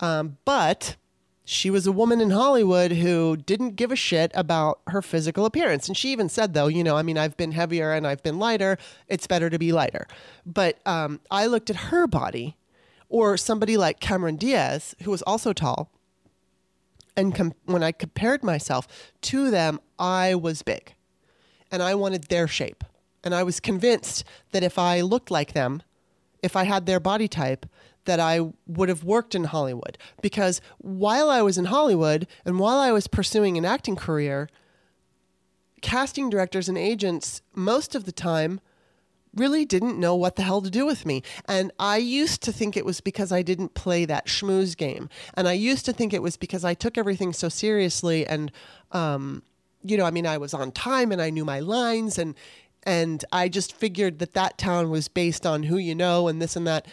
Um, 0.00 0.38
but 0.44 0.96
she 1.44 1.68
was 1.70 1.86
a 1.86 1.92
woman 1.92 2.20
in 2.20 2.30
Hollywood 2.30 2.92
who 2.92 3.36
didn't 3.36 3.76
give 3.76 3.92
a 3.92 3.96
shit 3.96 4.32
about 4.34 4.80
her 4.86 5.02
physical 5.02 5.44
appearance. 5.44 5.88
And 5.88 5.96
she 5.96 6.10
even 6.10 6.28
said, 6.28 6.54
though, 6.54 6.68
you 6.68 6.82
know, 6.82 6.96
I 6.96 7.02
mean, 7.02 7.18
I've 7.18 7.36
been 7.36 7.52
heavier 7.52 7.92
and 7.92 8.06
I've 8.06 8.22
been 8.22 8.38
lighter. 8.38 8.78
It's 9.08 9.26
better 9.26 9.50
to 9.50 9.58
be 9.58 9.70
lighter. 9.70 10.06
But 10.46 10.78
um, 10.86 11.20
I 11.30 11.46
looked 11.46 11.68
at 11.68 11.76
her 11.76 12.06
body, 12.06 12.56
or 13.08 13.36
somebody 13.36 13.76
like 13.76 14.00
Cameron 14.00 14.36
Diaz, 14.36 14.94
who 15.02 15.10
was 15.10 15.22
also 15.22 15.52
tall. 15.52 15.90
And 17.16 17.34
com- 17.34 17.54
when 17.66 17.82
I 17.82 17.92
compared 17.92 18.42
myself 18.42 18.88
to 19.22 19.50
them, 19.50 19.80
I 19.98 20.34
was 20.34 20.62
big 20.62 20.94
and 21.70 21.82
I 21.82 21.94
wanted 21.94 22.24
their 22.24 22.48
shape. 22.48 22.82
And 23.22 23.34
I 23.34 23.42
was 23.42 23.60
convinced 23.60 24.24
that 24.52 24.64
if 24.64 24.78
I 24.78 25.00
looked 25.00 25.30
like 25.30 25.52
them, 25.52 25.82
if 26.42 26.56
I 26.56 26.64
had 26.64 26.86
their 26.86 27.00
body 27.00 27.28
type, 27.28 27.66
that 28.04 28.20
I 28.20 28.40
would 28.66 28.88
have 28.88 29.04
worked 29.04 29.34
in 29.34 29.44
Hollywood. 29.44 29.98
Because 30.22 30.60
while 30.78 31.30
I 31.30 31.42
was 31.42 31.58
in 31.58 31.66
Hollywood 31.66 32.26
and 32.44 32.58
while 32.58 32.78
I 32.78 32.92
was 32.92 33.06
pursuing 33.06 33.56
an 33.58 33.64
acting 33.64 33.96
career, 33.96 34.48
casting 35.80 36.30
directors 36.30 36.68
and 36.68 36.78
agents, 36.78 37.42
most 37.54 37.94
of 37.94 38.04
the 38.04 38.12
time, 38.12 38.60
really 39.34 39.64
didn't 39.64 39.98
know 39.98 40.14
what 40.14 40.36
the 40.36 40.42
hell 40.42 40.62
to 40.62 40.70
do 40.70 40.86
with 40.86 41.04
me. 41.04 41.22
And 41.46 41.72
I 41.78 41.96
used 41.96 42.42
to 42.42 42.52
think 42.52 42.76
it 42.76 42.84
was 42.84 43.00
because 43.00 43.32
I 43.32 43.42
didn't 43.42 43.74
play 43.74 44.04
that 44.04 44.26
schmooze 44.26 44.76
game. 44.76 45.08
And 45.34 45.48
I 45.48 45.52
used 45.52 45.84
to 45.86 45.92
think 45.92 46.12
it 46.12 46.22
was 46.22 46.36
because 46.36 46.64
I 46.64 46.74
took 46.74 46.96
everything 46.96 47.32
so 47.32 47.48
seriously 47.48 48.26
and, 48.26 48.52
um, 48.92 49.42
you 49.82 49.96
know, 49.96 50.04
I 50.04 50.10
mean, 50.10 50.26
I 50.26 50.38
was 50.38 50.54
on 50.54 50.72
time 50.72 51.12
and 51.12 51.20
I 51.20 51.30
knew 51.30 51.44
my 51.44 51.60
lines 51.60 52.18
and, 52.18 52.34
and 52.84 53.24
I 53.32 53.48
just 53.48 53.72
figured 53.72 54.18
that 54.20 54.34
that 54.34 54.56
town 54.56 54.90
was 54.90 55.08
based 55.08 55.46
on 55.46 55.64
who 55.64 55.76
you 55.76 55.94
know 55.94 56.28
and 56.28 56.40
this 56.40 56.56
and 56.56 56.66
that. 56.66 56.86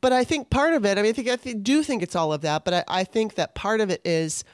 But 0.00 0.12
I 0.12 0.24
think 0.24 0.50
part 0.50 0.74
of 0.74 0.84
it, 0.84 0.96
I 0.96 1.02
mean, 1.02 1.10
I 1.10 1.12
think 1.12 1.28
I 1.28 1.36
th- 1.36 1.56
do 1.62 1.82
think 1.82 2.02
it's 2.02 2.14
all 2.14 2.32
of 2.32 2.42
that, 2.42 2.64
but 2.64 2.74
I, 2.74 2.84
I 2.88 3.04
think 3.04 3.34
that 3.34 3.54
part 3.54 3.80
of 3.80 3.90
it 3.90 4.00
is 4.04 4.44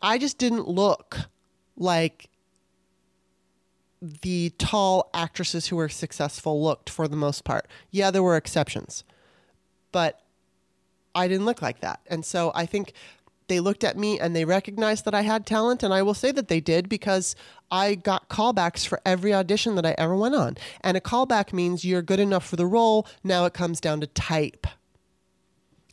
I 0.00 0.18
just 0.18 0.38
didn't 0.38 0.68
look 0.68 1.28
like 1.76 2.30
the 4.00 4.50
tall 4.58 5.10
actresses 5.14 5.66
who 5.68 5.76
were 5.76 5.88
successful 5.88 6.62
looked 6.62 6.88
for 6.88 7.08
the 7.08 7.16
most 7.16 7.44
part. 7.44 7.66
Yeah, 7.90 8.10
there 8.10 8.22
were 8.22 8.36
exceptions, 8.36 9.04
but 9.92 10.22
I 11.14 11.28
didn't 11.28 11.46
look 11.46 11.62
like 11.62 11.80
that. 11.80 12.00
And 12.06 12.24
so 12.24 12.52
I 12.54 12.66
think 12.66 12.92
they 13.48 13.60
looked 13.60 13.84
at 13.84 13.96
me 13.96 14.18
and 14.18 14.34
they 14.34 14.44
recognized 14.44 15.04
that 15.04 15.14
I 15.14 15.22
had 15.22 15.46
talent. 15.46 15.82
And 15.82 15.94
I 15.94 16.02
will 16.02 16.14
say 16.14 16.32
that 16.32 16.48
they 16.48 16.60
did 16.60 16.88
because 16.88 17.34
I 17.70 17.94
got 17.94 18.28
callbacks 18.28 18.86
for 18.86 19.00
every 19.04 19.32
audition 19.32 19.76
that 19.76 19.86
I 19.86 19.94
ever 19.98 20.16
went 20.16 20.34
on. 20.34 20.56
And 20.82 20.96
a 20.96 21.00
callback 21.00 21.52
means 21.52 21.84
you're 21.84 22.02
good 22.02 22.20
enough 22.20 22.46
for 22.46 22.56
the 22.56 22.66
role. 22.66 23.06
Now 23.24 23.44
it 23.44 23.54
comes 23.54 23.80
down 23.80 24.00
to 24.00 24.06
type 24.08 24.66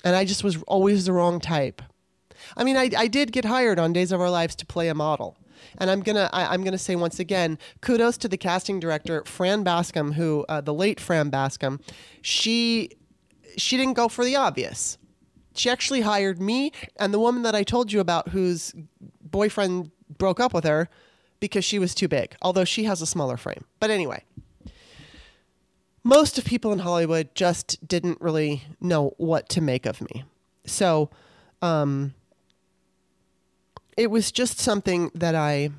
and 0.03 0.15
I 0.15 0.25
just 0.25 0.43
was 0.43 0.61
always 0.63 1.05
the 1.05 1.13
wrong 1.13 1.39
type. 1.39 1.81
I 2.57 2.63
mean, 2.63 2.77
I, 2.77 2.89
I 2.97 3.07
did 3.07 3.31
get 3.31 3.45
hired 3.45 3.79
on 3.79 3.93
Days 3.93 4.11
of 4.11 4.19
Our 4.19 4.29
Lives 4.29 4.55
to 4.57 4.65
play 4.65 4.89
a 4.89 4.93
model. 4.93 5.37
And 5.77 5.89
I'm 5.89 6.01
gonna 6.01 6.29
I, 6.33 6.53
am 6.53 6.63
gonna 6.63 6.77
say 6.77 6.95
once 6.95 7.19
again, 7.19 7.57
kudos 7.81 8.17
to 8.17 8.27
the 8.27 8.37
casting 8.37 8.79
director 8.79 9.23
Fran 9.25 9.63
Bascom, 9.63 10.11
who 10.11 10.45
uh, 10.49 10.61
the 10.61 10.73
late 10.73 10.99
Fran 10.99 11.29
Bascom. 11.29 11.79
She 12.21 12.89
she 13.57 13.77
didn't 13.77 13.93
go 13.93 14.07
for 14.09 14.25
the 14.25 14.35
obvious. 14.35 14.97
She 15.55 15.69
actually 15.69 16.01
hired 16.01 16.41
me 16.41 16.71
and 16.97 17.13
the 17.13 17.19
woman 17.19 17.43
that 17.43 17.55
I 17.55 17.63
told 17.63 17.91
you 17.91 17.99
about 17.99 18.29
whose 18.29 18.73
boyfriend 19.21 19.91
broke 20.17 20.39
up 20.39 20.53
with 20.53 20.63
her 20.63 20.89
because 21.39 21.63
she 21.63 21.77
was 21.77 21.93
too 21.93 22.07
big, 22.07 22.35
although 22.41 22.65
she 22.65 22.85
has 22.85 23.01
a 23.01 23.05
smaller 23.05 23.37
frame. 23.37 23.65
But 23.79 23.89
anyway, 23.89 24.23
most 26.03 26.37
of 26.37 26.45
people 26.45 26.73
in 26.73 26.79
Hollywood 26.79 27.33
just 27.33 27.87
didn't 27.87 28.19
really 28.21 28.63
know 28.81 29.13
what 29.17 29.49
to 29.49 29.61
make 29.61 29.85
of 29.85 30.01
me. 30.01 30.25
So, 30.65 31.09
um, 31.61 32.13
it 33.97 34.09
was 34.09 34.31
just 34.31 34.59
something 34.59 35.11
that 35.13 35.35
I, 35.35 35.69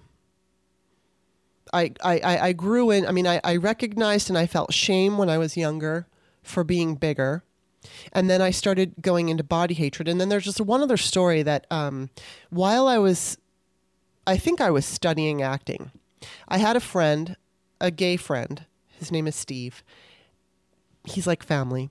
I, 1.72 1.92
I, 2.02 2.38
I 2.38 2.52
grew 2.52 2.90
in. 2.90 3.06
I 3.06 3.12
mean, 3.12 3.26
I, 3.26 3.40
I 3.42 3.56
recognized 3.56 4.28
and 4.28 4.38
I 4.38 4.46
felt 4.46 4.72
shame 4.72 5.18
when 5.18 5.28
I 5.28 5.38
was 5.38 5.56
younger 5.56 6.06
for 6.42 6.64
being 6.64 6.94
bigger. 6.94 7.42
And 8.12 8.30
then 8.30 8.40
I 8.40 8.50
started 8.50 8.94
going 9.00 9.28
into 9.28 9.44
body 9.44 9.74
hatred. 9.74 10.08
And 10.08 10.20
then 10.20 10.28
there's 10.28 10.44
just 10.44 10.60
one 10.60 10.80
other 10.80 10.96
story 10.96 11.42
that 11.42 11.66
um, 11.70 12.10
while 12.50 12.86
I 12.86 12.98
was, 12.98 13.36
I 14.26 14.36
think 14.36 14.60
I 14.60 14.70
was 14.70 14.86
studying 14.86 15.42
acting, 15.42 15.90
I 16.48 16.58
had 16.58 16.76
a 16.76 16.80
friend, 16.80 17.36
a 17.80 17.90
gay 17.90 18.16
friend. 18.16 18.64
His 18.88 19.10
name 19.10 19.26
is 19.26 19.36
Steve. 19.36 19.82
He's 21.04 21.26
like 21.26 21.42
family. 21.42 21.90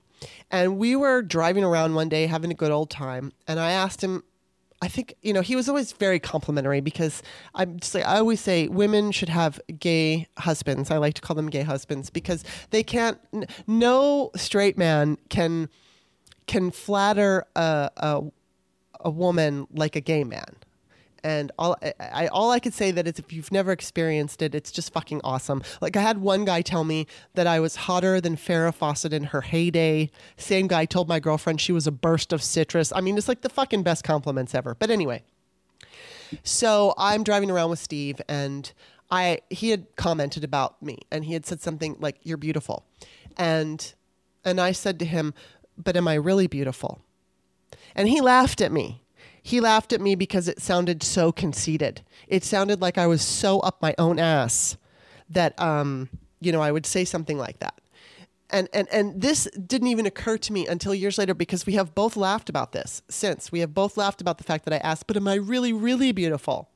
And 0.50 0.78
we 0.78 0.96
were 0.96 1.22
driving 1.22 1.64
around 1.64 1.94
one 1.94 2.08
day 2.08 2.26
having 2.26 2.50
a 2.50 2.54
good 2.54 2.70
old 2.70 2.90
time. 2.90 3.32
And 3.46 3.60
I 3.60 3.72
asked 3.72 4.02
him, 4.02 4.24
I 4.82 4.88
think, 4.88 5.14
you 5.22 5.32
know, 5.32 5.40
he 5.40 5.56
was 5.56 5.68
always 5.68 5.92
very 5.92 6.18
complimentary 6.18 6.80
because 6.80 7.22
I'm 7.54 7.80
just 7.80 7.94
like, 7.94 8.04
I 8.04 8.18
always 8.18 8.40
say 8.40 8.68
women 8.68 9.12
should 9.12 9.30
have 9.30 9.60
gay 9.78 10.26
husbands. 10.36 10.90
I 10.90 10.98
like 10.98 11.14
to 11.14 11.22
call 11.22 11.36
them 11.36 11.48
gay 11.48 11.62
husbands 11.62 12.10
because 12.10 12.44
they 12.70 12.82
can't, 12.82 13.18
no 13.66 14.30
straight 14.36 14.76
man 14.76 15.16
can, 15.30 15.70
can 16.46 16.70
flatter 16.70 17.46
a, 17.56 17.90
a, 17.96 18.22
a 19.00 19.10
woman 19.10 19.66
like 19.72 19.96
a 19.96 20.00
gay 20.00 20.24
man. 20.24 20.56
And 21.24 21.50
all 21.58 21.76
I, 21.82 21.94
I 21.98 22.26
all 22.28 22.50
I 22.50 22.60
could 22.60 22.74
say 22.74 22.90
that 22.90 23.08
is 23.08 23.18
if 23.18 23.32
you've 23.32 23.50
never 23.50 23.72
experienced 23.72 24.42
it, 24.42 24.54
it's 24.54 24.70
just 24.70 24.92
fucking 24.92 25.22
awesome. 25.24 25.62
Like 25.80 25.96
I 25.96 26.02
had 26.02 26.18
one 26.18 26.44
guy 26.44 26.60
tell 26.60 26.84
me 26.84 27.06
that 27.32 27.46
I 27.46 27.60
was 27.60 27.74
hotter 27.76 28.20
than 28.20 28.36
Farrah 28.36 28.74
Fawcett 28.74 29.14
in 29.14 29.24
her 29.24 29.40
heyday. 29.40 30.10
Same 30.36 30.66
guy 30.66 30.84
told 30.84 31.08
my 31.08 31.18
girlfriend 31.18 31.62
she 31.62 31.72
was 31.72 31.86
a 31.86 31.90
burst 31.90 32.34
of 32.34 32.42
citrus. 32.42 32.92
I 32.94 33.00
mean, 33.00 33.16
it's 33.16 33.26
like 33.26 33.40
the 33.40 33.48
fucking 33.48 33.82
best 33.82 34.04
compliments 34.04 34.54
ever. 34.54 34.74
But 34.74 34.90
anyway, 34.90 35.22
so 36.42 36.92
I'm 36.98 37.24
driving 37.24 37.50
around 37.50 37.70
with 37.70 37.78
Steve, 37.78 38.20
and 38.28 38.70
I 39.10 39.38
he 39.48 39.70
had 39.70 39.96
commented 39.96 40.44
about 40.44 40.82
me, 40.82 40.98
and 41.10 41.24
he 41.24 41.32
had 41.32 41.46
said 41.46 41.62
something 41.62 41.96
like 42.00 42.18
"You're 42.22 42.36
beautiful," 42.36 42.84
and 43.38 43.94
and 44.44 44.60
I 44.60 44.72
said 44.72 44.98
to 44.98 45.06
him, 45.06 45.32
"But 45.78 45.96
am 45.96 46.06
I 46.06 46.14
really 46.14 46.48
beautiful?" 46.48 47.00
And 47.94 48.08
he 48.08 48.20
laughed 48.20 48.60
at 48.60 48.72
me 48.72 49.03
he 49.46 49.60
laughed 49.60 49.92
at 49.92 50.00
me 50.00 50.14
because 50.14 50.48
it 50.48 50.62
sounded 50.62 51.02
so 51.02 51.30
conceited. 51.30 52.00
It 52.28 52.44
sounded 52.44 52.80
like 52.80 52.96
I 52.96 53.06
was 53.06 53.20
so 53.20 53.60
up 53.60 53.80
my 53.82 53.94
own 53.98 54.18
ass 54.18 54.78
that 55.28 55.60
um, 55.60 56.08
you 56.40 56.50
know, 56.50 56.62
I 56.62 56.72
would 56.72 56.86
say 56.86 57.04
something 57.04 57.36
like 57.36 57.58
that. 57.58 57.78
And, 58.48 58.70
and 58.72 58.88
and 58.90 59.20
this 59.20 59.46
didn't 59.50 59.88
even 59.88 60.06
occur 60.06 60.38
to 60.38 60.52
me 60.52 60.66
until 60.66 60.94
years 60.94 61.18
later 61.18 61.34
because 61.34 61.66
we 61.66 61.74
have 61.74 61.94
both 61.94 62.16
laughed 62.16 62.48
about 62.48 62.72
this 62.72 63.02
since. 63.10 63.52
We 63.52 63.60
have 63.60 63.74
both 63.74 63.98
laughed 63.98 64.22
about 64.22 64.38
the 64.38 64.44
fact 64.44 64.64
that 64.64 64.72
I 64.72 64.78
asked, 64.78 65.06
but 65.06 65.16
am 65.18 65.28
I 65.28 65.34
really, 65.34 65.74
really 65.74 66.10
beautiful? 66.10 66.70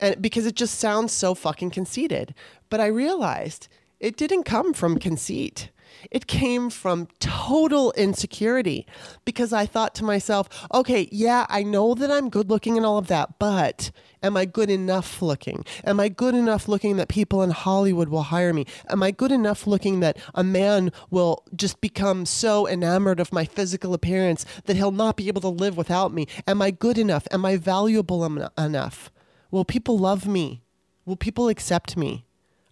And 0.00 0.22
because 0.22 0.46
it 0.46 0.54
just 0.54 0.78
sounds 0.78 1.12
so 1.12 1.34
fucking 1.34 1.70
conceited. 1.70 2.34
But 2.70 2.80
I 2.80 2.86
realized 2.86 3.68
it 3.98 4.16
didn't 4.16 4.44
come 4.44 4.72
from 4.72 4.98
conceit. 4.98 5.68
It 6.10 6.26
came 6.26 6.70
from 6.70 7.08
total 7.18 7.92
insecurity 7.92 8.86
because 9.24 9.52
I 9.52 9.66
thought 9.66 9.94
to 9.96 10.04
myself, 10.04 10.48
okay, 10.72 11.08
yeah, 11.12 11.46
I 11.48 11.62
know 11.62 11.94
that 11.94 12.10
I'm 12.10 12.30
good 12.30 12.50
looking 12.50 12.76
and 12.76 12.86
all 12.86 12.98
of 12.98 13.08
that, 13.08 13.38
but 13.38 13.90
am 14.22 14.36
I 14.36 14.44
good 14.44 14.70
enough 14.70 15.22
looking? 15.22 15.64
Am 15.84 16.00
I 16.00 16.08
good 16.08 16.34
enough 16.34 16.68
looking 16.68 16.96
that 16.96 17.08
people 17.08 17.42
in 17.42 17.50
Hollywood 17.50 18.08
will 18.08 18.24
hire 18.24 18.52
me? 18.52 18.66
Am 18.88 19.02
I 19.02 19.10
good 19.10 19.32
enough 19.32 19.66
looking 19.66 20.00
that 20.00 20.18
a 20.34 20.44
man 20.44 20.92
will 21.10 21.44
just 21.54 21.80
become 21.80 22.26
so 22.26 22.68
enamored 22.68 23.20
of 23.20 23.32
my 23.32 23.44
physical 23.44 23.94
appearance 23.94 24.44
that 24.66 24.76
he'll 24.76 24.92
not 24.92 25.16
be 25.16 25.28
able 25.28 25.40
to 25.42 25.48
live 25.48 25.76
without 25.76 26.12
me? 26.12 26.26
Am 26.46 26.62
I 26.62 26.70
good 26.70 26.98
enough? 26.98 27.26
Am 27.30 27.44
I 27.44 27.56
valuable 27.56 28.24
em- 28.24 28.48
enough? 28.58 29.10
Will 29.50 29.64
people 29.64 29.98
love 29.98 30.26
me? 30.26 30.62
Will 31.04 31.16
people 31.16 31.48
accept 31.48 31.96
me? 31.96 32.24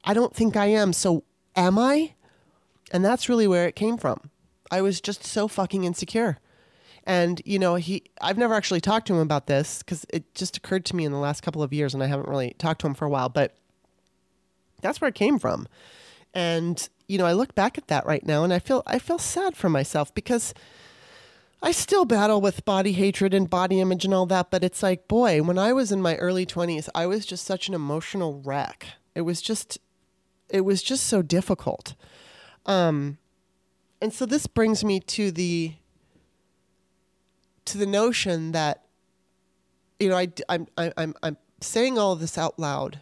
I 0.04 0.14
don't 0.14 0.34
think 0.34 0.56
I 0.56 0.66
am. 0.66 0.92
So, 0.92 1.24
am 1.56 1.78
I? 1.78 2.14
And 2.90 3.04
that's 3.04 3.28
really 3.28 3.46
where 3.46 3.66
it 3.66 3.76
came 3.76 3.96
from. 3.96 4.30
I 4.70 4.82
was 4.82 5.00
just 5.00 5.24
so 5.24 5.48
fucking 5.48 5.84
insecure. 5.84 6.38
And, 7.04 7.40
you 7.44 7.58
know, 7.58 7.76
he, 7.76 8.04
I've 8.20 8.36
never 8.36 8.54
actually 8.54 8.82
talked 8.82 9.06
to 9.06 9.14
him 9.14 9.20
about 9.20 9.46
this 9.46 9.78
because 9.78 10.04
it 10.10 10.34
just 10.34 10.58
occurred 10.58 10.84
to 10.86 10.96
me 10.96 11.06
in 11.06 11.12
the 11.12 11.18
last 11.18 11.42
couple 11.42 11.62
of 11.62 11.72
years 11.72 11.94
and 11.94 12.02
I 12.02 12.06
haven't 12.06 12.28
really 12.28 12.54
talked 12.58 12.82
to 12.82 12.86
him 12.86 12.94
for 12.94 13.06
a 13.06 13.10
while, 13.10 13.30
but 13.30 13.56
that's 14.82 15.00
where 15.00 15.08
it 15.08 15.14
came 15.14 15.38
from. 15.38 15.66
And, 16.34 16.86
you 17.06 17.16
know, 17.16 17.24
I 17.24 17.32
look 17.32 17.54
back 17.54 17.78
at 17.78 17.88
that 17.88 18.04
right 18.04 18.24
now 18.24 18.44
and 18.44 18.52
I 18.52 18.58
feel, 18.58 18.82
I 18.86 18.98
feel 18.98 19.18
sad 19.18 19.56
for 19.56 19.70
myself 19.70 20.14
because 20.14 20.52
I 21.62 21.72
still 21.72 22.04
battle 22.04 22.42
with 22.42 22.66
body 22.66 22.92
hatred 22.92 23.32
and 23.32 23.48
body 23.48 23.80
image 23.80 24.04
and 24.04 24.12
all 24.12 24.26
that, 24.26 24.50
but 24.50 24.62
it's 24.62 24.82
like, 24.82 25.08
boy, 25.08 25.42
when 25.42 25.58
I 25.58 25.72
was 25.72 25.90
in 25.90 26.02
my 26.02 26.16
early 26.16 26.44
20s, 26.44 26.88
I 26.94 27.06
was 27.06 27.24
just 27.24 27.44
such 27.44 27.68
an 27.68 27.74
emotional 27.74 28.42
wreck. 28.44 28.86
It 29.14 29.22
was 29.22 29.40
just, 29.40 29.78
it 30.50 30.60
was 30.60 30.82
just 30.82 31.06
so 31.06 31.22
difficult. 31.22 31.94
Um, 32.68 33.16
and 34.00 34.12
so 34.12 34.26
this 34.26 34.46
brings 34.46 34.84
me 34.84 35.00
to 35.00 35.32
the 35.32 35.72
to 37.64 37.78
the 37.78 37.86
notion 37.86 38.52
that 38.52 38.84
you 39.98 40.10
know 40.10 40.16
I, 40.16 40.28
I'm 40.48 40.66
I'm 40.76 41.14
I'm 41.22 41.36
saying 41.60 41.98
all 41.98 42.14
this 42.14 42.38
out 42.38 42.58
loud 42.58 43.00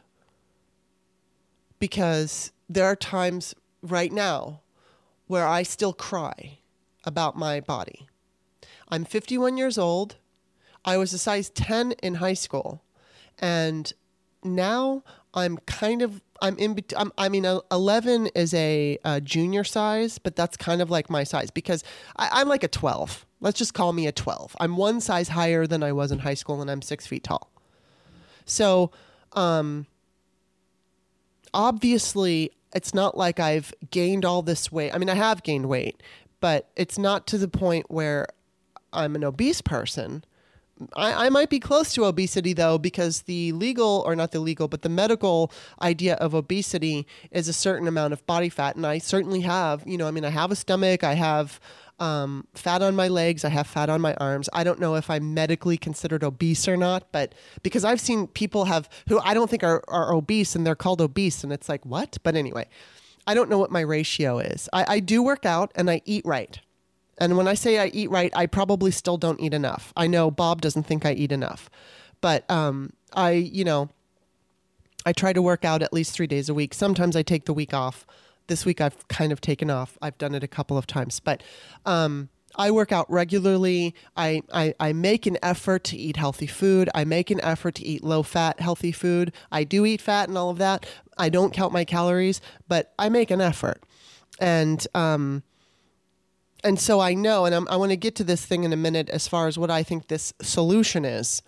because 1.78 2.52
there 2.68 2.86
are 2.86 2.96
times 2.96 3.54
right 3.82 4.12
now 4.12 4.60
where 5.26 5.46
I 5.46 5.64
still 5.64 5.92
cry 5.92 6.58
about 7.04 7.36
my 7.36 7.60
body. 7.60 8.08
I'm 8.88 9.04
51 9.04 9.56
years 9.56 9.76
old. 9.76 10.16
I 10.84 10.96
was 10.96 11.12
a 11.12 11.18
size 11.18 11.50
10 11.50 11.92
in 12.02 12.14
high 12.14 12.34
school, 12.34 12.82
and 13.38 13.92
now 14.44 15.02
I'm 15.36 15.58
kind 15.58 16.00
of 16.00 16.22
I'm 16.40 16.56
in 16.58 16.74
between. 16.74 17.12
I 17.18 17.28
mean, 17.28 17.44
eleven 17.70 18.26
is 18.34 18.52
a, 18.54 18.98
a, 19.04 19.20
junior 19.20 19.64
size, 19.64 20.18
but 20.18 20.34
that's 20.34 20.56
kind 20.56 20.82
of 20.82 20.90
like 20.90 21.08
my 21.10 21.24
size 21.24 21.50
because 21.50 21.84
I, 22.16 22.40
am 22.40 22.48
like 22.48 22.64
a 22.64 22.68
twelve. 22.68 23.26
Let's 23.40 23.58
just 23.58 23.74
call 23.74 23.92
me 23.92 24.06
a 24.06 24.12
twelve. 24.12 24.56
I'm 24.58 24.76
one 24.76 25.00
size 25.00 25.28
higher 25.28 25.66
than 25.66 25.82
I 25.82 25.92
was 25.92 26.10
in 26.10 26.20
high 26.20 26.34
school, 26.34 26.60
and 26.60 26.70
I'm 26.70 26.82
six 26.82 27.06
feet 27.06 27.24
tall. 27.24 27.50
So, 28.46 28.90
um, 29.32 29.86
obviously, 31.52 32.52
it's 32.74 32.94
not 32.94 33.16
like 33.16 33.38
I've 33.38 33.74
gained 33.90 34.24
all 34.24 34.42
this 34.42 34.72
weight. 34.72 34.94
I 34.94 34.98
mean, 34.98 35.10
I 35.10 35.14
have 35.14 35.42
gained 35.42 35.66
weight, 35.66 36.02
but 36.40 36.70
it's 36.76 36.98
not 36.98 37.26
to 37.28 37.38
the 37.38 37.48
point 37.48 37.90
where 37.90 38.26
I'm 38.92 39.14
an 39.14 39.24
obese 39.24 39.60
person. 39.60 40.24
I, 40.94 41.26
I 41.26 41.28
might 41.30 41.48
be 41.48 41.58
close 41.58 41.92
to 41.94 42.04
obesity 42.04 42.52
though, 42.52 42.78
because 42.78 43.22
the 43.22 43.52
legal, 43.52 44.02
or 44.06 44.14
not 44.14 44.32
the 44.32 44.40
legal, 44.40 44.68
but 44.68 44.82
the 44.82 44.88
medical 44.88 45.50
idea 45.80 46.14
of 46.14 46.34
obesity 46.34 47.06
is 47.30 47.48
a 47.48 47.52
certain 47.52 47.88
amount 47.88 48.12
of 48.12 48.26
body 48.26 48.48
fat. 48.48 48.76
And 48.76 48.86
I 48.86 48.98
certainly 48.98 49.40
have, 49.40 49.82
you 49.86 49.96
know, 49.96 50.06
I 50.06 50.10
mean, 50.10 50.24
I 50.24 50.30
have 50.30 50.50
a 50.50 50.56
stomach, 50.56 51.02
I 51.02 51.14
have 51.14 51.60
um, 51.98 52.46
fat 52.54 52.82
on 52.82 52.94
my 52.94 53.08
legs, 53.08 53.44
I 53.44 53.48
have 53.48 53.66
fat 53.66 53.88
on 53.88 54.00
my 54.00 54.14
arms. 54.14 54.48
I 54.52 54.64
don't 54.64 54.78
know 54.78 54.96
if 54.96 55.08
I'm 55.08 55.32
medically 55.32 55.78
considered 55.78 56.22
obese 56.22 56.68
or 56.68 56.76
not, 56.76 57.10
but 57.10 57.34
because 57.62 57.84
I've 57.84 58.00
seen 58.00 58.26
people 58.26 58.66
have 58.66 58.88
who 59.08 59.18
I 59.20 59.32
don't 59.32 59.48
think 59.48 59.64
are, 59.64 59.82
are 59.88 60.12
obese 60.12 60.54
and 60.54 60.66
they're 60.66 60.74
called 60.74 61.00
obese, 61.00 61.42
and 61.42 61.52
it's 61.52 61.68
like, 61.68 61.86
what? 61.86 62.18
But 62.22 62.36
anyway, 62.36 62.68
I 63.26 63.34
don't 63.34 63.48
know 63.48 63.58
what 63.58 63.70
my 63.70 63.80
ratio 63.80 64.38
is. 64.38 64.68
I, 64.72 64.84
I 64.88 65.00
do 65.00 65.22
work 65.22 65.46
out 65.46 65.72
and 65.74 65.90
I 65.90 66.02
eat 66.04 66.24
right. 66.26 66.60
And 67.18 67.36
when 67.36 67.48
I 67.48 67.54
say 67.54 67.78
I 67.78 67.86
eat 67.86 68.10
right, 68.10 68.32
I 68.36 68.46
probably 68.46 68.90
still 68.90 69.16
don't 69.16 69.40
eat 69.40 69.54
enough. 69.54 69.92
I 69.96 70.06
know 70.06 70.30
Bob 70.30 70.60
doesn't 70.60 70.84
think 70.84 71.06
I 71.06 71.12
eat 71.12 71.32
enough, 71.32 71.70
but 72.20 72.48
um, 72.50 72.90
I, 73.14 73.30
you 73.30 73.64
know, 73.64 73.88
I 75.06 75.12
try 75.12 75.32
to 75.32 75.40
work 75.40 75.64
out 75.64 75.82
at 75.82 75.92
least 75.92 76.12
three 76.12 76.26
days 76.26 76.48
a 76.48 76.54
week. 76.54 76.74
Sometimes 76.74 77.16
I 77.16 77.22
take 77.22 77.46
the 77.46 77.54
week 77.54 77.72
off. 77.72 78.06
This 78.48 78.64
week 78.66 78.80
I've 78.80 79.06
kind 79.08 79.32
of 79.32 79.40
taken 79.40 79.70
off. 79.70 79.96
I've 80.02 80.18
done 80.18 80.34
it 80.34 80.42
a 80.42 80.48
couple 80.48 80.76
of 80.76 80.86
times, 80.86 81.20
but 81.20 81.42
um, 81.84 82.28
I 82.56 82.70
work 82.70 82.92
out 82.92 83.10
regularly. 83.10 83.94
I, 84.16 84.42
I, 84.52 84.74
I 84.78 84.92
make 84.92 85.26
an 85.26 85.38
effort 85.42 85.84
to 85.84 85.96
eat 85.96 86.16
healthy 86.16 86.46
food. 86.46 86.90
I 86.94 87.04
make 87.04 87.30
an 87.30 87.40
effort 87.42 87.76
to 87.76 87.86
eat 87.86 88.04
low 88.04 88.22
fat, 88.22 88.60
healthy 88.60 88.92
food. 88.92 89.32
I 89.50 89.64
do 89.64 89.86
eat 89.86 90.00
fat 90.00 90.28
and 90.28 90.36
all 90.36 90.50
of 90.50 90.58
that. 90.58 90.86
I 91.16 91.28
don't 91.28 91.52
count 91.52 91.72
my 91.72 91.84
calories, 91.84 92.40
but 92.68 92.92
I 92.98 93.08
make 93.08 93.30
an 93.30 93.40
effort. 93.40 93.82
And, 94.38 94.86
um, 94.94 95.42
and 96.64 96.80
so 96.80 97.00
I 97.00 97.14
know, 97.14 97.44
and 97.44 97.54
I'm, 97.54 97.66
i 97.68 97.76
want 97.76 97.90
to 97.90 97.96
get 97.96 98.14
to 98.16 98.24
this 98.24 98.44
thing 98.44 98.64
in 98.64 98.72
a 98.72 98.76
minute 98.76 99.08
as 99.10 99.28
far 99.28 99.46
as 99.46 99.58
what 99.58 99.70
I 99.70 99.82
think 99.82 100.08
this 100.08 100.32
solution 100.40 101.04
is. 101.04 101.42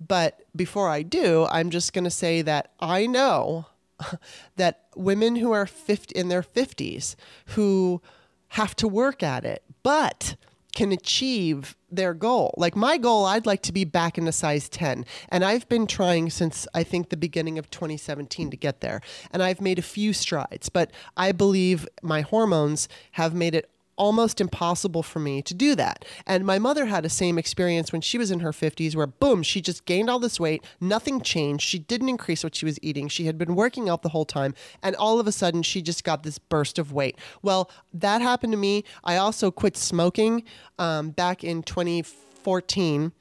But 0.00 0.42
before 0.54 0.88
I 0.88 1.02
do, 1.02 1.46
I'm 1.50 1.70
just 1.70 1.92
going 1.92 2.04
to 2.04 2.10
say 2.10 2.42
that 2.42 2.72
I 2.80 3.06
know 3.06 3.66
that 4.56 4.86
women 4.94 5.36
who 5.36 5.52
are 5.52 5.66
50 5.66 6.14
in 6.18 6.28
their 6.28 6.42
50s 6.42 7.16
who 7.46 8.00
have 8.48 8.74
to 8.76 8.88
work 8.88 9.22
at 9.22 9.44
it, 9.44 9.62
but 9.82 10.36
can 10.74 10.92
achieve 10.92 11.76
their 11.90 12.14
goal. 12.14 12.54
Like 12.56 12.76
my 12.76 12.96
goal, 12.96 13.24
I'd 13.24 13.46
like 13.46 13.62
to 13.62 13.72
be 13.72 13.84
back 13.84 14.16
in 14.16 14.28
a 14.28 14.32
size 14.32 14.68
10. 14.68 15.04
And 15.28 15.44
I've 15.44 15.68
been 15.68 15.86
trying 15.86 16.30
since 16.30 16.66
I 16.74 16.84
think 16.84 17.08
the 17.08 17.16
beginning 17.16 17.58
of 17.58 17.70
2017 17.70 18.50
to 18.50 18.56
get 18.56 18.80
there. 18.80 19.00
And 19.32 19.42
I've 19.42 19.60
made 19.60 19.78
a 19.78 19.82
few 19.82 20.12
strides, 20.12 20.68
but 20.68 20.92
I 21.16 21.32
believe 21.32 21.88
my 22.02 22.20
hormones 22.20 22.88
have 23.12 23.34
made 23.34 23.54
it 23.54 23.68
almost 24.00 24.40
impossible 24.40 25.02
for 25.02 25.18
me 25.18 25.42
to 25.42 25.52
do 25.52 25.74
that. 25.74 26.06
And 26.26 26.46
my 26.46 26.58
mother 26.58 26.86
had 26.86 27.04
the 27.04 27.10
same 27.10 27.36
experience 27.36 27.92
when 27.92 28.00
she 28.00 28.16
was 28.16 28.30
in 28.30 28.40
her 28.40 28.50
50s 28.50 28.96
where 28.96 29.06
boom, 29.06 29.42
she 29.42 29.60
just 29.60 29.84
gained 29.84 30.08
all 30.08 30.18
this 30.18 30.40
weight, 30.40 30.64
nothing 30.80 31.20
changed. 31.20 31.62
She 31.62 31.78
didn't 31.78 32.08
increase 32.08 32.42
what 32.42 32.54
she 32.54 32.64
was 32.64 32.78
eating. 32.80 33.08
She 33.08 33.26
had 33.26 33.36
been 33.36 33.54
working 33.54 33.90
out 33.90 34.00
the 34.00 34.08
whole 34.08 34.24
time 34.24 34.54
and 34.82 34.96
all 34.96 35.20
of 35.20 35.26
a 35.26 35.32
sudden 35.32 35.62
she 35.62 35.82
just 35.82 36.02
got 36.02 36.22
this 36.22 36.38
burst 36.38 36.78
of 36.78 36.94
weight. 36.94 37.18
Well, 37.42 37.70
that 37.92 38.22
happened 38.22 38.54
to 38.54 38.56
me. 38.56 38.84
I 39.04 39.16
also 39.16 39.50
quit 39.50 39.76
smoking 39.76 40.44
um, 40.78 41.10
back 41.10 41.44
in 41.44 41.62
2014. 41.62 43.12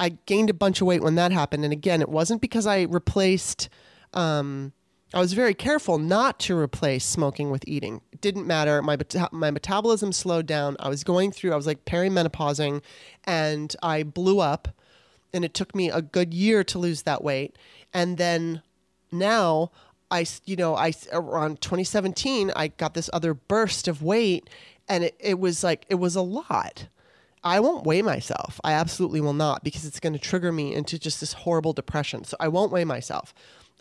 I 0.00 0.08
gained 0.26 0.50
a 0.50 0.54
bunch 0.54 0.80
of 0.80 0.88
weight 0.88 1.04
when 1.04 1.14
that 1.14 1.30
happened. 1.30 1.62
And 1.62 1.72
again, 1.72 2.00
it 2.00 2.08
wasn't 2.08 2.40
because 2.40 2.66
I 2.66 2.82
replaced 2.82 3.68
um, 4.12 4.72
I 5.14 5.20
was 5.20 5.32
very 5.32 5.54
careful 5.54 5.98
not 5.98 6.40
to 6.40 6.58
replace 6.58 7.04
smoking 7.04 7.50
with 7.50 7.62
eating. 7.68 8.00
It 8.12 8.20
didn't 8.20 8.46
matter. 8.46 8.82
My 8.82 8.98
my 9.30 9.50
metabolism 9.52 10.12
slowed 10.12 10.46
down. 10.46 10.76
I 10.80 10.88
was 10.88 11.04
going 11.04 11.30
through. 11.30 11.52
I 11.52 11.56
was 11.56 11.68
like 11.68 11.84
perimenopausing, 11.84 12.82
and 13.22 13.76
I 13.82 14.02
blew 14.02 14.40
up. 14.40 14.68
And 15.32 15.44
it 15.44 15.54
took 15.54 15.74
me 15.74 15.90
a 15.90 16.02
good 16.02 16.34
year 16.34 16.62
to 16.64 16.78
lose 16.78 17.02
that 17.02 17.22
weight. 17.22 17.56
And 17.92 18.18
then 18.18 18.62
now 19.10 19.70
I, 20.10 20.26
you 20.44 20.56
know, 20.56 20.76
I 20.76 20.92
around 21.12 21.60
2017, 21.60 22.52
I 22.54 22.68
got 22.68 22.94
this 22.94 23.10
other 23.12 23.34
burst 23.34 23.88
of 23.88 24.02
weight, 24.02 24.48
and 24.88 25.04
it, 25.04 25.16
it 25.18 25.38
was 25.38 25.64
like 25.64 25.86
it 25.88 25.96
was 25.96 26.16
a 26.16 26.22
lot. 26.22 26.86
I 27.42 27.60
won't 27.60 27.84
weigh 27.84 28.00
myself. 28.02 28.60
I 28.64 28.72
absolutely 28.72 29.20
will 29.20 29.34
not 29.34 29.62
because 29.62 29.84
it's 29.84 30.00
going 30.00 30.14
to 30.14 30.18
trigger 30.18 30.50
me 30.50 30.74
into 30.74 30.98
just 30.98 31.20
this 31.20 31.34
horrible 31.34 31.72
depression. 31.72 32.24
So 32.24 32.36
I 32.40 32.48
won't 32.48 32.72
weigh 32.72 32.84
myself. 32.84 33.34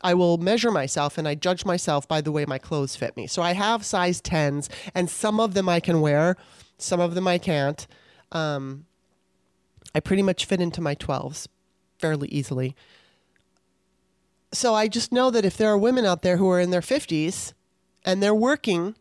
I 0.03 0.13
will 0.13 0.37
measure 0.37 0.69
myself 0.69 1.17
and 1.17 1.27
I 1.27 1.35
judge 1.35 1.65
myself 1.65 2.07
by 2.07 2.21
the 2.21 2.31
way 2.31 2.45
my 2.45 2.57
clothes 2.57 2.95
fit 2.95 3.15
me. 3.15 3.25
So 3.25 3.41
I 3.41 3.53
have 3.53 3.85
size 3.85 4.21
10s, 4.21 4.69
and 4.93 5.09
some 5.09 5.39
of 5.39 5.53
them 5.53 5.69
I 5.69 5.79
can 5.79 6.01
wear, 6.01 6.35
some 6.77 6.99
of 6.99 7.15
them 7.15 7.27
I 7.27 7.37
can't. 7.37 7.87
Um, 8.31 8.85
I 9.95 9.99
pretty 9.99 10.23
much 10.23 10.45
fit 10.45 10.59
into 10.59 10.81
my 10.81 10.95
12s 10.95 11.47
fairly 11.99 12.27
easily. 12.29 12.75
So 14.51 14.75
I 14.75 14.87
just 14.87 15.11
know 15.11 15.31
that 15.31 15.45
if 15.45 15.57
there 15.57 15.69
are 15.69 15.77
women 15.77 16.05
out 16.05 16.21
there 16.21 16.37
who 16.37 16.49
are 16.49 16.59
in 16.59 16.71
their 16.71 16.81
50s 16.81 17.53
and 18.03 18.21
they're 18.21 18.35
working 18.35 18.95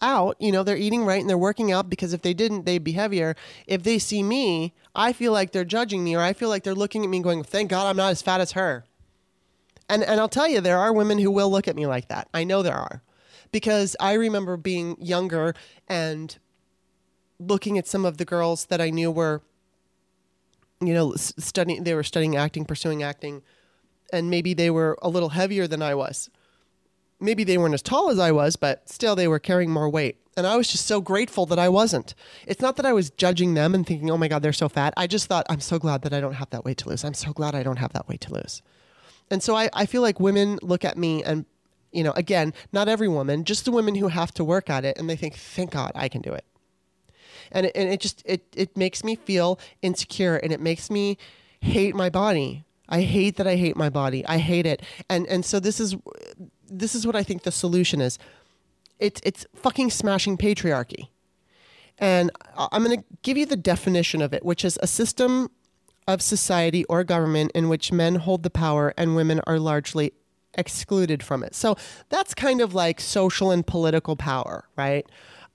out, 0.00 0.36
you 0.38 0.52
know, 0.52 0.62
they're 0.62 0.76
eating 0.76 1.04
right 1.04 1.20
and 1.20 1.28
they're 1.28 1.36
working 1.36 1.72
out 1.72 1.90
because 1.90 2.12
if 2.12 2.22
they 2.22 2.34
didn't, 2.34 2.64
they'd 2.64 2.84
be 2.84 2.92
heavier. 2.92 3.34
If 3.66 3.82
they 3.82 3.98
see 3.98 4.22
me, 4.22 4.72
I 4.94 5.12
feel 5.12 5.32
like 5.32 5.52
they're 5.52 5.64
judging 5.64 6.04
me 6.04 6.14
or 6.14 6.20
I 6.20 6.32
feel 6.32 6.48
like 6.48 6.62
they're 6.62 6.74
looking 6.74 7.04
at 7.04 7.10
me 7.10 7.20
going, 7.20 7.42
thank 7.42 7.70
God 7.70 7.86
I'm 7.86 7.96
not 7.96 8.12
as 8.12 8.22
fat 8.22 8.40
as 8.40 8.52
her. 8.52 8.84
And 9.88 10.02
and 10.02 10.20
I'll 10.20 10.28
tell 10.28 10.48
you, 10.48 10.60
there 10.60 10.78
are 10.78 10.92
women 10.92 11.18
who 11.18 11.30
will 11.30 11.50
look 11.50 11.68
at 11.68 11.76
me 11.76 11.86
like 11.86 12.08
that. 12.08 12.28
I 12.32 12.44
know 12.44 12.62
there 12.62 12.74
are, 12.74 13.02
because 13.52 13.96
I 14.00 14.14
remember 14.14 14.56
being 14.56 14.96
younger 14.98 15.54
and 15.88 16.36
looking 17.38 17.76
at 17.78 17.86
some 17.86 18.04
of 18.04 18.16
the 18.16 18.24
girls 18.24 18.66
that 18.66 18.80
I 18.80 18.90
knew 18.90 19.10
were, 19.10 19.42
you 20.80 20.94
know, 20.94 21.14
studying. 21.16 21.84
They 21.84 21.94
were 21.94 22.02
studying 22.02 22.36
acting, 22.36 22.64
pursuing 22.64 23.02
acting, 23.02 23.42
and 24.12 24.30
maybe 24.30 24.54
they 24.54 24.70
were 24.70 24.96
a 25.02 25.08
little 25.08 25.30
heavier 25.30 25.66
than 25.66 25.82
I 25.82 25.94
was. 25.94 26.30
Maybe 27.20 27.44
they 27.44 27.58
weren't 27.58 27.74
as 27.74 27.82
tall 27.82 28.10
as 28.10 28.18
I 28.18 28.32
was, 28.32 28.56
but 28.56 28.88
still 28.88 29.14
they 29.14 29.28
were 29.28 29.38
carrying 29.38 29.70
more 29.70 29.88
weight. 29.88 30.16
And 30.36 30.46
I 30.46 30.56
was 30.56 30.68
just 30.68 30.86
so 30.86 31.00
grateful 31.00 31.46
that 31.46 31.58
I 31.58 31.68
wasn't. 31.68 32.14
It's 32.46 32.60
not 32.60 32.76
that 32.76 32.84
I 32.84 32.92
was 32.92 33.10
judging 33.10 33.54
them 33.54 33.74
and 33.74 33.86
thinking, 33.86 34.10
oh 34.10 34.18
my 34.18 34.28
God, 34.28 34.42
they're 34.42 34.52
so 34.52 34.68
fat. 34.68 34.92
I 34.96 35.06
just 35.06 35.26
thought, 35.26 35.46
I'm 35.48 35.60
so 35.60 35.78
glad 35.78 36.02
that 36.02 36.12
I 36.12 36.20
don't 36.20 36.34
have 36.34 36.50
that 36.50 36.64
weight 36.64 36.78
to 36.78 36.88
lose. 36.88 37.04
I'm 37.04 37.14
so 37.14 37.32
glad 37.32 37.54
I 37.54 37.62
don't 37.62 37.78
have 37.78 37.92
that 37.92 38.08
weight 38.08 38.20
to 38.22 38.34
lose. 38.34 38.62
And 39.30 39.42
so 39.42 39.56
I, 39.56 39.70
I 39.72 39.86
feel 39.86 40.02
like 40.02 40.20
women 40.20 40.58
look 40.62 40.84
at 40.84 40.98
me 40.98 41.22
and, 41.22 41.44
you 41.92 42.04
know, 42.04 42.12
again, 42.12 42.52
not 42.72 42.88
every 42.88 43.08
woman, 43.08 43.44
just 43.44 43.64
the 43.64 43.72
women 43.72 43.94
who 43.94 44.08
have 44.08 44.32
to 44.34 44.44
work 44.44 44.68
at 44.68 44.84
it 44.84 44.98
and 44.98 45.08
they 45.08 45.16
think, 45.16 45.34
thank 45.34 45.70
God 45.70 45.92
I 45.94 46.08
can 46.08 46.20
do 46.20 46.32
it. 46.32 46.44
And 47.52 47.66
it, 47.66 47.72
and 47.74 47.88
it 47.88 48.00
just, 48.00 48.22
it, 48.24 48.44
it 48.54 48.76
makes 48.76 49.04
me 49.04 49.16
feel 49.16 49.58
insecure 49.82 50.36
and 50.36 50.52
it 50.52 50.60
makes 50.60 50.90
me 50.90 51.18
hate 51.60 51.94
my 51.94 52.10
body. 52.10 52.64
I 52.88 53.02
hate 53.02 53.36
that 53.36 53.46
I 53.46 53.56
hate 53.56 53.76
my 53.76 53.88
body. 53.88 54.26
I 54.26 54.38
hate 54.38 54.66
it. 54.66 54.82
And, 55.08 55.26
and 55.26 55.44
so 55.44 55.60
this 55.60 55.80
is, 55.80 55.96
this 56.68 56.94
is 56.94 57.06
what 57.06 57.16
I 57.16 57.22
think 57.22 57.42
the 57.42 57.52
solution 57.52 58.00
is. 58.00 58.18
It's, 58.98 59.20
it's 59.24 59.46
fucking 59.54 59.90
smashing 59.90 60.36
patriarchy. 60.36 61.08
And 61.98 62.30
I'm 62.56 62.84
going 62.84 62.98
to 62.98 63.04
give 63.22 63.36
you 63.36 63.46
the 63.46 63.56
definition 63.56 64.20
of 64.20 64.32
it, 64.32 64.44
which 64.44 64.64
is 64.64 64.78
a 64.82 64.86
system 64.86 65.50
of 66.06 66.20
society 66.20 66.84
or 66.84 67.04
government 67.04 67.52
in 67.54 67.68
which 67.68 67.92
men 67.92 68.16
hold 68.16 68.42
the 68.42 68.50
power 68.50 68.92
and 68.96 69.16
women 69.16 69.40
are 69.46 69.58
largely 69.58 70.12
excluded 70.56 71.22
from 71.22 71.42
it. 71.42 71.54
So 71.54 71.76
that's 72.08 72.34
kind 72.34 72.60
of 72.60 72.74
like 72.74 73.00
social 73.00 73.50
and 73.50 73.66
political 73.66 74.16
power, 74.16 74.68
right? 74.76 75.06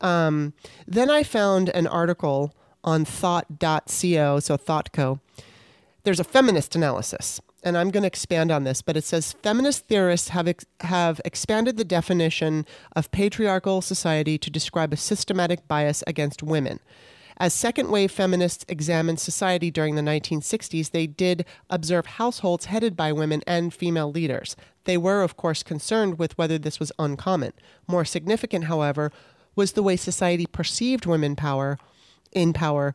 Um, 0.02 0.54
then 0.88 1.10
I 1.10 1.24
found 1.24 1.70
an 1.70 1.88
article 1.88 2.56
on 2.84 3.06
thought.co, 3.06 4.40
so 4.40 4.58
ThoughtCo. 4.58 5.20
There's 6.04 6.20
a 6.20 6.24
feminist 6.24 6.76
analysis, 6.76 7.42
and 7.64 7.78
I'm 7.78 7.92
going 7.92 8.04
to 8.04 8.08
expand 8.08 8.52
on 8.52 8.64
this, 8.64 8.82
but 8.82 8.96
it 8.96 9.04
says 9.04 9.34
feminist 9.34 9.88
theorists 9.88 10.30
have, 10.30 10.48
ex- 10.48 10.66
have 10.82 11.20
expanded 11.26 11.78
the 11.78 11.84
definition 11.84 12.66
of 12.96 13.12
patriarchal 13.12 13.82
society 13.82 14.38
to 14.38 14.50
describe 14.50 14.94
a 14.94 14.98
systematic 14.98 15.68
bias 15.68 16.04
against 16.08 16.42
women. 16.42 16.80
As 17.42 17.54
second 17.54 17.90
wave 17.90 18.12
feminists 18.12 18.66
examined 18.68 19.20
society 19.22 19.72
during 19.72 19.96
the 19.96 20.02
1960s, 20.02 20.92
they 20.92 21.08
did 21.08 21.46
observe 21.70 22.06
households 22.06 22.66
headed 22.66 22.98
by 22.98 23.14
women 23.14 23.42
and 23.48 23.74
female 23.74 24.12
leaders. 24.12 24.58
They 24.84 24.98
were, 24.98 25.22
of 25.22 25.38
course, 25.38 25.64
concerned 25.64 26.20
with 26.20 26.38
whether 26.38 26.58
this 26.58 26.82
was 26.82 26.92
uncommon. 27.00 27.54
More 27.88 28.04
significant, 28.04 28.66
however, 28.66 29.14
was 29.56 29.72
the 29.72 29.84
way 29.84 29.96
society 29.96 30.46
perceived 30.48 31.06
women 31.06 31.38
power 31.38 31.80
in 32.34 32.52
power 32.52 32.94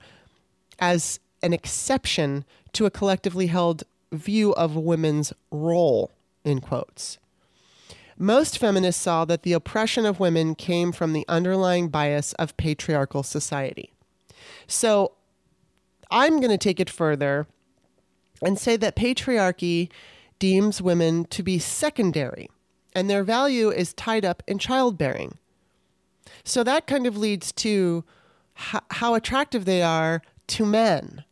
as 0.79 1.21
an 1.43 1.55
exception 1.55 2.45
to 2.75 2.85
a 2.85 2.91
collectively 2.91 3.47
held 3.47 3.85
view 4.13 4.53
of 4.57 4.77
women's 4.77 5.33
role 5.51 6.11
in 6.45 6.61
quotes. 6.61 7.17
Most 8.19 8.59
feminists 8.59 9.03
saw 9.03 9.25
that 9.25 9.43
the 9.43 9.55
oppression 9.55 10.05
of 10.05 10.21
women 10.21 10.55
came 10.55 10.93
from 10.93 11.15
the 11.15 11.25
underlying 11.29 11.89
bias 11.89 12.35
of 12.35 12.57
patriarchal 12.59 13.23
society. 13.23 13.94
So 14.67 15.13
I'm 16.11 16.39
going 16.39 16.51
to 16.51 16.59
take 16.59 16.81
it 16.81 16.91
further 16.91 17.47
and 18.43 18.59
say 18.59 18.77
that 18.77 18.97
patriarchy 18.97 19.91
deems 20.39 20.83
women 20.83 21.25
to 21.27 21.43
be 21.43 21.59
secondary 21.59 22.51
and 22.95 23.09
their 23.11 23.25
value 23.25 23.71
is 23.71 23.93
tied 23.95 24.25
up 24.25 24.43
in 24.47 24.59
childbearing. 24.59 25.39
So 26.45 26.63
that 26.63 26.87
kind 26.87 27.07
of 27.07 27.17
leads 27.17 27.53
to 27.53 28.05
h- 28.57 28.83
how 28.91 29.15
attractive 29.15 29.65
they 29.65 29.83
are 29.83 30.23
to 30.49 30.67
men 30.67 31.25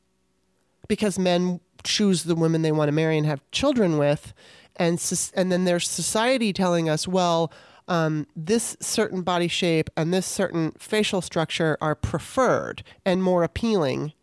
because 0.89 1.19
men 1.19 1.61
choose 1.85 2.25
the 2.25 2.35
women 2.35 2.63
they 2.63 2.73
want 2.73 2.89
to 2.89 2.93
marry 2.93 3.17
and 3.19 3.27
have 3.27 3.43
children 3.51 3.99
with 3.99 4.33
and 4.77 5.03
and 5.35 5.53
then 5.53 5.65
there's 5.65 5.89
society 5.89 6.53
telling 6.53 6.89
us 6.89 7.07
well 7.07 7.53
um, 7.93 8.27
this 8.35 8.75
certain 8.81 9.21
body 9.21 9.49
shape 9.49 9.91
and 9.99 10.15
this 10.15 10.25
certain 10.25 10.73
facial 10.79 11.21
structure 11.21 11.77
are 11.83 11.95
preferred 11.95 12.83
and 13.05 13.23
more 13.23 13.43
appealing, 13.43 14.15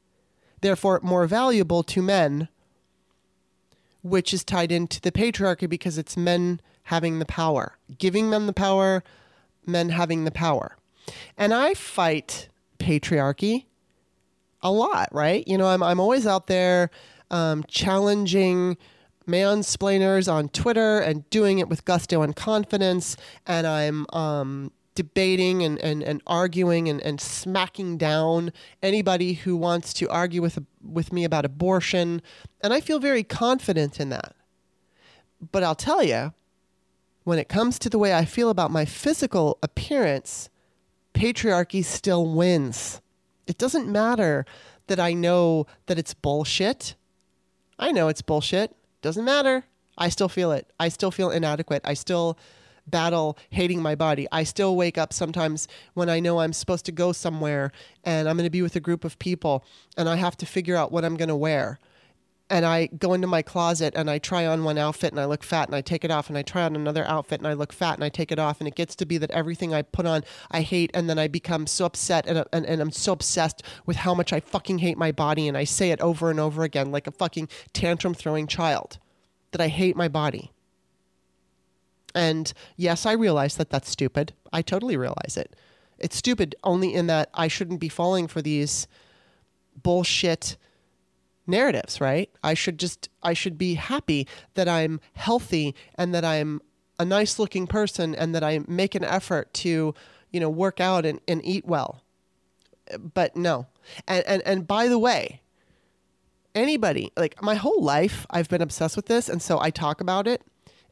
therefore 0.61 0.99
more 1.03 1.27
valuable 1.27 1.83
to 1.83 2.01
men, 2.01 2.47
which 4.01 4.33
is 4.33 4.43
tied 4.43 4.71
into 4.71 4.99
the 4.99 5.11
patriarchy 5.11 5.69
because 5.69 5.99
it's 5.99 6.17
men 6.17 6.59
having 6.85 7.19
the 7.19 7.27
power, 7.27 7.77
giving 7.99 8.31
them 8.31 8.47
the 8.47 8.53
power, 8.53 9.03
men 9.67 9.89
having 9.89 10.23
the 10.23 10.31
power. 10.31 10.75
And 11.37 11.53
I 11.53 11.75
fight 11.75 12.49
patriarchy 12.79 13.65
a 14.63 14.71
lot, 14.71 15.09
right? 15.11 15.47
You 15.47 15.59
know, 15.59 15.67
I'm, 15.67 15.83
I'm 15.83 15.99
always 15.99 16.25
out 16.25 16.47
there 16.47 16.89
um, 17.29 17.63
challenging 17.67 18.77
mansplainers 19.29 20.31
on 20.31 20.49
Twitter 20.49 20.99
and 20.99 21.29
doing 21.29 21.59
it 21.59 21.69
with 21.69 21.85
gusto 21.85 22.21
and 22.21 22.35
confidence. 22.35 23.15
And 23.45 23.65
I'm 23.65 24.05
um, 24.11 24.71
debating 24.95 25.63
and, 25.63 25.79
and, 25.79 26.03
and 26.03 26.21
arguing 26.27 26.89
and, 26.89 27.01
and 27.01 27.21
smacking 27.21 27.97
down 27.97 28.51
anybody 28.83 29.33
who 29.33 29.55
wants 29.55 29.93
to 29.93 30.09
argue 30.09 30.41
with, 30.41 30.59
with 30.83 31.13
me 31.13 31.23
about 31.23 31.45
abortion. 31.45 32.21
And 32.61 32.73
I 32.73 32.81
feel 32.81 32.99
very 32.99 33.23
confident 33.23 33.99
in 33.99 34.09
that. 34.09 34.35
But 35.51 35.63
I'll 35.63 35.75
tell 35.75 36.03
you, 36.03 36.33
when 37.23 37.39
it 37.39 37.47
comes 37.47 37.79
to 37.79 37.89
the 37.89 37.99
way 37.99 38.13
I 38.13 38.25
feel 38.25 38.49
about 38.49 38.71
my 38.71 38.85
physical 38.85 39.57
appearance, 39.61 40.49
patriarchy 41.13 41.83
still 41.83 42.25
wins. 42.25 43.01
It 43.47 43.57
doesn't 43.57 43.87
matter 43.87 44.45
that 44.87 44.99
I 44.99 45.13
know 45.13 45.65
that 45.85 45.97
it's 45.99 46.13
bullshit. 46.13 46.95
I 47.77 47.91
know 47.91 48.07
it's 48.07 48.21
bullshit. 48.21 48.75
Doesn't 49.01 49.25
matter. 49.25 49.65
I 49.97 50.09
still 50.09 50.29
feel 50.29 50.51
it. 50.51 50.71
I 50.79 50.89
still 50.89 51.11
feel 51.11 51.29
inadequate. 51.29 51.81
I 51.85 51.93
still 51.93 52.37
battle 52.87 53.37
hating 53.49 53.81
my 53.81 53.95
body. 53.95 54.27
I 54.31 54.43
still 54.43 54.75
wake 54.75 54.97
up 54.97 55.13
sometimes 55.13 55.67
when 55.93 56.09
I 56.09 56.19
know 56.19 56.39
I'm 56.39 56.53
supposed 56.53 56.85
to 56.85 56.91
go 56.91 57.11
somewhere 57.11 57.71
and 58.03 58.27
I'm 58.27 58.35
going 58.35 58.45
to 58.45 58.49
be 58.49 58.61
with 58.61 58.75
a 58.75 58.79
group 58.79 59.03
of 59.03 59.19
people 59.19 59.63
and 59.97 60.09
I 60.09 60.15
have 60.15 60.37
to 60.37 60.45
figure 60.45 60.75
out 60.75 60.91
what 60.91 61.05
I'm 61.05 61.17
going 61.17 61.29
to 61.29 61.35
wear. 61.35 61.79
And 62.49 62.65
I 62.65 62.87
go 62.87 63.13
into 63.13 63.27
my 63.27 63.43
closet 63.43 63.93
and 63.95 64.09
I 64.09 64.17
try 64.17 64.47
on 64.47 64.63
one 64.63 64.77
outfit 64.79 65.11
and 65.11 65.19
I 65.19 65.25
look 65.25 65.43
fat 65.43 65.67
and 65.67 65.75
I 65.75 65.81
take 65.81 66.03
it 66.03 66.09
off 66.09 66.29
and 66.29 66.37
I 66.37 66.41
try 66.41 66.63
on 66.63 66.75
another 66.75 67.05
outfit 67.05 67.39
and 67.39 67.47
I 67.47 67.53
look 67.53 67.71
fat 67.71 67.93
and 67.95 68.03
I 68.03 68.09
take 68.09 68.31
it 68.31 68.39
off 68.39 68.59
and 68.59 68.67
it 68.67 68.73
gets 68.73 68.95
to 68.95 69.05
be 69.05 69.19
that 69.19 69.29
everything 69.29 69.73
I 69.73 69.83
put 69.83 70.07
on 70.07 70.23
I 70.49 70.61
hate 70.61 70.89
and 70.95 71.07
then 71.07 71.19
I 71.19 71.27
become 71.27 71.67
so 71.67 71.85
upset 71.85 72.25
and, 72.25 72.43
and, 72.51 72.65
and 72.65 72.81
I'm 72.81 72.91
so 72.91 73.11
obsessed 73.11 73.61
with 73.85 73.97
how 73.97 74.15
much 74.15 74.33
I 74.33 74.39
fucking 74.39 74.79
hate 74.79 74.97
my 74.97 75.11
body 75.11 75.47
and 75.47 75.55
I 75.55 75.63
say 75.63 75.91
it 75.91 76.01
over 76.01 76.31
and 76.31 76.39
over 76.39 76.63
again 76.63 76.91
like 76.91 77.05
a 77.05 77.11
fucking 77.11 77.49
tantrum 77.71 78.15
throwing 78.15 78.47
child 78.47 78.97
that 79.51 79.61
I 79.61 79.67
hate 79.67 79.95
my 79.95 80.07
body. 80.07 80.51
And 82.15 82.51
yes, 82.75 83.05
I 83.05 83.11
realize 83.11 83.57
that 83.57 83.69
that's 83.69 83.89
stupid. 83.89 84.33
I 84.51 84.61
totally 84.61 84.97
realize 84.97 85.37
it. 85.37 85.55
It's 85.99 86.15
stupid 86.15 86.55
only 86.63 86.93
in 86.93 87.07
that 87.07 87.29
I 87.33 87.47
shouldn't 87.47 87.79
be 87.79 87.89
falling 87.89 88.27
for 88.27 88.41
these 88.41 88.87
bullshit 89.81 90.57
narratives, 91.49 91.99
right? 91.99 92.29
I 92.43 92.53
should 92.53 92.79
just 92.79 93.09
I 93.23 93.33
should 93.33 93.57
be 93.57 93.75
happy 93.75 94.27
that 94.53 94.67
I'm 94.67 94.99
healthy 95.13 95.75
and 95.95 96.13
that 96.13 96.23
I'm 96.23 96.61
a 96.99 97.05
nice 97.05 97.39
looking 97.39 97.67
person 97.67 98.13
and 98.15 98.35
that 98.35 98.43
I 98.43 98.59
make 98.67 98.95
an 98.95 99.03
effort 99.03 99.53
to, 99.55 99.93
you 100.31 100.39
know, 100.39 100.49
work 100.49 100.79
out 100.79 101.05
and, 101.05 101.19
and 101.27 101.43
eat 101.43 101.65
well. 101.65 102.01
But 103.13 103.35
no. 103.35 103.67
And 104.07 104.23
and 104.25 104.41
and 104.45 104.67
by 104.67 104.87
the 104.87 104.99
way, 104.99 105.41
anybody, 106.55 107.11
like 107.17 107.41
my 107.41 107.55
whole 107.55 107.81
life 107.81 108.25
I've 108.29 108.49
been 108.49 108.61
obsessed 108.61 108.95
with 108.95 109.07
this 109.07 109.29
and 109.29 109.41
so 109.41 109.59
I 109.59 109.69
talk 109.69 110.01
about 110.01 110.27
it 110.27 110.41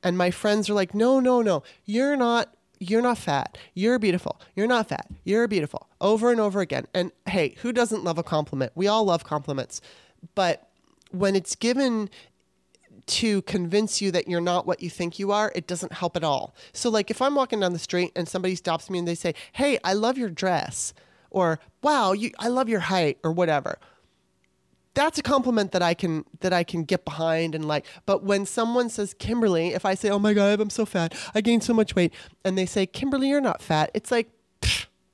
and 0.03 0.17
my 0.17 0.31
friends 0.31 0.69
are 0.69 0.73
like, 0.73 0.93
no, 0.93 1.19
no, 1.19 1.41
no, 1.41 1.63
you're 1.85 2.15
not. 2.15 2.53
You're 2.79 3.01
not 3.01 3.17
fat. 3.17 3.57
You're 3.73 3.97
beautiful. 3.97 4.39
You're 4.55 4.67
not 4.67 4.87
fat. 4.87 5.07
You're 5.23 5.47
beautiful. 5.47 5.87
Over 5.99 6.29
and 6.31 6.39
over 6.39 6.61
again. 6.61 6.85
And 6.93 7.11
hey, 7.25 7.55
who 7.63 7.73
doesn't 7.73 8.03
love 8.03 8.19
a 8.19 8.23
compliment? 8.23 8.71
We 8.75 8.87
all 8.87 9.03
love 9.03 9.23
compliments. 9.23 9.81
But 10.35 10.69
when 11.11 11.35
it's 11.35 11.55
given 11.55 12.09
to 13.07 13.41
convince 13.43 14.01
you 14.01 14.11
that 14.11 14.27
you're 14.27 14.41
not 14.41 14.67
what 14.67 14.81
you 14.81 14.89
think 14.89 15.17
you 15.17 15.31
are, 15.31 15.51
it 15.55 15.67
doesn't 15.67 15.93
help 15.93 16.17
at 16.17 16.23
all. 16.23 16.53
So, 16.73 16.89
like, 16.89 17.09
if 17.09 17.21
I'm 17.21 17.35
walking 17.35 17.61
down 17.61 17.73
the 17.73 17.79
street 17.79 18.11
and 18.15 18.27
somebody 18.27 18.55
stops 18.55 18.89
me 18.89 18.99
and 18.99 19.07
they 19.07 19.15
say, 19.15 19.33
Hey, 19.53 19.79
I 19.83 19.93
love 19.93 20.17
your 20.17 20.29
dress, 20.29 20.93
or 21.29 21.59
Wow, 21.81 22.11
you, 22.11 22.31
I 22.39 22.49
love 22.49 22.67
your 22.67 22.81
height, 22.81 23.17
or 23.23 23.31
whatever, 23.31 23.79
that's 24.93 25.19
a 25.19 25.21
compliment 25.21 25.71
that 25.73 25.83
I 25.83 25.93
can 25.93 26.25
that 26.39 26.51
I 26.51 26.63
can 26.63 26.83
get 26.83 27.05
behind 27.05 27.53
and 27.53 27.65
like. 27.65 27.85
But 28.07 28.23
when 28.23 28.45
someone 28.47 28.89
says 28.89 29.13
Kimberly, 29.13 29.69
if 29.69 29.85
I 29.85 29.93
say, 29.93 30.09
"Oh 30.09 30.17
my 30.17 30.33
god, 30.33 30.59
I'm 30.59 30.71
so 30.71 30.85
fat. 30.85 31.15
I 31.35 31.41
gained 31.41 31.63
so 31.63 31.73
much 31.73 31.95
weight," 31.95 32.13
and 32.43 32.57
they 32.57 32.65
say, 32.65 32.87
"Kimberly, 32.87 33.29
you're 33.29 33.39
not 33.39 33.61
fat," 33.61 33.91
it's 33.93 34.11
like, 34.11 34.31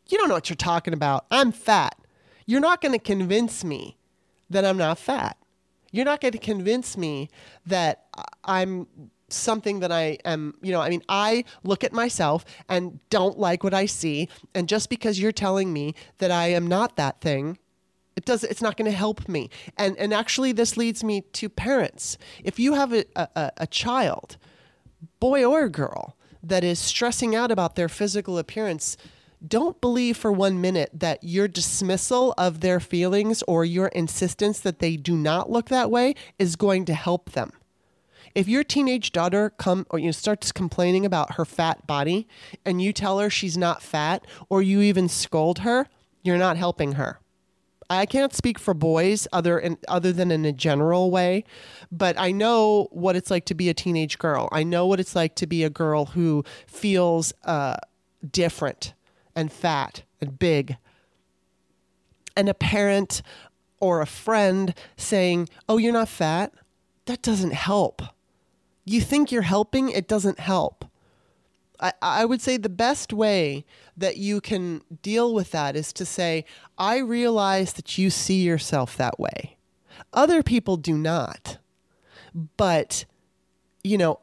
you 0.08 0.18
don't 0.18 0.30
know 0.30 0.36
what 0.36 0.49
you're 0.49 0.56
talking 0.56 0.93
about. 0.93 1.26
I'm 1.30 1.51
fat. 1.51 1.97
You're 2.45 2.62
not 2.62 2.82
going 2.82 2.91
to 2.93 2.99
convince 2.99 3.64
me 3.64 3.97
that 4.54 4.66
I'm 4.66 4.78
not 4.78 4.97
fat. 4.97 5.38
You're 5.91 6.06
not 6.06 6.22
going 6.22 6.32
to 6.32 6.39
convince 6.39 6.97
me 6.97 7.30
that 7.66 8.06
I'm 8.43 8.88
something 9.30 9.80
that 9.82 9.91
I 9.91 10.18
am, 10.26 10.56
you 10.62 10.72
know, 10.72 10.82
I 10.82 10.89
mean, 10.89 11.04
I 11.10 11.43
look 11.64 11.84
at 11.84 11.93
myself 11.93 12.45
and 12.70 12.99
don't 13.10 13.38
like 13.38 13.64
what 13.64 13.74
I 13.74 13.86
see. 13.86 14.30
And 14.56 14.68
just 14.68 14.89
because 14.89 15.20
you're 15.20 15.32
telling 15.32 15.74
me 15.74 15.95
that 16.20 16.32
I 16.32 16.47
am 16.47 16.68
not 16.68 16.95
that 16.95 17.22
thing 17.22 17.58
it 18.16 18.26
does 18.26 18.43
it's 18.43 18.62
not 18.62 18.78
going 18.78 18.86
to 18.86 18.95
help 18.95 19.28
me 19.28 19.49
and 19.76 19.97
and 19.97 20.14
actually 20.14 20.51
this 20.51 20.78
leads 20.78 21.04
me 21.04 21.22
to 21.34 21.49
parents 21.49 22.18
if 22.43 22.60
you 22.60 22.76
have 22.76 22.93
a, 22.93 23.06
a, 23.16 23.51
a 23.58 23.68
child 23.68 24.38
boy 25.20 25.43
or 25.43 25.68
girl 25.68 26.16
that 26.43 26.64
is 26.64 26.78
stressing 26.78 27.36
out 27.36 27.51
about 27.51 27.76
their 27.76 27.89
physical 27.89 28.38
appearance 28.38 28.97
don't 29.46 29.80
believe 29.82 30.18
for 30.18 30.32
one 30.32 30.62
minute 30.62 30.89
that 30.94 31.24
your 31.24 31.48
dismissal 31.48 32.34
of 32.38 32.62
their 32.62 32.80
feelings 32.80 33.44
or 33.48 33.66
your 33.66 33.88
insistence 33.88 34.60
that 34.60 34.80
they 34.80 34.96
do 34.96 35.16
not 35.16 35.50
look 35.50 35.70
that 35.70 35.91
way 35.91 36.16
is 36.39 36.56
going 36.56 36.86
to 36.86 36.94
help 36.94 37.32
them 37.32 37.52
if 38.36 38.48
your 38.48 38.64
teenage 38.64 39.12
daughter 39.12 39.52
come 39.52 39.86
or 39.89 40.00
you 40.00 40.06
know, 40.06 40.12
starts 40.12 40.52
complaining 40.52 41.06
about 41.06 41.36
her 41.36 41.46
fat 41.46 41.86
body 41.86 42.28
and 42.66 42.82
you 42.82 42.91
tell 42.94 43.20
her 43.20 43.30
she's 43.30 43.58
not 43.58 43.82
fat 43.82 44.26
or 44.50 44.62
you 44.62 44.82
even 44.82 45.08
scold 45.08 45.60
her 45.60 45.88
you're 46.24 46.38
not 46.38 46.58
helping 46.58 46.94
her 46.94 47.20
I 47.89 48.06
can't 48.06 48.34
speak 48.34 48.58
for 48.58 48.74
boys 48.74 49.28
other 49.32 49.60
in, 49.60 49.78
other 49.88 50.12
than 50.12 50.32
in 50.32 50.46
a 50.46 50.52
general 50.52 51.12
way, 51.12 51.44
but 51.91 52.18
I 52.18 52.32
know 52.32 52.88
what 52.91 53.16
it's 53.16 53.30
like 53.30 53.46
to 53.46 53.54
be 53.54 53.70
a 53.70 53.74
teenage 53.74 54.18
girl. 54.18 54.50
I 54.52 54.64
know 54.64 54.88
what 54.88 55.00
it's 55.00 55.16
like 55.16 55.36
to 55.36 55.46
be 55.46 55.64
a 55.64 55.70
girl 55.70 56.06
who 56.06 56.44
feels 56.66 57.34
uh, 57.44 57.76
different 58.32 58.94
and 59.36 59.52
fat 59.52 60.04
and 60.22 60.38
big. 60.40 60.78
And 62.36 62.50
a 62.50 62.54
parent 62.54 63.22
or 63.80 64.02
a 64.02 64.08
friend 64.08 64.74
saying, 64.98 65.50
"Oh, 65.68 65.78
you're 65.78 65.94
not 65.94 66.10
fat." 66.10 66.54
That 67.06 67.22
doesn't 67.22 67.54
help. 67.54 68.02
You 68.86 69.02
think 69.02 69.32
you're 69.32 69.44
helping, 69.44 69.90
it 69.90 70.08
doesn't 70.08 70.40
help. 70.40 70.86
I, 71.80 71.94
I 72.02 72.26
would 72.26 72.42
say 72.42 72.58
the 72.58 72.70
best 72.70 73.12
way 73.14 73.66
that 73.98 74.18
you 74.18 74.42
can 74.42 74.82
deal 75.02 75.34
with 75.34 75.52
that 75.52 75.76
is 75.76 75.92
to 75.94 76.06
say, 76.06 76.46
I 76.78 76.98
realize 76.98 77.74
that 77.74 77.98
you 77.98 78.10
see 78.10 78.42
yourself 78.44 78.96
that 78.98 79.20
way. 79.20 79.58
Other 80.14 80.44
people 80.44 80.78
do 80.78 80.98
not. 80.98 81.58
But, 82.58 83.06
you 83.84 83.98
know, 83.98 84.20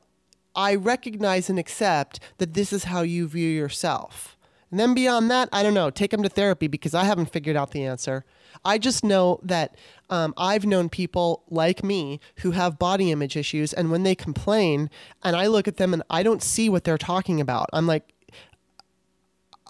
I 0.55 0.75
recognize 0.75 1.49
and 1.49 1.59
accept 1.59 2.21
that 2.39 2.55
this 2.55 2.73
is 2.73 2.85
how 2.85 3.03
you 3.03 3.29
view 3.29 3.49
yourself. 3.49 4.37
And 4.71 4.79
then 4.79 4.95
beyond 4.95 5.31
that, 5.31 5.49
I 5.53 5.63
don't 5.63 5.75
know, 5.75 5.91
take 5.91 6.13
them 6.13 6.23
to 6.23 6.29
therapy 6.29 6.69
because 6.69 6.95
I 6.95 7.05
haven't 7.05 7.33
figured 7.33 7.57
out 7.57 7.73
the 7.73 7.85
answer. 7.85 8.25
I 8.65 8.79
just 8.79 9.05
know 9.05 9.41
that 9.43 9.75
um, 10.11 10.33
I've 10.37 10.65
known 10.65 10.89
people 10.89 11.43
like 11.51 11.83
me 11.83 12.21
who 12.37 12.53
have 12.53 12.79
body 12.79 13.11
image 13.11 13.37
issues, 13.37 13.73
and 13.73 13.91
when 13.91 14.05
they 14.05 14.15
complain, 14.15 14.91
and 15.25 15.35
I 15.35 15.47
look 15.47 15.67
at 15.67 15.77
them 15.77 15.93
and 15.93 16.03
I 16.09 16.23
don't 16.23 16.43
see 16.43 16.69
what 16.69 16.85
they're 16.85 16.99
talking 16.99 17.41
about, 17.41 17.69
I'm 17.73 17.87
like, 17.87 18.13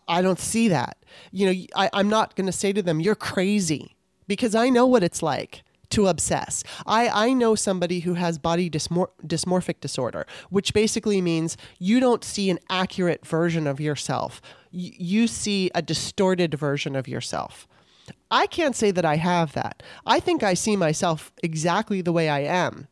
I 0.07 0.23
don't 0.23 0.41
see 0.41 0.69
that. 0.69 0.99
You 1.31 1.47
know, 1.47 1.67
I, 1.77 1.91
I'm 1.93 2.09
not 2.09 2.37
going 2.37 2.47
to 2.47 2.53
say 2.53 2.73
to 2.73 2.83
them, 2.83 3.01
you're 3.01 3.15
crazy, 3.15 3.97
because 4.27 4.55
I 4.55 4.69
know 4.69 4.87
what 4.87 5.03
it's 5.03 5.23
like 5.23 5.63
to 5.91 6.07
obsess. 6.07 6.65
I, 6.87 7.09
I 7.29 7.33
know 7.33 7.55
somebody 7.55 8.01
who 8.01 8.15
has 8.15 8.39
body 8.39 8.71
dysmor- 8.71 9.11
dysmorphic 9.27 9.81
disorder, 9.81 10.27
which 10.49 10.73
basically 10.73 11.21
means 11.21 11.57
you 11.79 12.01
don't 12.01 12.25
see 12.25 12.51
an 12.51 12.59
accurate 12.69 13.27
version 13.27 13.67
of 13.67 13.81
yourself. 13.81 14.41
Y- 14.73 14.93
you 14.97 15.27
see 15.27 15.71
a 15.75 15.83
distorted 15.83 16.55
version 16.55 16.97
of 16.97 17.09
yourself. 17.09 17.67
I 18.31 18.47
can't 18.47 18.77
say 18.77 18.91
that 18.93 19.05
I 19.05 19.17
have 19.17 19.53
that. 19.53 19.83
I 20.07 20.21
think 20.21 20.43
I 20.43 20.55
see 20.55 20.77
myself 20.77 21.33
exactly 21.43 22.01
the 22.01 22.13
way 22.13 22.29
I 22.29 22.41
am. 22.41 22.89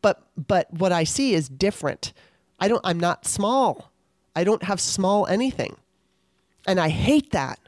But 0.00 0.26
but 0.36 0.72
what 0.72 0.92
I 0.92 1.04
see 1.04 1.34
is 1.34 1.48
different. 1.48 2.12
I 2.58 2.68
don't 2.68 2.80
I'm 2.84 2.98
not 2.98 3.26
small. 3.26 3.92
I 4.34 4.44
don't 4.44 4.64
have 4.64 4.80
small 4.80 5.26
anything. 5.26 5.76
And 6.66 6.80
I 6.80 6.88
hate 6.88 7.30
that. 7.32 7.58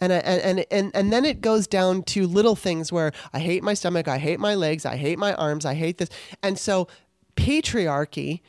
And, 0.00 0.12
and 0.12 0.64
and 0.70 0.90
and 0.94 1.12
then 1.12 1.24
it 1.24 1.40
goes 1.42 1.66
down 1.66 2.02
to 2.04 2.26
little 2.26 2.56
things 2.56 2.90
where 2.90 3.12
I 3.32 3.38
hate 3.38 3.62
my 3.62 3.74
stomach, 3.74 4.08
I 4.08 4.18
hate 4.18 4.40
my 4.40 4.54
legs, 4.54 4.86
I 4.86 4.96
hate 4.96 5.18
my 5.18 5.34
arms, 5.34 5.66
I 5.66 5.74
hate 5.74 5.98
this. 5.98 6.08
And 6.42 6.58
so 6.58 6.88
patriarchy 7.36 8.40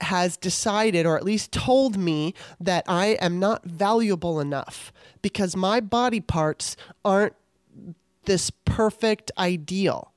has 0.00 0.36
decided, 0.36 1.06
or 1.06 1.16
at 1.16 1.24
least 1.24 1.52
told 1.52 1.96
me, 1.96 2.34
that 2.60 2.84
I 2.86 3.16
am 3.20 3.38
not 3.38 3.64
valuable 3.64 4.40
enough 4.40 4.92
because 5.22 5.56
my 5.56 5.80
body 5.80 6.20
parts 6.20 6.76
aren't 7.04 7.34
this 8.24 8.50
perfect 8.50 9.30
ideal. 9.38 10.12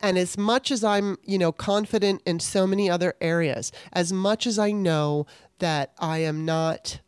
And 0.00 0.18
as 0.18 0.38
much 0.38 0.70
as 0.70 0.82
I'm, 0.82 1.18
you 1.24 1.38
know, 1.38 1.52
confident 1.52 2.22
in 2.26 2.40
so 2.40 2.66
many 2.66 2.90
other 2.90 3.14
areas, 3.20 3.72
as 3.92 4.12
much 4.12 4.46
as 4.46 4.58
I 4.58 4.72
know 4.72 5.26
that 5.58 5.92
I 5.98 6.18
am 6.18 6.44
not, 6.44 7.00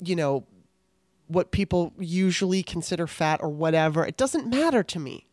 you 0.00 0.16
know, 0.16 0.44
what 1.32 1.50
people 1.50 1.92
usually 1.98 2.62
consider 2.62 3.06
fat 3.06 3.40
or 3.42 3.48
whatever, 3.48 4.06
it 4.06 4.16
doesn't 4.16 4.46
matter 4.46 4.82
to 4.82 4.98
me. 4.98 5.26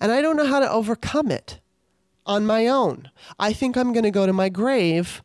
And 0.00 0.12
I 0.12 0.22
don't 0.22 0.36
know 0.36 0.46
how 0.46 0.60
to 0.60 0.70
overcome 0.70 1.30
it 1.30 1.60
on 2.24 2.46
my 2.46 2.66
own. 2.66 3.10
I 3.38 3.52
think 3.52 3.76
I'm 3.76 3.92
going 3.92 4.04
to 4.04 4.10
go 4.10 4.26
to 4.26 4.32
my 4.32 4.48
grave 4.48 5.22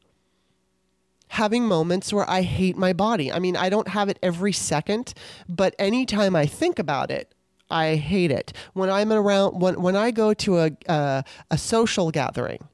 having 1.30 1.66
moments 1.66 2.14
where 2.14 2.30
I 2.30 2.41
hate 2.41 2.78
my 2.78 2.93
body. 2.93 3.32
I 3.32 3.39
mean, 3.39 3.56
I 3.56 3.70
don't 3.70 3.89
have 3.89 4.10
it 4.10 4.18
every 4.24 4.54
second, 4.54 5.14
but 5.48 5.76
anytime 5.78 6.36
I 6.36 6.45
think 6.45 6.80
about 6.80 7.12
it, 7.12 7.34
I 7.70 7.95
hate 7.95 8.32
it. 8.32 8.54
When 8.74 8.89
I'm 8.89 9.12
around, 9.12 9.60
when, 9.60 9.82
when 9.82 9.95
I 9.95 10.12
go 10.12 10.34
to 10.34 10.60
a, 10.60 10.72
uh, 10.88 11.22
a 11.52 11.58
social 11.58 12.12
gathering 12.12 12.68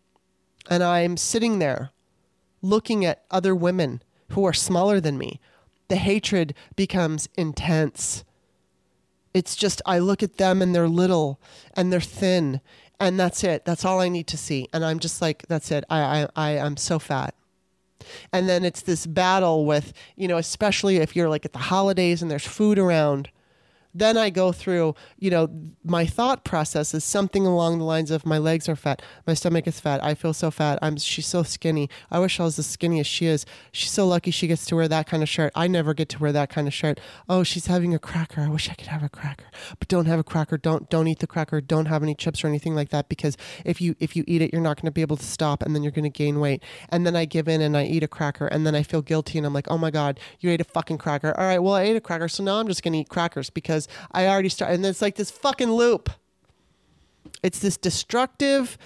and 0.69 0.84
I'm 0.84 1.17
sitting 1.17 1.59
there 1.59 1.91
looking 2.61 3.03
at 3.03 3.24
other 3.32 3.55
women 3.55 4.03
who 4.30 4.45
are 4.45 4.53
smaller 4.53 4.99
than 4.99 5.17
me, 5.17 5.39
the 5.88 5.95
hatred 5.95 6.53
becomes 6.75 7.27
intense. 7.36 8.23
It's 9.34 9.55
just, 9.55 9.81
I 9.86 9.99
look 9.99 10.21
at 10.23 10.38
them 10.38 10.61
and 10.61 10.73
they're 10.75 10.88
little 10.88 11.39
and 11.75 11.91
they're 11.91 11.99
thin 12.01 12.61
and 12.99 13.19
that's 13.19 13.43
it. 13.43 13.65
That's 13.65 13.84
all 13.84 13.99
I 13.99 14.09
need 14.09 14.27
to 14.27 14.38
see. 14.38 14.69
And 14.71 14.86
I'm 14.86 14.99
just 14.99 15.21
like, 15.21 15.45
that's 15.47 15.71
it. 15.71 15.84
I, 15.89 15.99
I, 15.99 16.27
I 16.36 16.49
am 16.51 16.77
so 16.77 16.99
fat. 16.99 17.36
And 18.31 18.47
then 18.47 18.63
it's 18.63 18.81
this 18.81 19.05
battle 19.05 19.65
with, 19.65 19.93
you 20.15 20.27
know, 20.27 20.38
especially 20.38 20.97
if 20.97 21.15
you're 21.15 21.29
like 21.29 21.45
at 21.45 21.53
the 21.53 21.59
holidays 21.59 22.21
and 22.21 22.29
there's 22.29 22.45
food 22.45 22.77
around 22.77 23.29
then 23.93 24.17
I 24.17 24.29
go 24.29 24.51
through, 24.51 24.95
you 25.17 25.29
know, 25.29 25.49
my 25.83 26.05
thought 26.05 26.43
process 26.43 26.93
is 26.93 27.03
something 27.03 27.45
along 27.45 27.79
the 27.79 27.85
lines 27.85 28.11
of 28.11 28.25
my 28.25 28.37
legs 28.37 28.67
are 28.67 28.75
fat, 28.75 29.01
my 29.27 29.33
stomach 29.33 29.67
is 29.67 29.79
fat, 29.79 30.03
I 30.03 30.13
feel 30.13 30.33
so 30.33 30.51
fat, 30.51 30.79
I'm 30.81 30.97
she's 30.97 31.27
so 31.27 31.43
skinny. 31.43 31.89
I 32.11 32.19
wish 32.19 32.39
I 32.39 32.43
was 32.43 32.57
as 32.57 32.65
skinny 32.65 32.99
as 32.99 33.07
she 33.07 33.25
is. 33.25 33.45
She's 33.71 33.91
so 33.91 34.07
lucky 34.07 34.31
she 34.31 34.47
gets 34.47 34.65
to 34.67 34.75
wear 34.75 34.87
that 34.87 35.07
kind 35.07 35.21
of 35.23 35.29
shirt. 35.29 35.51
I 35.55 35.67
never 35.67 35.93
get 35.93 36.09
to 36.09 36.19
wear 36.19 36.31
that 36.31 36.49
kind 36.49 36.67
of 36.67 36.73
shirt. 36.73 36.99
Oh, 37.29 37.43
she's 37.43 37.67
having 37.67 37.93
a 37.93 37.99
cracker. 37.99 38.41
I 38.41 38.49
wish 38.49 38.69
I 38.69 38.73
could 38.73 38.87
have 38.87 39.03
a 39.03 39.09
cracker. 39.09 39.45
But 39.77 39.87
don't 39.87 40.05
have 40.05 40.19
a 40.19 40.23
cracker. 40.23 40.57
Don't 40.57 40.89
don't 40.89 41.07
eat 41.07 41.19
the 41.19 41.27
cracker. 41.27 41.61
Don't 41.61 41.85
have 41.85 42.03
any 42.03 42.15
chips 42.15 42.43
or 42.43 42.47
anything 42.47 42.75
like 42.75 42.89
that 42.89 43.09
because 43.09 43.37
if 43.65 43.81
you 43.81 43.95
if 43.99 44.15
you 44.15 44.23
eat 44.27 44.41
it, 44.41 44.51
you're 44.51 44.61
not 44.61 44.77
going 44.77 44.87
to 44.87 44.91
be 44.91 45.01
able 45.01 45.17
to 45.17 45.25
stop 45.25 45.61
and 45.61 45.75
then 45.75 45.83
you're 45.83 45.91
going 45.91 46.03
to 46.03 46.09
gain 46.09 46.39
weight. 46.39 46.63
And 46.89 47.05
then 47.05 47.15
I 47.15 47.25
give 47.25 47.47
in 47.47 47.61
and 47.61 47.77
I 47.77 47.85
eat 47.85 48.03
a 48.03 48.07
cracker 48.07 48.47
and 48.47 48.65
then 48.65 48.75
I 48.75 48.83
feel 48.83 49.01
guilty 49.01 49.37
and 49.37 49.45
I'm 49.45 49.53
like, 49.53 49.69
"Oh 49.69 49.77
my 49.77 49.91
god, 49.91 50.19
you 50.39 50.49
ate 50.49 50.61
a 50.61 50.65
fucking 50.65 50.97
cracker." 50.97 51.37
All 51.37 51.45
right, 51.45 51.59
well, 51.59 51.73
I 51.73 51.83
ate 51.83 51.95
a 51.95 52.01
cracker, 52.01 52.27
so 52.27 52.43
now 52.43 52.59
I'm 52.59 52.67
just 52.67 52.83
going 52.83 52.93
to 52.93 52.99
eat 52.99 53.09
crackers 53.09 53.49
because 53.49 53.82
because 53.88 54.07
I 54.11 54.27
already 54.27 54.49
started. 54.49 54.75
And 54.75 54.86
it's 54.86 55.01
like 55.01 55.15
this 55.15 55.31
fucking 55.31 55.71
loop. 55.71 56.09
It's 57.41 57.59
this 57.59 57.77
destructive, 57.77 58.77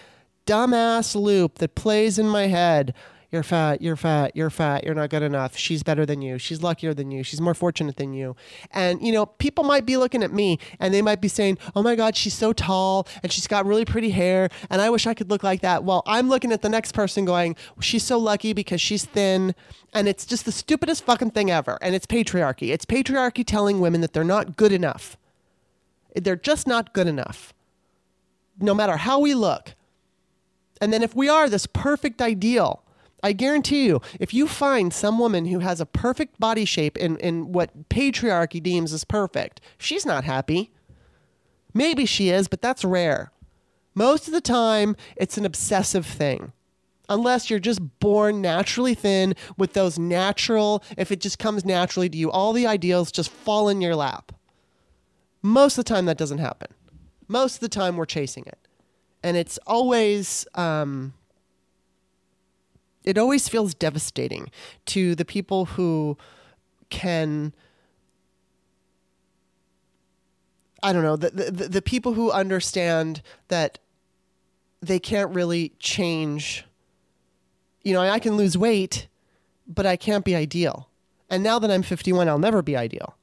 dumbass 0.45 1.16
loop 1.16 1.60
that 1.60 1.76
plays 1.76 2.18
in 2.18 2.28
my 2.28 2.48
head. 2.48 2.93
You're 3.30 3.44
fat, 3.44 3.82
you're 3.82 3.98
fat, 3.98 4.38
you're 4.38 4.50
fat, 4.50 4.86
you're 4.86 4.96
not 4.96 5.10
good 5.10 5.22
enough. 5.22 5.58
She's 5.58 5.84
better 5.84 6.06
than 6.06 6.22
you. 6.22 6.38
She's 6.38 6.64
luckier 6.64 6.94
than 6.94 7.12
you. 7.12 7.24
She's 7.24 7.42
more 7.42 7.54
fortunate 7.54 7.98
than 7.98 8.14
you. 8.14 8.38
And, 8.72 9.02
you 9.02 9.12
know, 9.12 9.26
people 9.26 9.66
might 9.66 9.86
be 9.86 9.98
looking 9.98 10.24
at 10.24 10.32
me 10.32 10.60
and 10.80 10.94
they 10.94 11.02
might 11.02 11.20
be 11.20 11.28
saying, 11.28 11.58
oh 11.76 11.84
my 11.84 11.96
God, 11.96 12.16
she's 12.16 12.34
so 12.34 12.54
tall 12.54 13.06
and 13.22 13.30
she's 13.30 13.46
got 13.46 13.66
really 13.66 13.84
pretty 13.84 14.12
hair 14.12 14.48
and 14.70 14.82
I 14.82 14.90
wish 14.90 15.06
I 15.06 15.14
could 15.14 15.30
look 15.30 15.44
like 15.44 15.60
that. 15.60 15.84
Well, 15.84 16.04
I'm 16.06 16.30
looking 16.30 16.54
at 16.54 16.62
the 16.62 16.70
next 16.70 16.94
person 16.94 17.26
going, 17.26 17.58
she's 17.82 18.04
so 18.04 18.18
lucky 18.18 18.54
because 18.54 18.80
she's 18.80 19.04
thin. 19.04 19.54
And 19.94 20.08
it's 20.08 20.26
just 20.26 20.46
the 20.46 20.52
stupidest 20.54 21.04
fucking 21.04 21.32
thing 21.32 21.52
ever. 21.52 21.78
And 21.82 21.96
it's 21.96 22.06
patriarchy. 22.06 22.72
It's 22.72 22.86
patriarchy 22.86 23.44
telling 23.46 23.82
women 23.82 24.00
that 24.02 24.14
they're 24.14 24.24
not 24.24 24.56
good 24.56 24.72
enough. 24.72 25.18
They're 26.16 26.38
just 26.38 26.66
not 26.66 26.94
good 26.94 27.08
enough, 27.08 27.54
no 28.60 28.74
matter 28.74 28.96
how 28.96 29.20
we 29.20 29.34
look. 29.34 29.76
And 30.80 30.94
then 30.94 31.04
if 31.04 31.14
we 31.14 31.28
are 31.28 31.50
this 31.50 31.66
perfect 31.66 32.22
ideal, 32.22 32.84
I 33.24 33.34
guarantee 33.34 33.86
you, 33.86 34.01
if 34.20 34.34
you 34.34 34.47
find 34.47 34.93
some 34.93 35.18
woman 35.18 35.45
who 35.45 35.59
has 35.59 35.82
a 35.82 35.86
perfect 35.86 36.39
body 36.39 36.65
shape 36.65 36.97
in, 36.97 37.18
in 37.18 37.51
what 37.51 37.89
patriarchy 37.89 38.61
deems 38.61 38.93
as 38.93 39.03
perfect, 39.03 39.59
she's 39.78 40.05
not 40.05 40.24
happy. 40.24 40.72
Maybe 41.74 42.05
she 42.05 42.30
is, 42.30 42.47
but 42.47 42.61
that's 42.61 42.86
rare. 42.86 43.32
Most 43.95 44.28
of 44.28 44.34
the 44.34 44.41
time, 44.41 44.95
it's 45.15 45.38
an 45.38 45.45
obsessive 45.45 46.05
thing. 46.05 46.53
Unless 47.09 47.49
you're 47.49 47.57
just 47.59 47.99
born 47.99 48.41
naturally 48.41 48.93
thin 48.93 49.34
with 49.57 49.74
those 49.74 49.97
natural, 49.97 50.84
if 50.97 51.11
it 51.11 51.22
just 51.22 51.39
comes 51.39 51.65
naturally 51.65 52.09
to 52.09 52.18
you, 52.18 52.30
all 52.30 52.53
the 52.53 52.68
ideals 52.68 53.11
just 53.11 53.32
fall 53.32 53.70
in 53.70 53.82
your 53.82 53.95
lap. 53.95 54.34
Most 55.41 55.78
of 55.78 55.86
the 55.86 55.93
time, 55.93 56.05
that 56.05 56.18
doesn't 56.18 56.38
happen. 56.38 56.68
Most 57.28 57.55
of 57.55 57.59
the 57.61 57.70
time, 57.70 57.95
we're 57.95 58.05
chasing 58.05 58.45
it. 58.45 58.59
And 59.24 59.36
it's 59.38 59.57
always, 59.65 60.45
um, 60.53 61.13
it 63.08 63.18
always 63.18 63.47
feels 63.47 63.74
devastating 63.74 64.51
to 64.86 65.16
the 65.16 65.24
people 65.24 65.64
who 65.64 66.18
can 66.89 67.53
I 70.84 70.91
don't 70.91 71.03
know 71.03 71.16
the, 71.16 71.30
the 71.30 71.70
the 71.70 71.82
people 71.82 72.14
who 72.14 72.32
understand 72.32 73.22
that 73.47 73.80
they 74.82 74.99
can't 74.99 75.34
really 75.34 75.72
change. 75.80 76.66
You 77.82 77.93
know 77.93 78.01
I 78.01 78.20
can 78.20 78.36
lose 78.36 78.58
weight 78.58 79.08
but 79.66 79.86
I 79.86 79.95
can't 79.95 80.26
be 80.26 80.36
ideal. 80.36 80.89
And 81.30 81.43
now 81.43 81.60
that 81.60 81.72
I'm 81.72 81.84
51 81.84 82.28
I'll 82.28 82.38
never 82.38 82.62
be 82.62 82.76
ideal. 82.76 83.16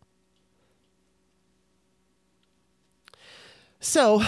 So 3.80 4.22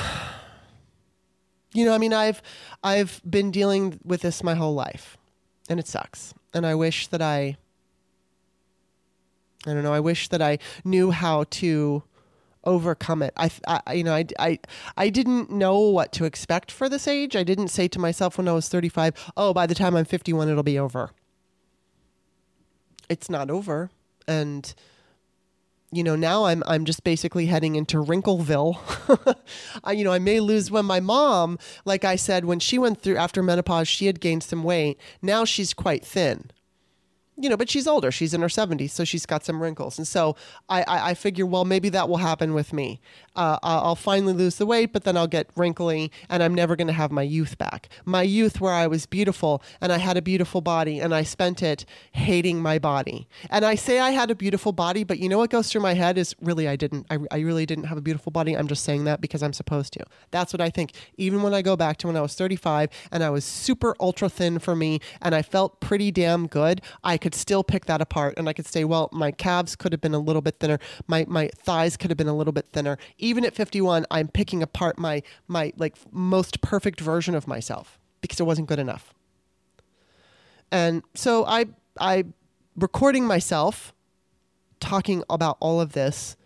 you 1.73 1.87
know 1.87 1.95
I 1.95 1.99
mean 1.99 2.13
I've 2.13 2.43
I've 2.85 3.23
been 3.29 3.51
dealing 3.51 3.99
with 4.05 4.21
this 4.21 4.43
my 4.43 4.55
whole 4.55 4.75
life 4.75 5.17
and 5.69 5.81
it 5.81 5.87
sucks. 5.87 6.35
And 6.55 6.67
I 6.67 6.75
wish 6.75 7.09
that 7.09 7.23
I 7.23 7.57
I 9.67 9.75
don't 9.75 9.83
know, 9.83 9.93
I 9.93 10.01
wish 10.01 10.29
that 10.29 10.41
I 10.41 10.59
knew 10.85 11.11
how 11.11 11.45
to 11.51 12.05
overcome 12.65 13.23
it. 13.23 13.33
I, 13.37 13.51
I 13.67 13.95
you 13.95 14.05
know, 14.05 14.15
I, 14.15 14.27
I, 14.39 14.59
I 14.97 15.09
didn't 15.09 15.51
know 15.51 15.79
what 15.79 16.13
to 16.13 16.25
expect 16.25 16.71
for 16.71 16.89
this 16.89 17.09
age. 17.09 17.35
I 17.35 17.43
didn't 17.43 17.69
say 17.69 17.89
to 17.89 17.99
myself 17.99 18.39
when 18.39 18.49
I 18.49 18.53
was 18.53 18.69
35, 18.69 19.33
oh, 19.37 19.53
by 19.53 19.67
the 19.67 19.75
time 19.75 19.97
I'm 19.97 20.05
51, 20.05 20.49
it'll 20.49 20.63
be 20.63 20.79
over. 20.79 21.11
It's 23.09 23.31
not 23.31 23.51
over. 23.51 23.91
And, 24.29 24.73
you 25.93 26.03
know, 26.03 26.17
now 26.17 26.45
I'm 26.45 26.63
I'm 26.67 26.85
just 26.85 27.05
basically 27.05 27.47
heading 27.47 27.77
into 27.77 27.99
Wrinkleville. 27.99 29.37
I, 29.85 29.93
you 29.93 30.05
know, 30.05 30.13
I 30.13 30.19
may 30.19 30.41
lose 30.41 30.71
when 30.71 30.85
my 30.85 31.01
mom, 31.01 31.59
like 31.85 32.05
I 32.05 32.17
said, 32.17 32.45
when 32.45 32.59
she 32.59 32.79
went 32.79 33.01
through 33.01 33.17
after 33.17 33.43
menopause, 33.43 33.89
she 33.89 34.07
had 34.07 34.21
gained 34.21 34.43
some 34.43 34.65
weight. 34.65 34.99
Now 35.23 35.45
she's 35.45 35.73
quite 35.73 36.05
thin 36.05 36.51
you 37.39 37.51
know, 37.51 37.57
but 37.57 37.69
she's 37.69 37.87
older. 37.87 38.11
She's 38.11 38.33
in 38.33 38.41
her 38.41 38.49
70s, 38.49 38.91
so 38.91 39.05
she's 39.05 39.27
got 39.27 39.45
some 39.45 39.63
wrinkles. 39.63 39.99
And 39.99 40.09
so 40.09 40.37
I, 40.69 40.83
I, 40.83 41.11
I 41.11 41.15
figure, 41.15 41.45
well, 41.45 41.65
maybe 41.65 41.89
that 41.91 42.09
will 42.09 42.17
happen 42.17 42.55
with 42.55 42.73
me. 42.73 43.01
Uh, 43.37 43.59
I'll 43.63 43.95
finally 43.95 44.33
lose 44.33 44.57
the 44.57 44.67
weight, 44.67 44.93
but 44.93 45.05
then 45.05 45.17
I'll 45.17 45.27
get 45.27 45.49
wrinkly, 45.55 46.11
and 46.29 46.43
I'm 46.43 46.55
never 46.55 46.75
going 46.75 46.87
to 46.87 46.93
have 46.93 47.13
my 47.13 47.23
youth 47.23 47.59
back. 47.59 47.89
My 48.05 48.23
youth, 48.23 48.61
where 48.61 48.73
I 48.73 48.87
was 48.87 49.07
beautiful 49.07 49.63
and 49.81 49.93
I 49.93 49.99
had 49.99 50.17
a 50.17 50.23
beautiful 50.23 50.61
body, 50.61 50.99
and 51.01 51.15
I 51.15 51.23
spent 51.23 51.63
it 51.63 51.85
hating 52.13 52.61
my 52.61 52.79
body. 52.79 53.29
And 53.51 53.65
I 53.65 53.75
say 53.75 53.99
I 54.01 54.11
had 54.11 54.31
a 54.31 54.35
beautiful 54.35 54.73
body, 54.73 55.05
but 55.05 55.19
you 55.19 55.29
know 55.29 55.39
what 55.39 55.51
goes 55.51 55.71
through 55.71 55.83
my 55.83 55.95
head 55.95 56.19
is 56.19 56.35
really 56.41 56.67
I 56.67 56.77
didn't. 56.77 57.07
I, 57.11 57.19
I 57.31 57.39
really 57.41 57.67
didn't 57.67 57.85
have 57.85 57.99
a 57.99 58.01
beautiful 58.03 58.33
body. 58.33 58.57
I'm 58.57 58.69
just 58.69 58.85
saying 58.85 59.05
that 59.05 59.21
because 59.21 59.43
I'm 59.43 59.53
supposed 59.53 59.93
to. 59.95 60.05
That's 60.31 60.53
what 60.53 60.61
I 60.61 60.71
think. 60.71 60.93
Even 61.17 61.43
when 61.43 61.55
I 61.55 61.63
go 61.63 61.77
back 61.77 61.99
to 61.99 62.07
when 62.07 62.17
I 62.17 62.21
was 62.21 62.35
35 62.35 62.91
and 63.13 63.23
I 63.23 63.31
was 63.31 63.45
super 63.45 63.95
ultra 64.01 64.29
thin 64.29 64.59
for 64.59 64.75
me, 64.75 65.01
and 65.21 65.35
I 65.35 65.43
felt 65.43 65.81
pretty 65.81 66.11
damn 66.11 66.47
good, 66.47 66.81
I 67.05 67.19
could 67.19 67.35
still 67.35 67.63
pick 67.63 67.85
that 67.87 68.01
apart 68.01 68.35
and 68.37 68.49
I 68.49 68.53
could 68.53 68.67
say, 68.67 68.85
well, 68.85 69.09
my 69.13 69.31
calves 69.31 69.77
could 69.77 69.93
have 69.93 70.01
been 70.01 70.15
a 70.15 70.19
little 70.19 70.43
bit 70.43 70.59
thinner, 70.59 70.79
my 71.07 71.25
my 71.29 71.51
thighs 71.57 71.97
could 71.97 72.11
have 72.11 72.17
been 72.17 72.29
a 72.29 72.37
little 72.37 72.53
bit 72.53 72.67
thinner. 72.73 72.97
At 73.45 73.55
51, 73.55 74.07
I'm 74.11 74.29
picking 74.29 74.63
apart 74.63 74.99
my 74.99 75.23
my 75.49 75.73
like 75.77 75.97
most 76.13 76.61
perfect 76.61 77.01
version 77.01 77.35
of 77.35 77.47
myself 77.47 77.99
because 78.21 78.41
it 78.41 78.45
wasn't 78.45 78.69
good 78.69 78.79
enough. 78.79 79.15
And 80.71 81.03
so 81.15 81.45
I 81.47 81.67
I 82.01 82.25
recording 82.77 83.25
myself 83.27 83.93
talking 84.81 85.23
about 85.31 85.57
all 85.61 85.81
of 85.81 85.93
this 85.93 86.37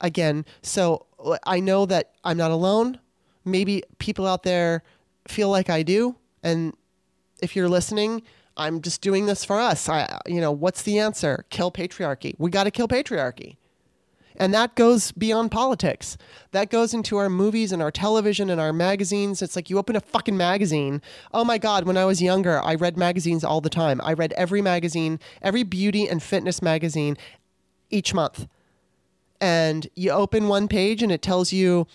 again. 0.00 0.44
So 0.62 1.06
uh, 1.24 1.38
I 1.46 1.60
know 1.60 1.86
that 1.86 2.12
I'm 2.24 2.36
not 2.36 2.50
alone. 2.50 2.98
Maybe 3.44 3.82
people 3.98 4.26
out 4.26 4.42
there 4.42 4.82
feel 5.28 5.48
like 5.48 5.70
I 5.70 5.82
do 5.82 6.16
and 6.42 6.74
if 7.42 7.56
you're 7.56 7.68
listening, 7.68 8.22
I'm 8.56 8.80
just 8.80 9.00
doing 9.00 9.26
this 9.26 9.44
for 9.44 9.58
us. 9.58 9.88
I, 9.88 10.20
you 10.26 10.40
know, 10.40 10.52
what's 10.52 10.82
the 10.82 10.98
answer? 10.98 11.44
Kill 11.50 11.70
patriarchy. 11.70 12.34
We 12.38 12.50
got 12.50 12.64
to 12.64 12.70
kill 12.70 12.88
patriarchy. 12.88 13.56
And 14.36 14.52
that 14.52 14.74
goes 14.74 15.12
beyond 15.12 15.50
politics. 15.50 16.18
That 16.52 16.70
goes 16.70 16.92
into 16.92 17.16
our 17.16 17.30
movies 17.30 17.72
and 17.72 17.82
our 17.82 17.90
television 17.90 18.50
and 18.50 18.60
our 18.60 18.72
magazines. 18.72 19.40
It's 19.42 19.56
like 19.56 19.70
you 19.70 19.78
open 19.78 19.96
a 19.96 20.00
fucking 20.00 20.36
magazine. 20.36 21.00
Oh 21.32 21.44
my 21.44 21.58
God, 21.58 21.86
when 21.86 21.96
I 21.96 22.04
was 22.04 22.20
younger, 22.20 22.60
I 22.62 22.74
read 22.74 22.96
magazines 22.96 23.44
all 23.44 23.60
the 23.60 23.70
time. 23.70 24.00
I 24.02 24.12
read 24.12 24.32
every 24.34 24.60
magazine, 24.60 25.18
every 25.40 25.62
beauty 25.62 26.06
and 26.08 26.22
fitness 26.22 26.60
magazine 26.60 27.16
each 27.90 28.12
month. 28.12 28.46
And 29.40 29.88
you 29.94 30.10
open 30.10 30.48
one 30.48 30.68
page 30.68 31.02
and 31.02 31.12
it 31.12 31.22
tells 31.22 31.52
you, 31.52 31.86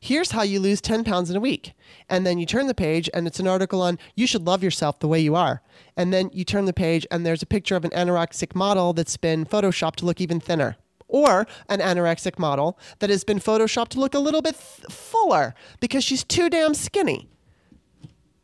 here's 0.00 0.30
how 0.30 0.42
you 0.42 0.60
lose 0.60 0.80
10 0.80 1.04
pounds 1.04 1.30
in 1.30 1.36
a 1.36 1.40
week. 1.40 1.72
And 2.08 2.26
then 2.26 2.38
you 2.38 2.46
turn 2.46 2.66
the 2.66 2.74
page 2.74 3.10
and 3.12 3.26
it's 3.26 3.40
an 3.40 3.46
article 3.46 3.82
on 3.82 3.98
you 4.14 4.26
should 4.26 4.46
love 4.46 4.62
yourself 4.62 4.98
the 4.98 5.08
way 5.08 5.20
you 5.20 5.34
are. 5.34 5.62
And 5.96 6.12
then 6.12 6.30
you 6.32 6.44
turn 6.44 6.66
the 6.66 6.72
page 6.72 7.06
and 7.10 7.24
there's 7.24 7.42
a 7.42 7.46
picture 7.46 7.76
of 7.76 7.84
an 7.84 7.90
anorexic 7.90 8.54
model 8.54 8.92
that's 8.92 9.16
been 9.16 9.44
photoshopped 9.44 9.96
to 9.96 10.06
look 10.06 10.20
even 10.20 10.40
thinner. 10.40 10.76
Or 11.08 11.46
an 11.68 11.80
anorexic 11.80 12.38
model 12.38 12.78
that 12.98 13.10
has 13.10 13.24
been 13.24 13.38
photoshopped 13.38 13.88
to 13.90 14.00
look 14.00 14.14
a 14.14 14.18
little 14.18 14.42
bit 14.42 14.54
th- 14.54 14.92
fuller 14.92 15.54
because 15.80 16.04
she's 16.04 16.22
too 16.22 16.50
damn 16.50 16.74
skinny. 16.74 17.28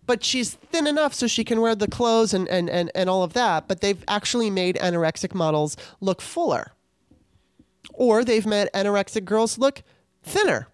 But 0.06 0.24
she's 0.24 0.54
thin 0.54 0.86
enough 0.86 1.14
so 1.14 1.26
she 1.26 1.44
can 1.44 1.60
wear 1.60 1.74
the 1.74 1.88
clothes 1.88 2.34
and, 2.34 2.48
and, 2.48 2.68
and, 2.68 2.90
and 2.94 3.08
all 3.08 3.22
of 3.22 3.34
that. 3.34 3.68
But 3.68 3.80
they've 3.80 4.02
actually 4.08 4.50
made 4.50 4.76
anorexic 4.76 5.34
models 5.34 5.76
look 6.00 6.20
fuller. 6.20 6.72
Or 7.92 8.24
they've 8.24 8.46
made 8.46 8.68
anorexic 8.74 9.24
girls 9.24 9.58
look 9.58 9.82
thinner 10.22 10.68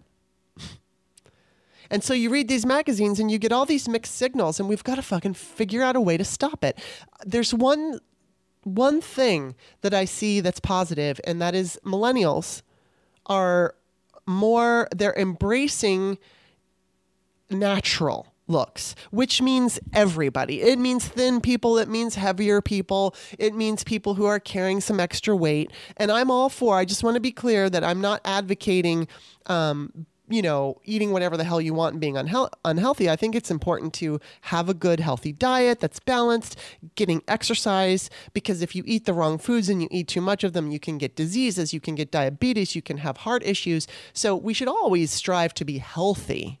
and 1.91 2.01
so 2.01 2.13
you 2.13 2.29
read 2.29 2.47
these 2.47 2.65
magazines 2.65 3.19
and 3.19 3.29
you 3.29 3.37
get 3.37 3.51
all 3.51 3.65
these 3.65 3.89
mixed 3.89 4.15
signals, 4.15 4.59
and 4.59 4.69
we've 4.69 4.83
got 4.83 4.95
to 4.95 5.01
fucking 5.01 5.33
figure 5.33 5.83
out 5.83 5.97
a 5.97 6.01
way 6.01 6.15
to 6.15 6.23
stop 6.23 6.63
it. 6.63 6.79
There's 7.25 7.53
one 7.53 7.99
one 8.63 9.01
thing 9.01 9.55
that 9.81 9.93
I 9.93 10.05
see 10.05 10.39
that's 10.39 10.59
positive, 10.59 11.19
and 11.23 11.41
that 11.41 11.55
is 11.55 11.79
millennials 11.83 12.61
are 13.25 13.75
more 14.27 14.87
they're 14.95 15.15
embracing 15.15 16.17
natural 17.49 18.27
looks, 18.47 18.95
which 19.11 19.41
means 19.41 19.79
everybody. 19.93 20.61
It 20.61 20.77
means 20.77 21.07
thin 21.07 21.41
people, 21.41 21.77
it 21.77 21.87
means 21.89 22.15
heavier 22.15 22.61
people, 22.61 23.15
it 23.39 23.55
means 23.55 23.83
people 23.83 24.15
who 24.15 24.25
are 24.25 24.39
carrying 24.39 24.81
some 24.81 24.99
extra 24.99 25.35
weight. 25.35 25.71
And 25.97 26.11
I'm 26.11 26.29
all 26.29 26.49
for, 26.49 26.77
I 26.77 26.85
just 26.85 27.03
want 27.03 27.15
to 27.15 27.21
be 27.21 27.31
clear 27.31 27.69
that 27.69 27.83
I'm 27.83 28.01
not 28.01 28.21
advocating 28.25 29.07
um, 29.47 30.05
you 30.31 30.41
know, 30.41 30.79
eating 30.83 31.11
whatever 31.11 31.37
the 31.37 31.43
hell 31.43 31.61
you 31.61 31.73
want 31.73 31.93
and 31.93 32.01
being 32.01 32.15
unhe- 32.15 32.49
unhealthy. 32.65 33.09
I 33.09 33.15
think 33.15 33.35
it's 33.35 33.51
important 33.51 33.93
to 33.95 34.19
have 34.41 34.69
a 34.69 34.73
good, 34.73 34.99
healthy 34.99 35.31
diet 35.31 35.79
that's 35.79 35.99
balanced, 35.99 36.57
getting 36.95 37.21
exercise, 37.27 38.09
because 38.33 38.61
if 38.61 38.75
you 38.75 38.83
eat 38.85 39.05
the 39.05 39.13
wrong 39.13 39.37
foods 39.37 39.69
and 39.69 39.81
you 39.81 39.87
eat 39.91 40.07
too 40.07 40.21
much 40.21 40.43
of 40.43 40.53
them, 40.53 40.71
you 40.71 40.79
can 40.79 40.97
get 40.97 41.15
diseases, 41.15 41.73
you 41.73 41.79
can 41.79 41.95
get 41.95 42.11
diabetes, 42.11 42.75
you 42.75 42.81
can 42.81 42.97
have 42.97 43.17
heart 43.17 43.43
issues. 43.45 43.87
So 44.13 44.35
we 44.35 44.53
should 44.53 44.67
always 44.67 45.11
strive 45.11 45.53
to 45.55 45.65
be 45.65 45.79
healthy. 45.79 46.59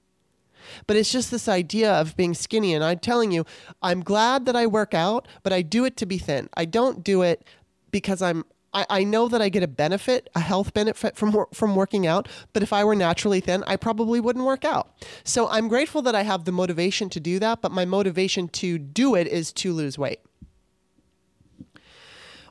But 0.87 0.95
it's 0.95 1.11
just 1.11 1.31
this 1.31 1.47
idea 1.47 1.91
of 1.91 2.15
being 2.15 2.33
skinny. 2.33 2.73
And 2.73 2.83
I'm 2.83 2.99
telling 2.99 3.31
you, 3.31 3.45
I'm 3.81 4.01
glad 4.01 4.45
that 4.45 4.55
I 4.55 4.67
work 4.67 4.93
out, 4.93 5.27
but 5.43 5.53
I 5.53 5.61
do 5.61 5.85
it 5.85 5.97
to 5.97 6.05
be 6.05 6.17
thin. 6.17 6.49
I 6.55 6.65
don't 6.65 7.03
do 7.03 7.21
it 7.21 7.43
because 7.91 8.21
I'm 8.21 8.45
I, 8.73 8.85
I 8.89 9.03
know 9.03 9.27
that 9.27 9.41
I 9.41 9.49
get 9.49 9.63
a 9.63 9.67
benefit, 9.67 10.29
a 10.33 10.39
health 10.39 10.73
benefit 10.73 11.15
from 11.15 11.45
from 11.53 11.75
working 11.75 12.07
out, 12.07 12.27
but 12.53 12.63
if 12.63 12.71
I 12.71 12.83
were 12.83 12.95
naturally 12.95 13.39
thin, 13.39 13.63
I 13.67 13.75
probably 13.75 14.19
wouldn't 14.19 14.45
work 14.45 14.63
out. 14.63 14.93
So 15.23 15.47
I'm 15.49 15.67
grateful 15.67 16.01
that 16.03 16.15
I 16.15 16.23
have 16.23 16.45
the 16.45 16.51
motivation 16.51 17.09
to 17.09 17.19
do 17.19 17.39
that, 17.39 17.61
but 17.61 17.71
my 17.71 17.85
motivation 17.85 18.47
to 18.49 18.77
do 18.77 19.15
it 19.15 19.27
is 19.27 19.51
to 19.53 19.73
lose 19.73 19.97
weight. 19.97 20.19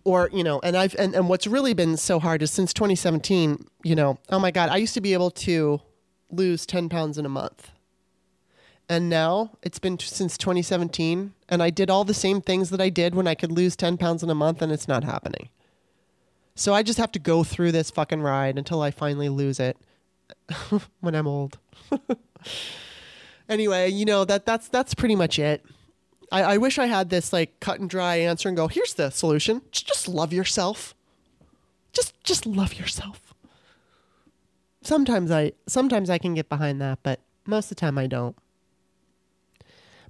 Or, 0.05 0.31
you 0.33 0.43
know, 0.43 0.61
and 0.63 0.77
I've 0.77 0.95
and, 0.97 1.15
and 1.15 1.29
what's 1.29 1.47
really 1.47 1.75
been 1.75 1.97
so 1.97 2.19
hard 2.19 2.43
is 2.43 2.51
since 2.51 2.73
2017, 2.73 3.67
you 3.83 3.95
know, 3.95 4.19
oh 4.31 4.39
my 4.39 4.51
God, 4.51 4.71
I 4.71 4.77
used 4.77 4.95
to 4.95 5.01
be 5.01 5.13
able 5.13 5.31
to 5.31 5.81
lose 6.31 6.67
10 6.67 6.89
pounds 6.89 7.19
in 7.19 7.27
a 7.27 7.31
month. 7.31 7.71
And 8.89 9.09
now 9.09 9.53
it's 9.63 9.79
been 9.79 9.97
t- 9.97 10.07
since 10.07 10.37
2017, 10.37 11.33
and 11.49 11.63
I 11.63 11.71
did 11.71 11.91
all 11.91 12.03
the 12.03 12.13
same 12.13 12.41
things 12.41 12.71
that 12.71 12.81
I 12.81 12.89
did 12.89 13.15
when 13.15 13.29
I 13.29 13.37
could 13.37 13.53
lose 13.53 13.77
10 13.77 13.99
pounds 13.99 14.25
in 14.25 14.31
a 14.31 14.35
month, 14.35 14.63
and 14.63 14.73
it's 14.73 14.89
not 14.89 15.05
happening. 15.05 15.49
So 16.61 16.75
I 16.75 16.83
just 16.83 16.99
have 16.99 17.11
to 17.13 17.19
go 17.19 17.43
through 17.43 17.73
this 17.73 17.91
fucking 17.91 18.21
ride 18.21 18.59
until 18.59 18.83
I 18.83 18.91
finally 18.91 19.31
lose 19.31 19.59
it 19.59 19.79
when 21.01 21.15
I'm 21.15 21.27
old. 21.27 21.59
anyway, 23.49 23.89
you 23.89 24.05
know 24.05 24.27
that 24.27 24.45
that's 24.45 24.69
that's 24.69 24.93
pretty 24.93 25.15
much 25.15 25.39
it. 25.39 25.65
I, 26.31 26.43
I 26.43 26.57
wish 26.59 26.79
I 26.79 26.85
had 26.85 27.09
this 27.09 27.33
like 27.33 27.61
cut 27.61 27.81
and 27.81 27.89
dry 27.89 28.17
answer 28.17 28.47
and 28.47 28.59
go, 28.59 28.69
here's 28.69 28.93
the 28.93 29.09
solution. 29.09 29.63
Just, 29.73 30.07
love 30.07 30.35
yourself. 30.35 30.95
Just 31.95 32.13
just 32.25 32.45
love 32.45 32.75
yourself. 32.75 33.33
Sometimes 34.83 35.31
I 35.31 35.53
sometimes 35.67 36.11
I 36.11 36.19
can 36.19 36.35
get 36.35 36.51
behind 36.51 36.79
that, 36.83 36.99
but 37.03 37.21
most 37.47 37.71
of 37.73 37.79
the 37.79 37.81
time 37.81 37.97
I 37.97 38.07
don't. 38.07 38.37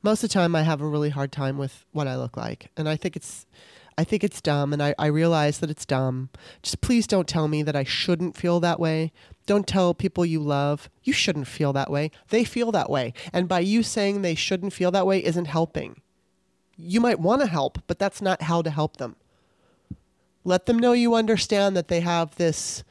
Most 0.03 0.25
of 0.25 0.31
the 0.31 0.35
time 0.35 0.57
I 0.57 0.63
have 0.63 0.81
a 0.81 0.89
really 0.89 1.11
hard 1.11 1.31
time 1.31 1.59
with 1.59 1.87
what 1.93 2.09
I 2.09 2.17
look 2.17 2.37
like. 2.37 2.73
And 2.77 2.89
I 2.89 2.97
think 2.97 3.15
it's 3.15 3.47
I 3.99 4.05
think 4.05 4.25
it's 4.25 4.41
dumb 4.41 4.73
and 4.73 4.83
I, 4.83 4.95
I 4.99 5.07
realize 5.07 5.59
that 5.59 5.71
it's 5.71 5.85
dumb. 5.85 6.31
Just 6.63 6.81
please 6.81 7.07
don't 7.07 7.29
tell 7.29 7.49
me 7.49 7.63
that 7.63 7.77
I 7.77 7.85
shouldn't 7.85 8.37
feel 8.37 8.61
that 8.61 8.81
way. 8.81 9.13
Don't 9.47 9.67
tell 9.67 9.95
people 9.95 10.25
you 10.25 10.41
love 10.41 10.89
you 11.03 11.13
shouldn't 11.13 11.47
feel 11.47 11.73
that 11.73 11.91
way. 11.91 12.11
They 12.29 12.45
feel 12.45 12.73
that 12.73 12.91
way. 12.91 13.13
And 13.33 13.49
by 13.49 13.61
you 13.61 13.83
saying 13.83 14.23
they 14.23 14.35
shouldn't 14.35 14.73
feel 14.73 14.91
that 14.91 15.07
way 15.07 15.25
isn't 15.25 15.47
helping. 15.47 16.01
You 16.77 17.01
might 17.01 17.21
want 17.21 17.43
to 17.43 17.47
help, 17.47 17.79
but 17.87 17.99
that's 17.99 18.23
not 18.23 18.43
how 18.43 18.63
to 18.63 18.71
help 18.71 18.97
them. 18.97 19.17
Let 20.45 20.67
them 20.67 20.79
know 20.79 20.93
you 20.93 21.15
understand 21.15 21.77
that 21.77 21.89
they 21.89 22.01
have 22.01 22.37
this 22.37 22.85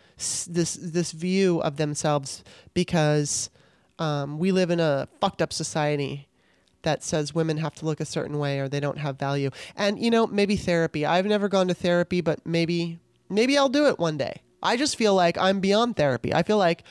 this 0.47 0.75
this 0.75 1.11
view 1.11 1.61
of 1.61 1.77
themselves 1.77 2.43
because 2.73 3.49
um, 3.97 4.37
we 4.37 4.51
live 4.51 4.69
in 4.69 4.79
a 4.79 5.07
fucked 5.19 5.41
up 5.41 5.53
society 5.53 6.28
that 6.83 7.03
says 7.03 7.35
women 7.35 7.57
have 7.57 7.75
to 7.75 7.85
look 7.85 7.99
a 7.99 8.05
certain 8.05 8.39
way 8.39 8.59
or 8.59 8.69
they 8.69 8.79
don't 8.79 8.97
have 8.97 9.17
value. 9.17 9.49
And 9.75 10.01
you 10.01 10.09
know, 10.09 10.27
maybe 10.27 10.55
therapy. 10.55 11.05
I've 11.05 11.25
never 11.25 11.49
gone 11.49 11.67
to 11.67 11.73
therapy, 11.73 12.21
but 12.21 12.45
maybe 12.45 12.99
maybe 13.29 13.57
I'll 13.57 13.69
do 13.69 13.87
it 13.87 13.99
one 13.99 14.17
day. 14.17 14.41
I 14.61 14.77
just 14.77 14.95
feel 14.95 15.15
like 15.15 15.37
I'm 15.37 15.59
beyond 15.59 15.95
therapy. 15.95 16.33
I 16.33 16.43
feel 16.43 16.57
like 16.57 16.83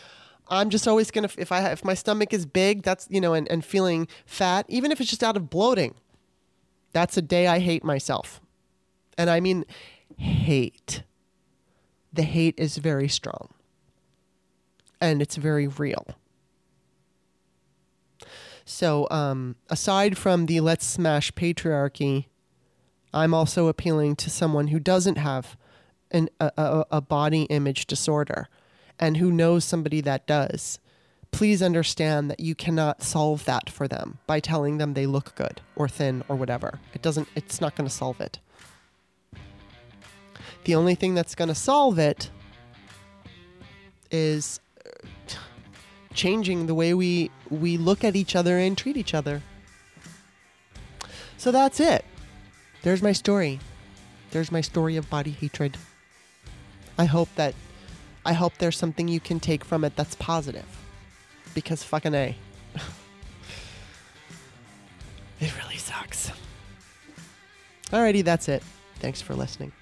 I'm 0.48 0.70
just 0.70 0.88
always 0.88 1.10
gonna 1.10 1.28
if 1.36 1.52
I 1.52 1.70
if 1.70 1.84
my 1.84 1.94
stomach 1.94 2.32
is 2.32 2.46
big, 2.46 2.82
that's 2.82 3.06
you 3.10 3.20
know, 3.20 3.34
and, 3.34 3.48
and 3.50 3.64
feeling 3.64 4.08
fat, 4.26 4.66
even 4.68 4.92
if 4.92 5.00
it's 5.00 5.10
just 5.10 5.24
out 5.24 5.36
of 5.36 5.50
bloating, 5.50 5.94
that's 6.92 7.16
a 7.16 7.22
day 7.22 7.46
I 7.46 7.58
hate 7.58 7.84
myself. 7.84 8.40
And 9.16 9.28
I 9.28 9.40
mean 9.40 9.64
hate. 10.16 11.02
The 12.12 12.22
hate 12.22 12.54
is 12.56 12.78
very 12.78 13.08
strong. 13.08 13.50
And 15.00 15.22
it's 15.22 15.36
very 15.36 15.68
real. 15.68 16.06
So, 18.70 19.08
um, 19.10 19.56
aside 19.70 20.18
from 20.18 20.44
the 20.44 20.60
let's 20.60 20.84
smash 20.84 21.32
patriarchy, 21.32 22.26
I'm 23.14 23.32
also 23.32 23.66
appealing 23.66 24.16
to 24.16 24.28
someone 24.28 24.68
who 24.68 24.78
doesn't 24.78 25.16
have 25.16 25.56
an, 26.10 26.28
a, 26.38 26.52
a, 26.58 26.84
a 26.90 27.00
body 27.00 27.44
image 27.44 27.86
disorder 27.86 28.48
and 28.98 29.16
who 29.16 29.32
knows 29.32 29.64
somebody 29.64 30.02
that 30.02 30.26
does. 30.26 30.80
Please 31.30 31.62
understand 31.62 32.30
that 32.30 32.40
you 32.40 32.54
cannot 32.54 33.02
solve 33.02 33.46
that 33.46 33.70
for 33.70 33.88
them 33.88 34.18
by 34.26 34.38
telling 34.38 34.76
them 34.76 34.92
they 34.92 35.06
look 35.06 35.34
good 35.34 35.62
or 35.74 35.88
thin 35.88 36.22
or 36.28 36.36
whatever. 36.36 36.78
It 36.92 37.00
doesn't, 37.00 37.28
it's 37.34 37.62
not 37.62 37.74
going 37.74 37.88
to 37.88 37.94
solve 37.94 38.20
it. 38.20 38.38
The 40.64 40.74
only 40.74 40.94
thing 40.94 41.14
that's 41.14 41.34
going 41.34 41.48
to 41.48 41.54
solve 41.54 41.98
it 41.98 42.30
is 44.10 44.60
changing 46.18 46.66
the 46.66 46.74
way 46.74 46.92
we 46.92 47.30
we 47.48 47.78
look 47.78 48.04
at 48.04 48.16
each 48.16 48.36
other 48.36 48.58
and 48.58 48.76
treat 48.76 48.96
each 48.96 49.14
other. 49.14 49.40
So 51.38 51.52
that's 51.52 51.78
it. 51.78 52.04
There's 52.82 53.00
my 53.00 53.12
story. 53.12 53.60
There's 54.32 54.50
my 54.50 54.60
story 54.60 54.96
of 54.96 55.08
body 55.08 55.30
hatred. 55.30 55.76
I 56.98 57.04
hope 57.04 57.28
that 57.36 57.54
I 58.26 58.32
hope 58.32 58.58
there's 58.58 58.76
something 58.76 59.06
you 59.08 59.20
can 59.20 59.40
take 59.40 59.64
from 59.64 59.84
it 59.84 59.96
that's 59.96 60.16
positive. 60.16 60.66
Because 61.54 61.82
fucking 61.84 62.14
A. 62.14 62.36
it 65.40 65.52
really 65.62 65.78
sucks. 65.78 66.32
Alrighty, 67.90 68.24
that's 68.24 68.48
it. 68.48 68.62
Thanks 68.96 69.22
for 69.22 69.34
listening. 69.34 69.72